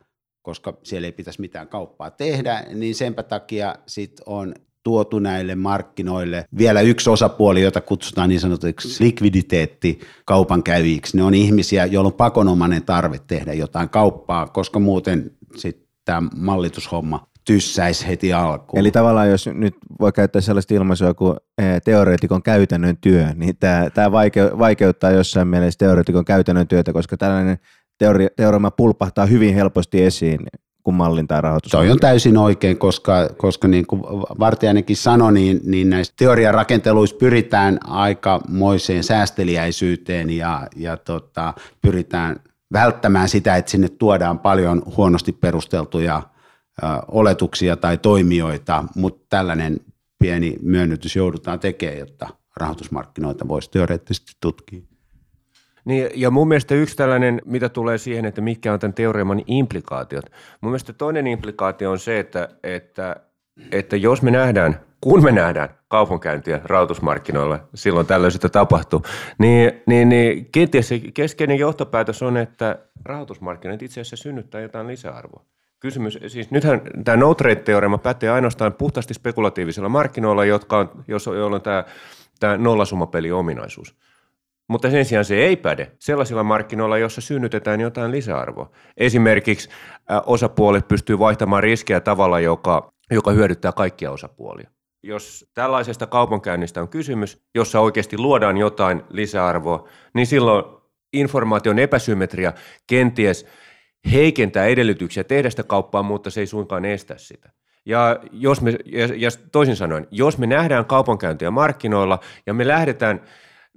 koska 0.42 0.78
siellä 0.82 1.06
ei 1.06 1.12
pitäisi 1.12 1.40
mitään 1.40 1.68
kauppaa 1.68 2.10
tehdä, 2.10 2.64
niin 2.74 2.94
senpä 2.94 3.22
takia 3.22 3.74
sit 3.86 4.20
on 4.26 4.54
tuotu 4.82 5.18
näille 5.18 5.54
markkinoille 5.54 6.44
vielä 6.58 6.80
yksi 6.80 7.10
osapuoli, 7.10 7.62
jota 7.62 7.80
kutsutaan 7.80 8.28
niin 8.28 8.40
sanotuksi 8.40 9.04
likviditeetti 9.04 10.00
kaupankäyjiksi. 10.24 11.16
Ne 11.16 11.22
on 11.22 11.34
ihmisiä, 11.34 11.86
joilla 11.86 12.08
on 12.08 12.12
pakonomainen 12.12 12.84
tarve 12.84 13.18
tehdä 13.26 13.52
jotain 13.52 13.88
kauppaa, 13.88 14.46
koska 14.46 14.78
muuten 14.78 15.30
sitten 15.56 15.86
tämä 16.04 16.22
mallitushomma 16.36 17.30
tyssäisi 17.44 18.06
heti 18.06 18.32
alkuun. 18.32 18.80
Eli 18.80 18.90
tavallaan 18.90 19.30
jos 19.30 19.46
nyt 19.46 19.74
voi 20.00 20.12
käyttää 20.12 20.42
sellaista 20.42 20.74
ilmaisua 20.74 21.14
kuin 21.14 21.36
eh, 21.58 21.82
teoreetikon 21.84 22.42
käytännön 22.42 22.96
työ, 22.96 23.26
niin 23.34 23.56
tämä, 23.56 23.90
tämä 23.90 24.12
vaikeuttaa 24.58 25.10
jossain 25.10 25.48
mielessä 25.48 25.78
teoreetikon 25.78 26.24
käytännön 26.24 26.68
työtä, 26.68 26.92
koska 26.92 27.16
tällainen 27.16 27.58
teori, 27.98 28.26
teorema 28.36 28.70
pulpahtaa 28.70 29.26
hyvin 29.26 29.54
helposti 29.54 30.02
esiin 30.02 30.40
kuin 30.82 30.94
mallin 30.94 31.28
tai 31.28 31.40
rahoitus. 31.40 31.72
Toi 31.72 31.90
on 31.90 31.98
täysin 31.98 32.36
oikein, 32.36 32.78
koska, 32.78 33.28
koska 33.36 33.68
niin 33.68 33.86
kuin 33.86 34.02
Vartijainenkin 34.38 34.96
sanoi, 34.96 35.32
niin, 35.32 35.60
niin 35.64 35.90
näissä 35.90 36.14
teoriarakenteluissa 36.18 37.16
pyritään 37.16 37.78
aikamoiseen 37.86 39.04
säästeliäisyyteen 39.04 40.30
ja, 40.30 40.66
ja 40.76 40.96
tota, 40.96 41.54
pyritään 41.82 42.40
välttämään 42.72 43.28
sitä, 43.28 43.56
että 43.56 43.70
sinne 43.70 43.88
tuodaan 43.88 44.38
paljon 44.38 44.82
huonosti 44.96 45.32
perusteltuja 45.32 46.22
oletuksia 47.08 47.76
tai 47.76 47.98
toimijoita, 47.98 48.84
mutta 48.96 49.26
tällainen 49.30 49.80
pieni 50.18 50.56
myönnytys 50.62 51.16
joudutaan 51.16 51.60
tekemään, 51.60 51.98
jotta 51.98 52.28
rahoitusmarkkinoita 52.56 53.48
voisi 53.48 53.70
teoreettisesti 53.70 54.32
tutkia. 54.40 54.80
Niin, 55.90 56.10
ja 56.14 56.30
mun 56.30 56.48
mielestä 56.48 56.74
yksi 56.74 56.96
tällainen, 56.96 57.42
mitä 57.44 57.68
tulee 57.68 57.98
siihen, 57.98 58.24
että 58.24 58.40
mitkä 58.40 58.72
on 58.72 58.78
tämän 58.78 58.94
teoreeman 58.94 59.42
implikaatiot. 59.46 60.24
Mun 60.60 60.70
mielestä 60.70 60.92
toinen 60.92 61.26
implikaatio 61.26 61.90
on 61.90 61.98
se, 61.98 62.18
että, 62.18 62.48
että, 62.62 63.16
että 63.72 63.96
jos 63.96 64.22
me 64.22 64.30
nähdään, 64.30 64.80
kun 65.00 65.24
me 65.24 65.32
nähdään 65.32 65.68
kaupankäyntiä 65.88 66.60
rahoitusmarkkinoilla, 66.64 67.60
silloin 67.74 68.06
tällaisesta 68.06 68.48
tapahtuu, 68.48 69.02
niin, 69.38 69.82
niin, 69.86 70.08
niin 70.08 70.48
kenties 70.52 70.88
se 70.88 70.98
keskeinen 71.14 71.58
johtopäätös 71.58 72.22
on, 72.22 72.36
että 72.36 72.78
rahoitusmarkkinat 73.04 73.82
itse 73.82 74.00
asiassa 74.00 74.16
synnyttää 74.16 74.60
jotain 74.60 74.86
lisäarvoa. 74.86 75.44
Kysymys, 75.80 76.18
siis 76.26 76.50
nythän 76.50 76.80
tämä 77.04 77.16
no 77.16 77.34
trade-teorema 77.34 77.98
pätee 77.98 78.30
ainoastaan 78.30 78.72
puhtaasti 78.72 79.14
spekulatiivisilla 79.14 79.88
markkinoilla, 79.88 80.44
jotka 80.44 80.78
on, 80.78 80.90
jos, 81.08 81.28
on 81.28 81.62
tämä, 81.62 81.84
tämä 82.40 82.56
nollasumapeli-ominaisuus. 82.56 83.94
Mutta 84.70 84.90
sen 84.90 85.04
sijaan 85.04 85.24
se 85.24 85.34
ei 85.34 85.56
päde 85.56 85.92
sellaisilla 85.98 86.42
markkinoilla, 86.42 86.98
jossa 86.98 87.20
synnytetään 87.20 87.80
jotain 87.80 88.10
lisäarvoa. 88.10 88.70
Esimerkiksi 88.96 89.68
osapuolet 90.26 90.88
pystyy 90.88 91.18
vaihtamaan 91.18 91.62
riskejä 91.62 92.00
tavalla, 92.00 92.40
joka, 92.40 92.92
joka 93.10 93.30
hyödyttää 93.30 93.72
kaikkia 93.72 94.10
osapuolia. 94.10 94.70
Jos 95.02 95.50
tällaisesta 95.54 96.06
kaupankäynnistä 96.06 96.80
on 96.80 96.88
kysymys, 96.88 97.42
jossa 97.54 97.80
oikeasti 97.80 98.18
luodaan 98.18 98.56
jotain 98.56 99.02
lisäarvoa, 99.08 99.88
niin 100.14 100.26
silloin 100.26 100.64
informaation 101.12 101.78
epäsymmetria 101.78 102.52
kenties 102.86 103.46
heikentää 104.12 104.66
edellytyksiä 104.66 105.24
tehdä 105.24 105.50
sitä 105.50 105.62
kauppaa, 105.62 106.02
mutta 106.02 106.30
se 106.30 106.40
ei 106.40 106.46
suinkaan 106.46 106.84
estä 106.84 107.18
sitä. 107.18 107.50
Ja, 107.86 108.18
jos 108.32 108.60
me, 108.60 108.70
ja, 108.84 109.08
ja 109.16 109.30
toisin 109.52 109.76
sanoen, 109.76 110.06
jos 110.10 110.38
me 110.38 110.46
nähdään 110.46 110.84
kaupankäyntiä 110.84 111.50
markkinoilla 111.50 112.18
ja 112.46 112.54
me 112.54 112.68
lähdetään– 112.68 113.20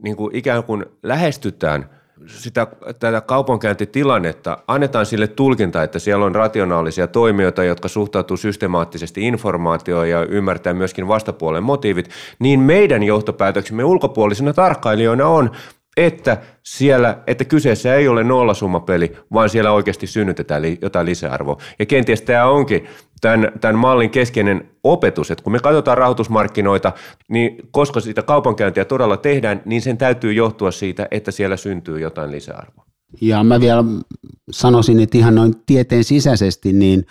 niin 0.04 0.16
kuin 0.16 0.36
ikään 0.36 0.64
kuin 0.64 0.86
lähestytään 1.04 1.90
sitä, 2.28 2.68
tätä 3.00 3.22
kaupankäyntitilannetta, 3.22 4.58
annetaan 4.68 5.06
sille 5.06 5.28
tulkinta, 5.28 5.84
että 5.84 6.00
siellä 6.00 6.26
on 6.26 6.36
rationaalisia 6.36 7.08
toimijoita, 7.08 7.64
jotka 7.64 7.88
suhtautuu 7.88 8.38
systemaattisesti 8.38 9.28
informaatioon 9.28 10.10
ja 10.10 10.26
ymmärtää 10.26 10.74
myöskin 10.74 11.08
vastapuolen 11.08 11.64
motiivit, 11.64 12.10
niin 12.40 12.60
meidän 12.60 13.04
johtopäätöksemme 13.04 13.84
ulkopuolisina 13.84 14.54
tarkkailijoina 14.54 15.28
on, 15.28 15.52
että, 15.98 16.38
siellä, 16.64 17.18
että 17.28 17.46
kyseessä 17.46 17.96
ei 17.96 18.08
ole 18.08 18.24
nollasummapeli, 18.24 19.18
vaan 19.34 19.50
siellä 19.50 19.72
oikeasti 19.72 20.08
synnytetään 20.08 20.64
jotain 20.82 21.06
lisäarvoa. 21.06 21.58
Ja 21.80 21.86
kenties 21.86 22.22
tämä 22.22 22.46
onkin 22.46 22.88
tämän, 23.24 23.52
tämän 23.62 23.80
mallin 23.80 24.10
keskeinen 24.10 24.70
opetus, 24.84 25.32
että 25.32 25.44
kun 25.44 25.54
me 25.54 25.60
katsotaan 25.60 25.98
rahoitusmarkkinoita, 25.98 26.92
niin 27.30 27.58
koska 27.72 28.00
sitä 28.00 28.22
kaupankäyntiä 28.22 28.86
todella 28.86 29.18
tehdään, 29.18 29.62
niin 29.66 29.82
sen 29.82 29.98
täytyy 29.98 30.34
johtua 30.34 30.72
siitä, 30.72 31.08
että 31.12 31.32
siellä 31.32 31.58
syntyy 31.58 32.00
jotain 32.00 32.32
lisäarvoa. 32.32 32.86
Ja 33.22 33.44
mä 33.44 33.60
vielä 33.60 33.84
sanoisin, 34.52 35.00
että 35.00 35.18
ihan 35.18 35.36
noin 35.36 35.54
tieteen 35.66 36.04
sisäisesti, 36.04 36.74
niin 36.74 37.06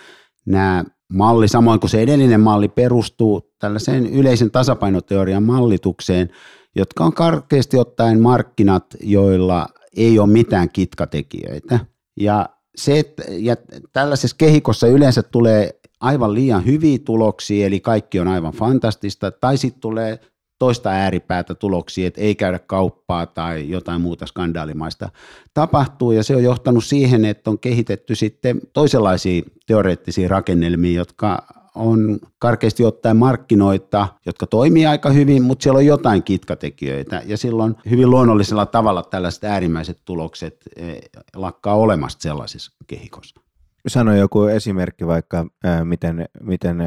nämä 0.45 0.83
malli, 1.13 1.47
samoin 1.47 1.79
kuin 1.79 1.89
se 1.89 2.01
edellinen 2.01 2.41
malli, 2.41 2.67
perustuu 2.67 3.41
tällaiseen 3.59 4.05
yleisen 4.05 4.51
tasapainoteorian 4.51 5.43
mallitukseen, 5.43 6.29
jotka 6.75 7.03
on 7.03 7.13
karkeasti 7.13 7.77
ottaen 7.77 8.21
markkinat, 8.21 8.85
joilla 9.01 9.67
ei 9.97 10.19
ole 10.19 10.29
mitään 10.29 10.69
kitkatekijöitä. 10.69 11.79
Ja, 12.19 12.49
se, 12.75 12.99
että, 12.99 13.23
ja 13.29 13.55
tällaisessa 13.93 14.35
kehikossa 14.39 14.87
yleensä 14.87 15.23
tulee 15.23 15.79
aivan 16.03 16.33
liian 16.33 16.65
hyviä 16.65 16.99
tuloksia, 17.05 17.65
eli 17.65 17.79
kaikki 17.79 18.19
on 18.19 18.27
aivan 18.27 18.53
fantastista, 18.53 19.31
tai 19.31 19.57
sitten 19.57 19.81
tulee 19.81 20.19
toista 20.59 20.89
ääripäätä 20.89 21.55
tuloksia, 21.55 22.07
että 22.07 22.21
ei 22.21 22.35
käydä 22.35 22.59
kauppaa 22.59 23.25
tai 23.25 23.69
jotain 23.69 24.01
muuta 24.01 24.25
skandaalimaista 24.25 25.09
tapahtuu, 25.53 26.11
ja 26.11 26.23
se 26.23 26.35
on 26.35 26.43
johtanut 26.43 26.85
siihen, 26.85 27.25
että 27.25 27.49
on 27.49 27.59
kehitetty 27.59 28.15
sitten 28.15 28.61
toisenlaisia 28.73 29.41
teoreettisia 29.65 30.27
rakennelmia, 30.27 30.97
jotka 30.97 31.43
on 31.75 32.19
karkeasti 32.39 32.85
ottaen 32.85 33.17
markkinoita, 33.17 34.07
jotka 34.25 34.47
toimii 34.47 34.85
aika 34.85 35.09
hyvin, 35.09 35.43
mutta 35.43 35.63
siellä 35.63 35.77
on 35.77 35.85
jotain 35.85 36.23
kitkatekijöitä 36.23 37.21
ja 37.25 37.37
silloin 37.37 37.75
hyvin 37.89 38.09
luonnollisella 38.09 38.65
tavalla 38.65 39.03
tällaiset 39.03 39.43
äärimmäiset 39.43 40.01
tulokset 40.05 40.57
eh, 40.75 41.01
lakkaa 41.35 41.75
olemasta 41.75 42.21
sellaisessa 42.21 42.71
kehikossa. 42.87 43.42
Sano 43.87 44.15
joku 44.15 44.43
esimerkki 44.43 45.07
vaikka, 45.07 45.45
miten, 45.83 46.25
miten 46.41 46.77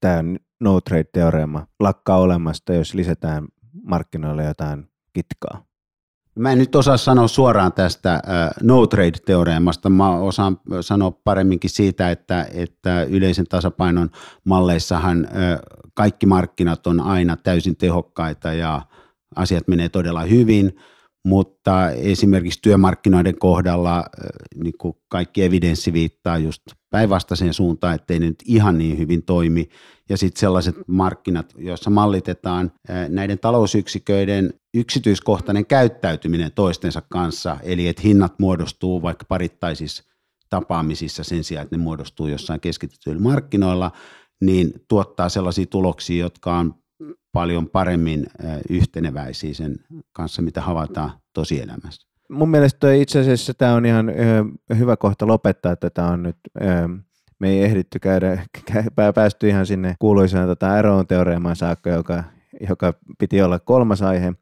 tämä 0.00 0.22
no 0.60 0.80
trade-teoreema 0.80 1.66
lakkaa 1.80 2.18
olemasta, 2.18 2.72
jos 2.72 2.94
lisätään 2.94 3.48
markkinoille 3.84 4.44
jotain 4.44 4.88
kitkaa? 5.12 5.64
Mä 6.38 6.52
en 6.52 6.58
nyt 6.58 6.74
osaa 6.74 6.96
sanoa 6.96 7.28
suoraan 7.28 7.72
tästä 7.72 8.22
no 8.62 8.86
trade-teoreemasta. 8.86 9.90
Mä 9.90 10.16
osaan 10.18 10.60
sanoa 10.80 11.10
paremminkin 11.10 11.70
siitä, 11.70 12.10
että, 12.10 12.46
että 12.54 13.02
yleisen 13.02 13.46
tasapainon 13.46 14.10
malleissahan 14.44 15.28
kaikki 15.94 16.26
markkinat 16.26 16.86
on 16.86 17.00
aina 17.00 17.36
täysin 17.36 17.76
tehokkaita 17.76 18.52
ja 18.52 18.82
asiat 19.36 19.68
menee 19.68 19.88
todella 19.88 20.22
hyvin– 20.22 20.72
mutta 21.24 21.90
esimerkiksi 21.90 22.58
työmarkkinoiden 22.62 23.38
kohdalla 23.38 24.04
niin 24.54 24.74
kuin 24.78 24.94
kaikki 25.08 25.44
evidenssi 25.44 25.92
viittaa 25.92 26.38
just 26.38 26.62
päinvastaiseen 26.90 27.54
suuntaan, 27.54 27.94
ettei 27.94 28.18
ne 28.18 28.26
nyt 28.26 28.42
ihan 28.46 28.78
niin 28.78 28.98
hyvin 28.98 29.22
toimi. 29.22 29.68
Ja 30.08 30.16
sitten 30.16 30.40
sellaiset 30.40 30.76
markkinat, 30.86 31.54
joissa 31.58 31.90
mallitetaan 31.90 32.72
näiden 33.08 33.38
talousyksiköiden 33.38 34.54
yksityiskohtainen 34.74 35.66
käyttäytyminen 35.66 36.52
toistensa 36.52 37.02
kanssa, 37.08 37.56
eli 37.62 37.88
että 37.88 38.02
hinnat 38.02 38.38
muodostuu 38.38 39.02
vaikka 39.02 39.24
parittaisissa 39.28 40.02
tapaamisissa 40.50 41.24
sen 41.24 41.44
sijaan, 41.44 41.64
että 41.64 41.76
ne 41.76 41.82
muodostuu 41.82 42.26
jossain 42.26 42.60
keskitytyillä 42.60 43.22
markkinoilla, 43.22 43.90
niin 44.40 44.72
tuottaa 44.88 45.28
sellaisia 45.28 45.66
tuloksia, 45.66 46.24
jotka 46.24 46.58
on 46.58 46.74
paljon 47.32 47.68
paremmin 47.68 48.26
yhteneväisiä 48.70 49.54
sen 49.54 49.76
kanssa, 50.12 50.42
mitä 50.42 50.60
havaitaan 50.60 51.10
tosielämässä. 51.32 52.08
Mun 52.30 52.48
mielestä 52.48 52.92
itse 52.92 53.20
asiassa 53.20 53.54
tämä 53.54 53.74
on 53.74 53.86
ihan 53.86 54.12
hyvä 54.78 54.96
kohta 54.96 55.26
lopettaa, 55.26 55.72
että 55.72 55.90
tämä 55.90 56.08
on 56.08 56.22
nyt 56.22 56.36
me 57.38 57.48
ei 57.48 57.62
ehditty 57.62 57.98
käydä, 57.98 58.46
päästy 59.14 59.48
ihan 59.48 59.66
sinne 59.66 59.94
kuuluisaan 59.98 60.48
tota 60.48 60.72
Aron 60.72 61.06
teoreemaan 61.06 61.56
saakka, 61.56 61.90
joka, 61.90 62.24
joka 62.68 62.94
piti 63.18 63.42
olla 63.42 63.58
kolmas 63.58 64.02
aihe. 64.02 64.32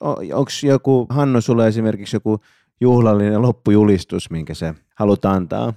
Onko 0.00 0.50
joku, 0.62 1.06
Hannu, 1.10 1.40
sulle 1.40 1.68
esimerkiksi 1.68 2.16
joku 2.16 2.38
juhlallinen 2.80 3.42
loppujulistus, 3.42 4.30
minkä 4.30 4.54
se 4.54 4.74
haluat 4.94 5.24
antaa? 5.24 5.72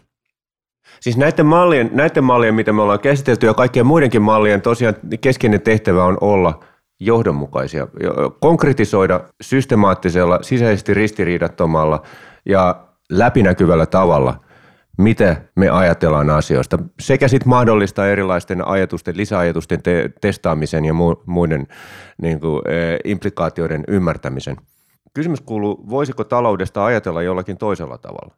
Siis 1.00 1.18
näiden 1.18 1.46
mallien, 1.46 1.90
näiden 1.94 2.24
mallien, 2.24 2.56
mitä 2.56 2.74
me 2.74 2.82
ollaan 2.82 3.00
käsitelty 3.00 3.46
ja 3.46 3.54
kaikkien 3.54 3.86
muidenkin 3.86 4.22
mallien 4.22 4.62
tosiaan 4.62 4.96
keskeinen 5.22 5.62
tehtävä 5.62 6.04
on 6.04 6.18
olla 6.22 6.64
johdonmukaisia, 7.00 7.88
konkretisoida 8.40 9.22
systemaattisella, 9.42 10.40
sisäisesti 10.42 10.94
ristiriidattomalla 10.94 12.02
ja 12.46 12.88
läpinäkyvällä 13.12 13.86
tavalla, 13.86 14.40
mitä 14.98 15.42
me 15.56 15.70
ajatellaan 15.70 16.30
asioista, 16.30 16.80
sekä 17.00 17.28
sitten 17.28 17.50
mahdollistaa 17.50 18.08
erilaisten 18.08 18.68
ajatusten, 18.68 19.18
lisäajatusten 19.18 19.84
te- 19.84 20.10
testaamisen 20.22 20.86
ja 20.86 20.94
mu- 20.94 21.24
muiden 21.26 21.68
niin 22.22 22.40
kuin, 22.40 22.62
e, 22.68 22.98
implikaatioiden 23.04 23.84
ymmärtämisen. 23.88 24.58
Kysymys 25.14 25.42
kuuluu, 25.42 25.90
voisiko 25.90 26.24
taloudesta 26.24 26.86
ajatella 26.86 27.22
jollakin 27.22 27.58
toisella 27.58 27.98
tavalla? 27.98 28.36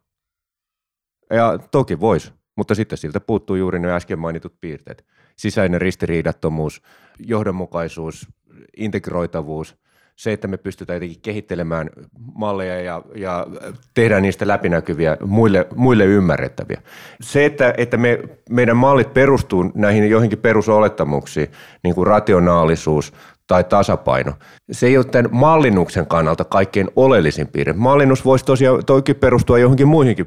Ja 1.30 1.58
toki 1.70 2.00
voisi. 2.00 2.39
Mutta 2.56 2.74
sitten 2.74 2.98
siltä 2.98 3.20
puuttuu 3.20 3.56
juuri 3.56 3.78
ne 3.78 3.92
äsken 3.92 4.18
mainitut 4.18 4.54
piirteet. 4.60 5.04
Sisäinen 5.36 5.80
ristiriidattomuus, 5.80 6.82
johdonmukaisuus, 7.18 8.28
integroitavuus, 8.76 9.76
se, 10.20 10.32
että 10.32 10.48
me 10.48 10.56
pystytään 10.56 10.96
jotenkin 10.96 11.20
kehittelemään 11.22 11.90
malleja 12.34 12.80
ja, 12.80 13.02
ja 13.14 13.46
tehdään 13.94 14.22
niistä 14.22 14.48
läpinäkyviä, 14.48 15.16
muille, 15.24 15.66
muille 15.74 16.04
ymmärrettäviä. 16.04 16.82
Se, 17.20 17.44
että, 17.44 17.74
että 17.76 17.96
me, 17.96 18.18
meidän 18.50 18.76
mallit 18.76 19.14
perustuu 19.14 19.72
näihin 19.74 20.10
joihinkin 20.10 20.38
perusolettamuksiin, 20.38 21.48
niin 21.82 21.94
kuin 21.94 22.06
rationaalisuus, 22.06 23.12
tai 23.50 23.64
tasapaino. 23.64 24.32
Se 24.70 24.86
ei 24.86 24.96
ole 24.96 25.04
tämän 25.04 25.30
mallinnuksen 25.32 26.06
kannalta 26.06 26.44
kaikkein 26.44 26.88
oleellisin 26.96 27.48
piirre. 27.48 27.72
Mallinnus 27.72 28.24
voisi 28.24 28.44
tosiaan 28.44 28.84
toki 28.84 29.14
perustua 29.14 29.58
johonkin 29.58 29.88
muihinkin 29.88 30.26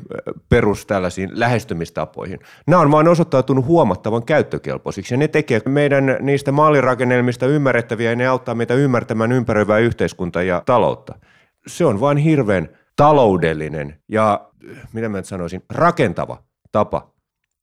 perus 0.49 0.86
tällaisiin 0.86 1.30
lähestymistapoihin. 1.34 2.39
Nämä 2.67 2.82
on 2.82 2.91
vain 2.91 3.07
osoittautunut 3.07 3.65
huomattavan 3.65 4.26
käyttökelpoisiksi 4.26 5.13
ja 5.13 5.17
ne 5.17 5.28
tekee 5.28 5.61
meidän 5.65 6.17
niistä 6.19 6.51
mallirakennelmista 6.51 7.45
ymmärrettäviä 7.45 8.09
ja 8.09 8.15
ne 8.15 8.28
auttaa 8.28 8.55
meitä 8.55 8.74
ymmärtämään 8.74 9.32
ympäröivää 9.32 9.78
yhteiskuntaa 9.78 10.43
ja 10.43 10.61
taloutta. 10.65 11.15
Se 11.67 11.86
on 11.86 11.99
vain 11.99 12.17
hirveän 12.17 12.69
taloudellinen 12.95 13.99
ja, 14.07 14.49
mitä 14.93 15.09
mä 15.09 15.21
sanoisin, 15.21 15.63
rakentava 15.69 16.38
tapa 16.71 17.13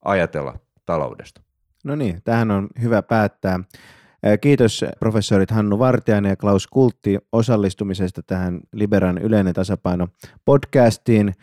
ajatella 0.05 0.59
taloudesta. 0.85 1.41
No 1.83 1.95
niin, 1.95 2.21
tähän 2.23 2.51
on 2.51 2.67
hyvä 2.81 3.01
päättää. 3.01 3.59
Kiitos 4.41 4.85
professorit 4.99 5.51
Hannu 5.51 5.79
Vartiainen 5.79 6.29
ja 6.29 6.35
Klaus 6.35 6.67
Kultti 6.67 7.17
osallistumisesta 7.31 8.21
tähän 8.23 8.59
Liberan 8.73 9.17
yleinen 9.17 9.53
tasapaino 9.53 10.07
podcastiin. 10.45 11.33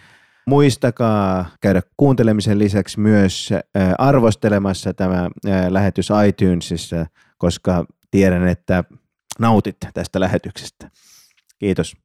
Muistakaa 0.46 1.46
käydä 1.60 1.82
kuuntelemisen 1.96 2.58
lisäksi 2.58 3.00
myös 3.00 3.50
arvostelemassa 3.98 4.94
tämä 4.94 5.30
lähetys 5.68 6.08
iTunesissa, 6.28 7.06
koska 7.38 7.84
tiedän, 8.10 8.48
että 8.48 8.84
nautit 9.38 9.76
tästä 9.94 10.20
lähetyksestä. 10.20 10.90
Kiitos. 11.58 11.96